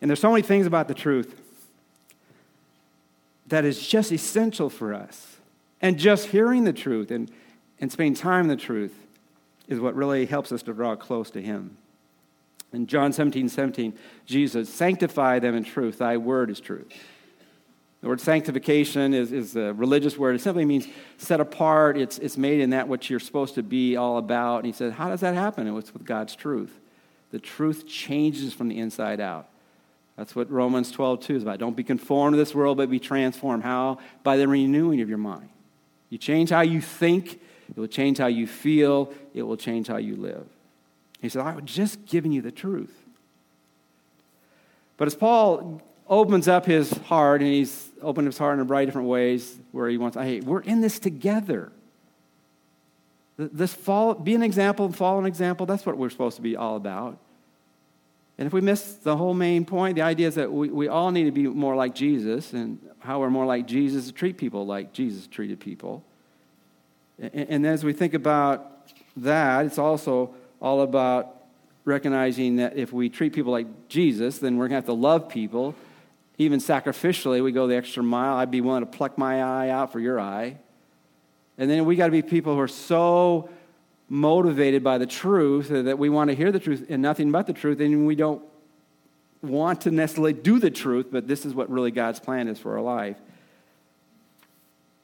And 0.00 0.10
there's 0.10 0.20
so 0.20 0.30
many 0.30 0.42
things 0.42 0.66
about 0.66 0.88
the 0.88 0.94
truth 0.94 1.40
that 3.46 3.64
is 3.64 3.86
just 3.86 4.12
essential 4.12 4.68
for 4.68 4.92
us. 4.92 5.36
And 5.80 5.98
just 5.98 6.28
hearing 6.28 6.64
the 6.64 6.72
truth 6.72 7.10
and, 7.10 7.30
and 7.80 7.90
spending 7.92 8.14
time 8.14 8.42
in 8.42 8.48
the 8.48 8.56
truth 8.56 8.94
is 9.68 9.78
what 9.80 9.94
really 9.94 10.26
helps 10.26 10.52
us 10.52 10.62
to 10.64 10.72
draw 10.72 10.96
close 10.96 11.30
to 11.30 11.42
him. 11.42 11.76
In 12.76 12.86
John 12.86 13.10
17, 13.10 13.48
17, 13.48 13.94
Jesus, 14.26 14.68
sanctify 14.68 15.38
them 15.38 15.54
in 15.54 15.64
truth. 15.64 15.98
Thy 15.98 16.18
word 16.18 16.50
is 16.50 16.60
truth. 16.60 16.92
The 18.02 18.08
word 18.08 18.20
sanctification 18.20 19.14
is, 19.14 19.32
is 19.32 19.56
a 19.56 19.72
religious 19.72 20.18
word. 20.18 20.36
It 20.36 20.42
simply 20.42 20.66
means 20.66 20.86
set 21.16 21.40
apart. 21.40 21.96
It's, 21.96 22.18
it's 22.18 22.36
made 22.36 22.60
in 22.60 22.70
that 22.70 22.86
what 22.86 23.08
you're 23.08 23.18
supposed 23.18 23.54
to 23.54 23.62
be 23.62 23.96
all 23.96 24.18
about. 24.18 24.58
And 24.58 24.66
he 24.66 24.72
said, 24.72 24.92
How 24.92 25.08
does 25.08 25.20
that 25.20 25.34
happen? 25.34 25.74
It's 25.74 25.94
with 25.94 26.04
God's 26.04 26.36
truth. 26.36 26.78
The 27.30 27.38
truth 27.38 27.88
changes 27.88 28.52
from 28.52 28.68
the 28.68 28.78
inside 28.78 29.20
out. 29.20 29.48
That's 30.16 30.36
what 30.36 30.50
Romans 30.50 30.90
12, 30.90 31.20
2 31.20 31.36
is 31.36 31.42
about. 31.42 31.58
Don't 31.58 31.76
be 31.76 31.82
conformed 31.82 32.34
to 32.34 32.36
this 32.36 32.54
world, 32.54 32.76
but 32.76 32.90
be 32.90 33.00
transformed. 33.00 33.62
How? 33.62 33.98
By 34.22 34.36
the 34.36 34.46
renewing 34.46 35.00
of 35.00 35.08
your 35.08 35.18
mind. 35.18 35.48
You 36.10 36.18
change 36.18 36.50
how 36.50 36.60
you 36.60 36.82
think, 36.82 37.40
it 37.70 37.78
will 37.78 37.86
change 37.86 38.18
how 38.18 38.26
you 38.26 38.46
feel, 38.46 39.14
it 39.32 39.42
will 39.42 39.56
change 39.56 39.88
how 39.88 39.96
you 39.96 40.16
live. 40.16 40.46
He 41.20 41.28
said, 41.28 41.42
I 41.42 41.54
was 41.54 41.64
just 41.64 42.04
giving 42.06 42.32
you 42.32 42.42
the 42.42 42.52
truth. 42.52 42.94
But 44.96 45.08
as 45.08 45.14
Paul 45.14 45.82
opens 46.08 46.46
up 46.48 46.66
his 46.66 46.90
heart, 46.90 47.40
and 47.40 47.50
he's 47.50 47.90
opened 48.00 48.26
his 48.26 48.38
heart 48.38 48.54
in 48.54 48.60
a 48.60 48.64
variety 48.64 48.84
of 48.84 48.88
different 48.90 49.08
ways 49.08 49.58
where 49.72 49.88
he 49.88 49.98
wants, 49.98 50.16
hey, 50.16 50.40
we're 50.40 50.60
in 50.60 50.80
this 50.80 50.98
together. 50.98 51.72
This 53.36 53.74
fall, 53.74 54.14
be 54.14 54.34
an 54.34 54.42
example, 54.42 54.86
and 54.86 54.96
follow 54.96 55.18
an 55.18 55.26
example, 55.26 55.66
that's 55.66 55.84
what 55.84 55.98
we're 55.98 56.10
supposed 56.10 56.36
to 56.36 56.42
be 56.42 56.56
all 56.56 56.76
about. 56.76 57.18
And 58.38 58.46
if 58.46 58.52
we 58.52 58.60
miss 58.60 58.94
the 58.94 59.16
whole 59.16 59.34
main 59.34 59.64
point, 59.64 59.96
the 59.96 60.02
idea 60.02 60.28
is 60.28 60.34
that 60.36 60.52
we, 60.52 60.68
we 60.68 60.88
all 60.88 61.10
need 61.10 61.24
to 61.24 61.32
be 61.32 61.46
more 61.46 61.74
like 61.74 61.94
Jesus, 61.94 62.52
and 62.52 62.78
how 62.98 63.20
we're 63.20 63.30
more 63.30 63.46
like 63.46 63.66
Jesus 63.66 64.06
to 64.06 64.12
treat 64.12 64.36
people 64.36 64.66
like 64.66 64.92
Jesus 64.92 65.26
treated 65.26 65.60
people. 65.60 66.04
And, 67.18 67.48
and 67.48 67.66
as 67.66 67.84
we 67.84 67.92
think 67.92 68.14
about 68.14 68.92
that, 69.16 69.66
it's 69.66 69.78
also 69.78 70.34
all 70.66 70.80
about 70.80 71.44
recognizing 71.84 72.56
that 72.56 72.76
if 72.76 72.92
we 72.92 73.08
treat 73.08 73.32
people 73.32 73.52
like 73.52 73.68
Jesus, 73.88 74.38
then 74.38 74.56
we're 74.56 74.64
going 74.64 74.82
to 74.82 74.86
have 74.86 74.86
to 74.86 74.92
love 74.92 75.28
people. 75.28 75.76
Even 76.38 76.58
sacrificially, 76.58 77.42
we 77.42 77.52
go 77.52 77.68
the 77.68 77.76
extra 77.76 78.02
mile. 78.02 78.36
I'd 78.36 78.50
be 78.50 78.60
willing 78.60 78.84
to 78.84 78.90
pluck 78.90 79.16
my 79.16 79.42
eye 79.42 79.68
out 79.70 79.92
for 79.92 80.00
your 80.00 80.18
eye. 80.18 80.58
And 81.56 81.70
then 81.70 81.84
we 81.84 81.94
got 81.94 82.06
to 82.06 82.10
be 82.10 82.20
people 82.20 82.54
who 82.54 82.60
are 82.60 82.68
so 82.68 83.48
motivated 84.08 84.82
by 84.82 84.98
the 84.98 85.06
truth 85.06 85.68
that 85.68 85.98
we 85.98 86.08
want 86.08 86.30
to 86.30 86.36
hear 86.36 86.50
the 86.50 86.58
truth 86.58 86.84
and 86.88 87.00
nothing 87.00 87.30
but 87.30 87.46
the 87.46 87.52
truth, 87.52 87.78
and 87.78 88.04
we 88.04 88.16
don't 88.16 88.42
want 89.42 89.82
to 89.82 89.92
necessarily 89.92 90.32
do 90.32 90.58
the 90.58 90.70
truth, 90.70 91.06
but 91.12 91.28
this 91.28 91.46
is 91.46 91.54
what 91.54 91.70
really 91.70 91.92
God's 91.92 92.18
plan 92.18 92.48
is 92.48 92.58
for 92.58 92.76
our 92.76 92.82
life. 92.82 93.16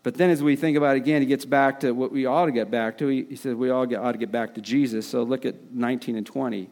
But 0.03 0.15
then, 0.15 0.31
as 0.31 0.43
we 0.43 0.57
think 0.57 0.77
about 0.77 0.97
it 0.97 0.99
again, 0.99 1.23
he 1.23 1.27
gets 1.27 1.45
back 1.45 1.81
to 1.81 1.93
what 1.93 2.11
we 2.11 2.27
ought 2.27 2.47
to 2.47 2.53
get 2.53 2.71
back 2.71 2.99
to. 2.99 3.07
He, 3.07 3.25
he 3.31 3.37
says 3.37 3.55
we 3.55 3.71
all 3.71 3.87
get, 3.87 4.01
ought 4.01 4.13
to 4.13 4.19
get 4.19 4.33
back 4.33 4.55
to 4.55 4.61
Jesus. 4.61 5.07
So 5.07 5.23
look 5.23 5.47
at 5.47 5.73
19 5.73 6.17
and 6.17 6.27
20. 6.27 6.69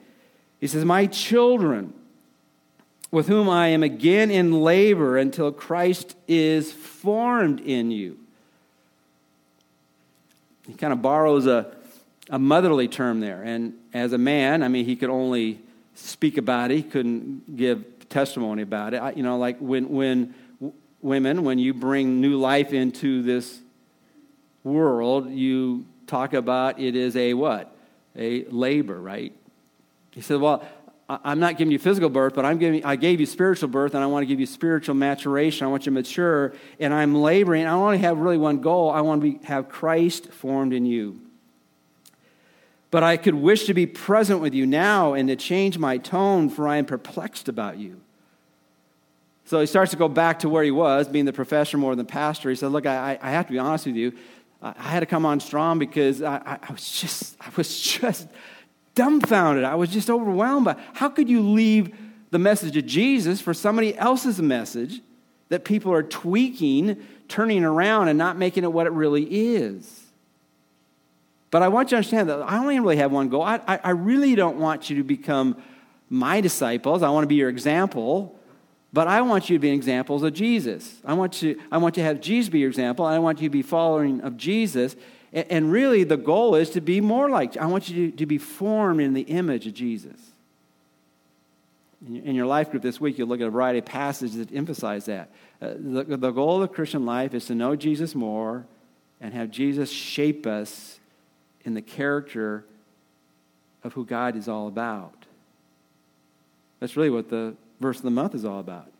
He 0.60 0.66
says, 0.66 0.84
My 0.84 1.06
children, 1.06 1.94
with 3.10 3.28
whom 3.28 3.48
I 3.48 3.68
am 3.68 3.82
again 3.82 4.30
in 4.30 4.60
labor 4.60 5.16
until 5.16 5.52
Christ 5.52 6.16
is 6.28 6.72
formed 6.72 7.60
in 7.60 7.90
you. 7.90 8.18
He 10.66 10.74
kind 10.74 10.92
of 10.92 11.02
borrows 11.02 11.46
a, 11.46 11.74
a 12.28 12.38
motherly 12.38 12.86
term 12.86 13.20
there. 13.20 13.42
And 13.42 13.74
as 13.92 14.12
a 14.12 14.18
man, 14.18 14.62
I 14.62 14.68
mean, 14.68 14.84
he 14.84 14.94
could 14.94 15.10
only 15.10 15.60
speak 15.94 16.36
about 16.36 16.70
it, 16.70 16.76
he 16.76 16.82
couldn't 16.82 17.56
give 17.56 17.84
testimony 18.08 18.62
about 18.62 18.94
it. 18.94 18.98
I, 18.98 19.12
you 19.12 19.22
know, 19.22 19.38
like 19.38 19.58
when, 19.58 19.88
when 19.88 20.34
women, 21.02 21.44
when 21.44 21.58
you 21.58 21.74
bring 21.74 22.20
new 22.20 22.38
life 22.38 22.72
into 22.72 23.22
this 23.22 23.60
world, 24.64 25.30
you 25.30 25.86
talk 26.06 26.34
about 26.34 26.80
it 26.80 26.96
is 26.96 27.16
a 27.16 27.34
what? 27.34 27.74
A 28.16 28.44
labor, 28.44 29.00
right? 29.00 29.32
He 30.10 30.20
said, 30.20 30.40
Well, 30.40 30.64
I'm 31.08 31.40
not 31.40 31.58
giving 31.58 31.72
you 31.72 31.78
physical 31.78 32.08
birth, 32.08 32.34
but 32.34 32.44
I'm 32.44 32.58
giving, 32.58 32.84
I 32.84 32.94
gave 32.94 33.18
you 33.18 33.26
spiritual 33.26 33.68
birth, 33.68 33.94
and 33.94 34.04
I 34.04 34.06
want 34.06 34.22
to 34.22 34.26
give 34.26 34.38
you 34.38 34.46
spiritual 34.46 34.94
maturation. 34.94 35.66
I 35.66 35.70
want 35.70 35.82
you 35.82 35.90
to 35.90 35.94
mature, 35.94 36.52
and 36.78 36.94
I'm 36.94 37.16
laboring. 37.16 37.66
I 37.66 37.72
only 37.72 37.98
have 37.98 38.18
really 38.18 38.38
one 38.38 38.60
goal. 38.60 38.90
I 38.90 39.00
want 39.00 39.22
to 39.22 39.32
be, 39.32 39.44
have 39.44 39.68
Christ 39.68 40.30
formed 40.30 40.72
in 40.72 40.86
you. 40.86 41.20
But 42.92 43.02
I 43.02 43.16
could 43.16 43.34
wish 43.34 43.64
to 43.64 43.74
be 43.74 43.86
present 43.86 44.40
with 44.40 44.54
you 44.54 44.66
now 44.66 45.14
and 45.14 45.28
to 45.28 45.36
change 45.36 45.78
my 45.78 45.98
tone, 45.98 46.48
for 46.48 46.68
I 46.68 46.76
am 46.76 46.86
perplexed 46.86 47.48
about 47.48 47.78
you. 47.78 48.00
So 49.50 49.58
he 49.58 49.66
starts 49.66 49.90
to 49.90 49.96
go 49.96 50.06
back 50.06 50.38
to 50.40 50.48
where 50.48 50.62
he 50.62 50.70
was, 50.70 51.08
being 51.08 51.24
the 51.24 51.32
professor 51.32 51.76
more 51.76 51.90
than 51.90 52.06
the 52.06 52.08
pastor. 52.08 52.50
He 52.50 52.54
said, 52.54 52.70
Look, 52.70 52.86
I, 52.86 53.18
I 53.20 53.32
have 53.32 53.48
to 53.48 53.52
be 53.52 53.58
honest 53.58 53.84
with 53.84 53.96
you. 53.96 54.12
I 54.62 54.80
had 54.80 55.00
to 55.00 55.06
come 55.06 55.26
on 55.26 55.40
strong 55.40 55.80
because 55.80 56.22
I, 56.22 56.60
I, 56.62 56.72
was 56.72 56.88
just, 56.88 57.36
I 57.40 57.50
was 57.56 57.80
just 57.80 58.28
dumbfounded. 58.94 59.64
I 59.64 59.74
was 59.74 59.90
just 59.90 60.08
overwhelmed 60.08 60.66
by 60.66 60.76
how 60.92 61.08
could 61.08 61.28
you 61.28 61.40
leave 61.42 61.92
the 62.30 62.38
message 62.38 62.76
of 62.76 62.86
Jesus 62.86 63.40
for 63.40 63.52
somebody 63.52 63.98
else's 63.98 64.40
message 64.40 65.00
that 65.48 65.64
people 65.64 65.92
are 65.92 66.04
tweaking, 66.04 67.04
turning 67.26 67.64
around, 67.64 68.06
and 68.06 68.16
not 68.16 68.38
making 68.38 68.62
it 68.62 68.72
what 68.72 68.86
it 68.86 68.92
really 68.92 69.24
is? 69.24 70.04
But 71.50 71.62
I 71.62 71.66
want 71.66 71.88
you 71.88 71.90
to 71.90 71.96
understand 71.96 72.28
that 72.28 72.40
I 72.42 72.56
only 72.58 72.78
really 72.78 72.98
have 72.98 73.10
one 73.10 73.28
goal. 73.28 73.42
I, 73.42 73.60
I, 73.66 73.80
I 73.82 73.90
really 73.90 74.36
don't 74.36 74.60
want 74.60 74.90
you 74.90 74.98
to 74.98 75.02
become 75.02 75.60
my 76.08 76.40
disciples. 76.40 77.02
I 77.02 77.10
want 77.10 77.24
to 77.24 77.28
be 77.28 77.34
your 77.34 77.48
example. 77.48 78.36
But 78.92 79.06
I 79.06 79.22
want 79.22 79.48
you 79.48 79.56
to 79.56 79.60
be 79.60 79.70
examples 79.70 80.22
of 80.22 80.32
Jesus. 80.32 80.96
I 81.04 81.14
want 81.14 81.42
you, 81.42 81.60
I 81.70 81.78
want 81.78 81.96
you 81.96 82.02
to 82.02 82.08
have 82.08 82.20
Jesus 82.20 82.50
be 82.50 82.58
your 82.58 82.68
example. 82.68 83.04
I 83.04 83.18
want 83.18 83.40
you 83.40 83.48
to 83.48 83.52
be 83.52 83.62
following 83.62 84.20
of 84.22 84.36
Jesus. 84.36 84.96
And, 85.32 85.46
and 85.50 85.72
really, 85.72 86.02
the 86.02 86.16
goal 86.16 86.56
is 86.56 86.70
to 86.70 86.80
be 86.80 87.00
more 87.00 87.30
like, 87.30 87.56
I 87.56 87.66
want 87.66 87.88
you 87.88 88.10
to, 88.10 88.16
to 88.16 88.26
be 88.26 88.38
formed 88.38 89.00
in 89.00 89.14
the 89.14 89.22
image 89.22 89.66
of 89.66 89.74
Jesus. 89.74 90.18
In 92.04 92.34
your 92.34 92.46
life 92.46 92.70
group 92.70 92.82
this 92.82 93.00
week, 93.00 93.18
you'll 93.18 93.28
look 93.28 93.42
at 93.42 93.46
a 93.46 93.50
variety 93.50 93.78
of 93.78 93.84
passages 93.84 94.36
that 94.38 94.54
emphasize 94.54 95.04
that. 95.04 95.30
Uh, 95.60 95.74
the, 95.78 96.16
the 96.16 96.30
goal 96.30 96.62
of 96.62 96.68
the 96.68 96.74
Christian 96.74 97.04
life 97.04 97.34
is 97.34 97.44
to 97.46 97.54
know 97.54 97.76
Jesus 97.76 98.14
more 98.14 98.64
and 99.20 99.34
have 99.34 99.50
Jesus 99.50 99.90
shape 99.90 100.46
us 100.46 100.98
in 101.64 101.74
the 101.74 101.82
character 101.82 102.64
of 103.84 103.92
who 103.92 104.04
God 104.04 104.34
is 104.34 104.48
all 104.48 104.66
about. 104.66 105.26
That's 106.80 106.96
really 106.96 107.10
what 107.10 107.28
the 107.28 107.54
verse 107.80 107.96
of 107.96 108.02
the 108.04 108.10
month 108.10 108.34
is 108.34 108.44
all 108.44 108.60
about. 108.60 108.90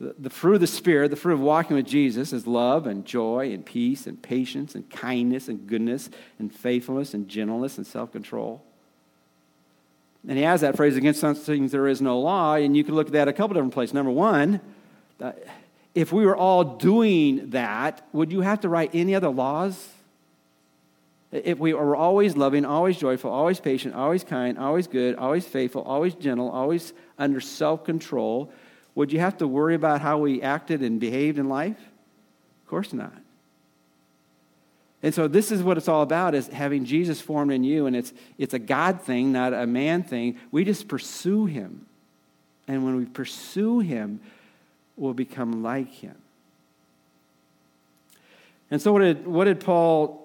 The, 0.00 0.14
the 0.18 0.30
fruit 0.30 0.54
of 0.54 0.60
the 0.60 0.66
Spirit, 0.66 1.10
the 1.10 1.16
fruit 1.16 1.34
of 1.34 1.40
walking 1.40 1.76
with 1.76 1.86
Jesus, 1.86 2.32
is 2.32 2.46
love 2.46 2.86
and 2.86 3.04
joy 3.04 3.52
and 3.52 3.64
peace 3.64 4.06
and 4.06 4.20
patience 4.20 4.74
and 4.74 4.88
kindness 4.88 5.48
and 5.48 5.66
goodness 5.66 6.08
and 6.38 6.54
faithfulness 6.54 7.12
and 7.12 7.28
gentleness 7.28 7.76
and 7.76 7.86
self 7.86 8.12
control. 8.12 8.62
And 10.28 10.36
he 10.36 10.44
has 10.44 10.60
that 10.60 10.76
phrase, 10.76 10.96
against 10.96 11.20
some 11.20 11.34
things 11.34 11.72
there 11.72 11.88
is 11.88 12.00
no 12.02 12.20
law, 12.20 12.54
and 12.54 12.76
you 12.76 12.84
can 12.84 12.94
look 12.94 13.08
at 13.08 13.12
that 13.14 13.28
a 13.28 13.32
couple 13.32 13.54
different 13.54 13.72
places. 13.72 13.94
Number 13.94 14.10
one, 14.10 14.60
uh, 15.20 15.32
if 15.94 16.12
we 16.12 16.24
were 16.24 16.36
all 16.36 16.62
doing 16.64 17.50
that, 17.50 18.06
would 18.12 18.30
you 18.30 18.42
have 18.42 18.60
to 18.60 18.68
write 18.68 18.90
any 18.94 19.14
other 19.14 19.30
laws? 19.30 19.88
If 21.32 21.58
we 21.58 21.74
were 21.74 21.94
always 21.94 22.36
loving, 22.36 22.64
always 22.64 22.96
joyful, 22.96 23.30
always 23.30 23.60
patient, 23.60 23.94
always 23.94 24.24
kind, 24.24 24.58
always 24.58 24.88
good, 24.88 25.14
always 25.14 25.46
faithful, 25.46 25.82
always 25.82 26.14
gentle, 26.14 26.50
always 26.50 26.92
under 27.18 27.40
self 27.40 27.84
control, 27.84 28.52
would 28.96 29.12
you 29.12 29.20
have 29.20 29.38
to 29.38 29.46
worry 29.46 29.74
about 29.76 30.00
how 30.00 30.18
we 30.18 30.42
acted 30.42 30.82
and 30.82 30.98
behaved 30.98 31.38
in 31.38 31.48
life? 31.48 31.78
Of 32.62 32.68
course 32.68 32.92
not. 32.92 33.14
And 35.02 35.14
so 35.14 35.28
this 35.28 35.50
is 35.50 35.62
what 35.62 35.78
it's 35.78 35.88
all 35.88 36.02
about 36.02 36.34
is 36.34 36.48
having 36.48 36.84
Jesus 36.84 37.20
formed 37.20 37.52
in 37.52 37.64
you 37.64 37.86
and 37.86 37.96
it's 37.96 38.12
it's 38.36 38.52
a 38.52 38.58
God 38.58 39.00
thing, 39.00 39.32
not 39.32 39.54
a 39.54 39.66
man 39.66 40.02
thing. 40.02 40.38
We 40.50 40.64
just 40.64 40.88
pursue 40.88 41.46
him. 41.46 41.86
And 42.68 42.84
when 42.84 42.96
we 42.96 43.04
pursue 43.06 43.80
him, 43.80 44.20
we'll 44.96 45.14
become 45.14 45.62
like 45.62 45.90
him. 45.90 46.16
And 48.70 48.82
so 48.82 48.92
what 48.92 49.00
did 49.00 49.26
what 49.26 49.44
did 49.44 49.60
Paul 49.60 50.19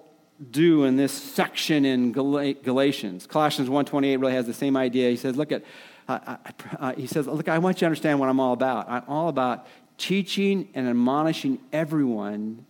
do 0.52 0.84
in 0.84 0.98
this 0.98 1.12
section 1.12 1.86
in 1.86 2.12
Galatians? 2.12 3.28
Colossians 3.28 3.69
1:28 3.69 4.19
really 4.19 4.34
has 4.34 4.45
the 4.45 4.54
same 4.54 4.76
idea. 4.76 5.10
He 5.10 5.15
says, 5.15 5.36
look 5.36 5.52
at 5.52 5.63
uh, 6.08 6.38
uh, 6.80 6.93
he 6.93 7.08
says, 7.08 7.28
Look, 7.28 7.50
I 7.50 7.58
want 7.58 7.78
you 7.78 7.80
to 7.82 7.86
understand 7.88 8.20
what 8.20 8.30
I'm 8.30 8.39
all 8.39 8.53
about. 8.53 8.89
I'm 8.89 9.03
all 9.07 9.28
about 9.28 9.66
teaching 9.97 10.70
and 10.74 10.88
admonishing 10.88 11.59
everyone 11.72 12.66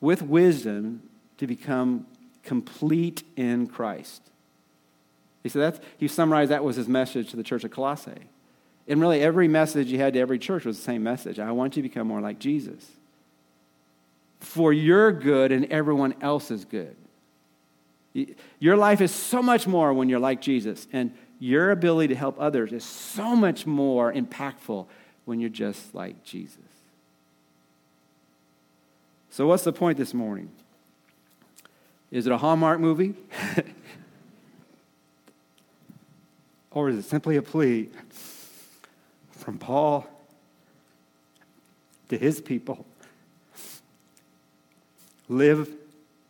with 0.00 0.22
wisdom 0.22 1.02
to 1.38 1.46
become 1.46 2.06
complete 2.42 3.24
in 3.36 3.66
Christ. 3.66 4.22
He 5.42 5.48
said 5.48 5.62
that's, 5.62 5.80
he 5.96 6.08
summarized 6.08 6.50
that 6.50 6.62
was 6.62 6.76
his 6.76 6.88
message 6.88 7.30
to 7.30 7.36
the 7.36 7.42
church 7.42 7.64
of 7.64 7.70
Colossae. 7.70 8.28
And 8.86 9.00
really, 9.00 9.20
every 9.20 9.48
message 9.48 9.88
he 9.90 9.98
had 9.98 10.14
to 10.14 10.20
every 10.20 10.38
church 10.38 10.64
was 10.64 10.76
the 10.76 10.82
same 10.82 11.02
message. 11.02 11.38
I 11.38 11.50
want 11.50 11.76
you 11.76 11.82
to 11.82 11.88
become 11.88 12.06
more 12.06 12.20
like 12.20 12.38
Jesus. 12.38 12.86
For 14.40 14.72
your 14.72 15.12
good 15.12 15.52
and 15.52 15.64
everyone 15.66 16.14
else's 16.20 16.64
good. 16.64 16.96
Your 18.58 18.76
life 18.76 19.00
is 19.00 19.12
so 19.12 19.42
much 19.42 19.66
more 19.66 19.92
when 19.92 20.08
you're 20.08 20.18
like 20.18 20.40
Jesus. 20.40 20.86
And 20.92 21.12
your 21.38 21.70
ability 21.70 22.08
to 22.08 22.18
help 22.18 22.36
others 22.38 22.72
is 22.72 22.84
so 22.84 23.36
much 23.36 23.66
more 23.66 24.12
impactful 24.12 24.86
when 25.24 25.40
you're 25.40 25.50
just 25.50 25.94
like 25.94 26.24
Jesus. 26.24 26.58
So, 29.30 29.46
what's 29.46 29.62
the 29.62 29.72
point 29.72 29.98
this 29.98 30.14
morning? 30.14 30.50
Is 32.10 32.26
it 32.26 32.32
a 32.32 32.38
Hallmark 32.38 32.80
movie? 32.80 33.14
Or 36.70 36.88
is 36.88 36.96
it 36.96 37.04
simply 37.08 37.36
a 37.36 37.42
plea 37.42 37.88
from 39.32 39.58
Paul 39.58 40.06
to 42.08 42.16
his 42.18 42.40
people? 42.40 42.86
Live 45.28 45.74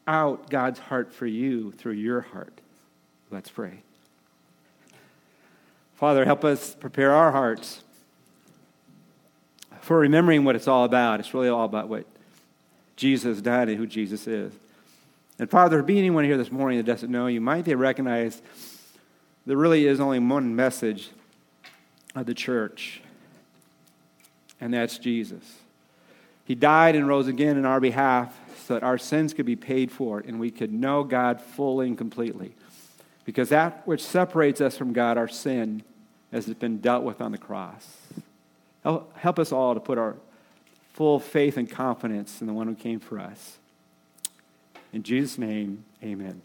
out 0.07 0.51
God's 0.51 0.79
heart 0.79 1.13
for 1.13 1.27
you 1.27 1.73
through 1.73 1.93
your 1.93 2.23
heart. 2.23 2.61
Let's 3.31 3.51
pray. 3.51 3.83
Father, 5.95 6.25
help 6.25 6.45
us 6.45 6.75
prepare 6.75 7.13
our 7.13 7.31
hearts 7.31 7.83
for 9.81 9.99
remembering 9.99 10.45
what 10.45 10.57
it's 10.57 10.69
all 10.69 10.85
about. 10.85 11.21
It's 11.21 11.35
really 11.35 11.49
all 11.49 11.65
about 11.65 11.89
what 11.89 12.07
Jesus 12.97 13.41
done 13.41 13.69
and 13.69 13.79
who 13.79 13.87
Jesus 13.87 14.27
is. 14.27 14.53
And 15.39 15.49
Father, 15.49 15.83
be 15.83 15.99
anyone 15.99 16.25
here 16.25 16.37
this 16.37 16.51
morning 16.51 16.79
that 16.79 16.87
doesn't 16.87 17.11
know 17.11 17.29
you, 17.29 17.41
might 17.41 17.65
they 17.65 17.75
recognize 17.75 18.43
there 19.47 19.57
really 19.57 19.87
is 19.87 20.01
only 20.01 20.19
one 20.19 20.57
message 20.57 21.11
of 22.15 22.27
the 22.27 22.35
church, 22.35 23.01
and 24.61 24.75
that's 24.75 24.99
Jesus. 24.99 25.59
He 26.45 26.55
died 26.55 26.97
and 26.97 27.07
rose 27.07 27.29
again 27.29 27.57
in 27.57 27.65
our 27.65 27.81
behalf 27.81 28.37
that 28.75 28.83
our 28.83 28.99
sins 28.99 29.35
could 29.35 29.47
be 29.47 29.57
paid 29.57 29.91
for 29.91 30.21
and 30.21 30.39
we 30.39 30.51
could 30.51 30.73
know 30.73 31.05
God 31.05 31.41
fully 31.41 31.89
and 31.89 31.99
completely. 31.99 32.55
Because 33.25 33.51
that 33.51 33.87
which 33.87 34.03
separates 34.03 34.61
us 34.61 34.77
from 34.77 34.93
God, 34.93 35.19
our 35.19 35.29
sin, 35.29 35.83
has 36.33 36.47
been 36.55 36.79
dealt 36.79 37.05
with 37.05 37.21
on 37.21 37.33
the 37.33 37.39
cross. 37.39 37.97
Help 38.83 39.39
us 39.39 39.53
all 39.53 39.75
to 39.75 39.81
put 39.81 39.99
our 39.99 40.17
full 40.95 41.21
faith 41.21 41.57
and 41.57 41.71
confidence 41.71 42.41
in 42.41 42.47
the 42.47 42.53
one 42.53 42.67
who 42.67 42.75
came 42.75 43.01
for 43.01 43.19
us. 43.19 43.59
In 44.93 45.03
Jesus' 45.03 45.39
name, 45.39 45.85
amen. 46.03 46.41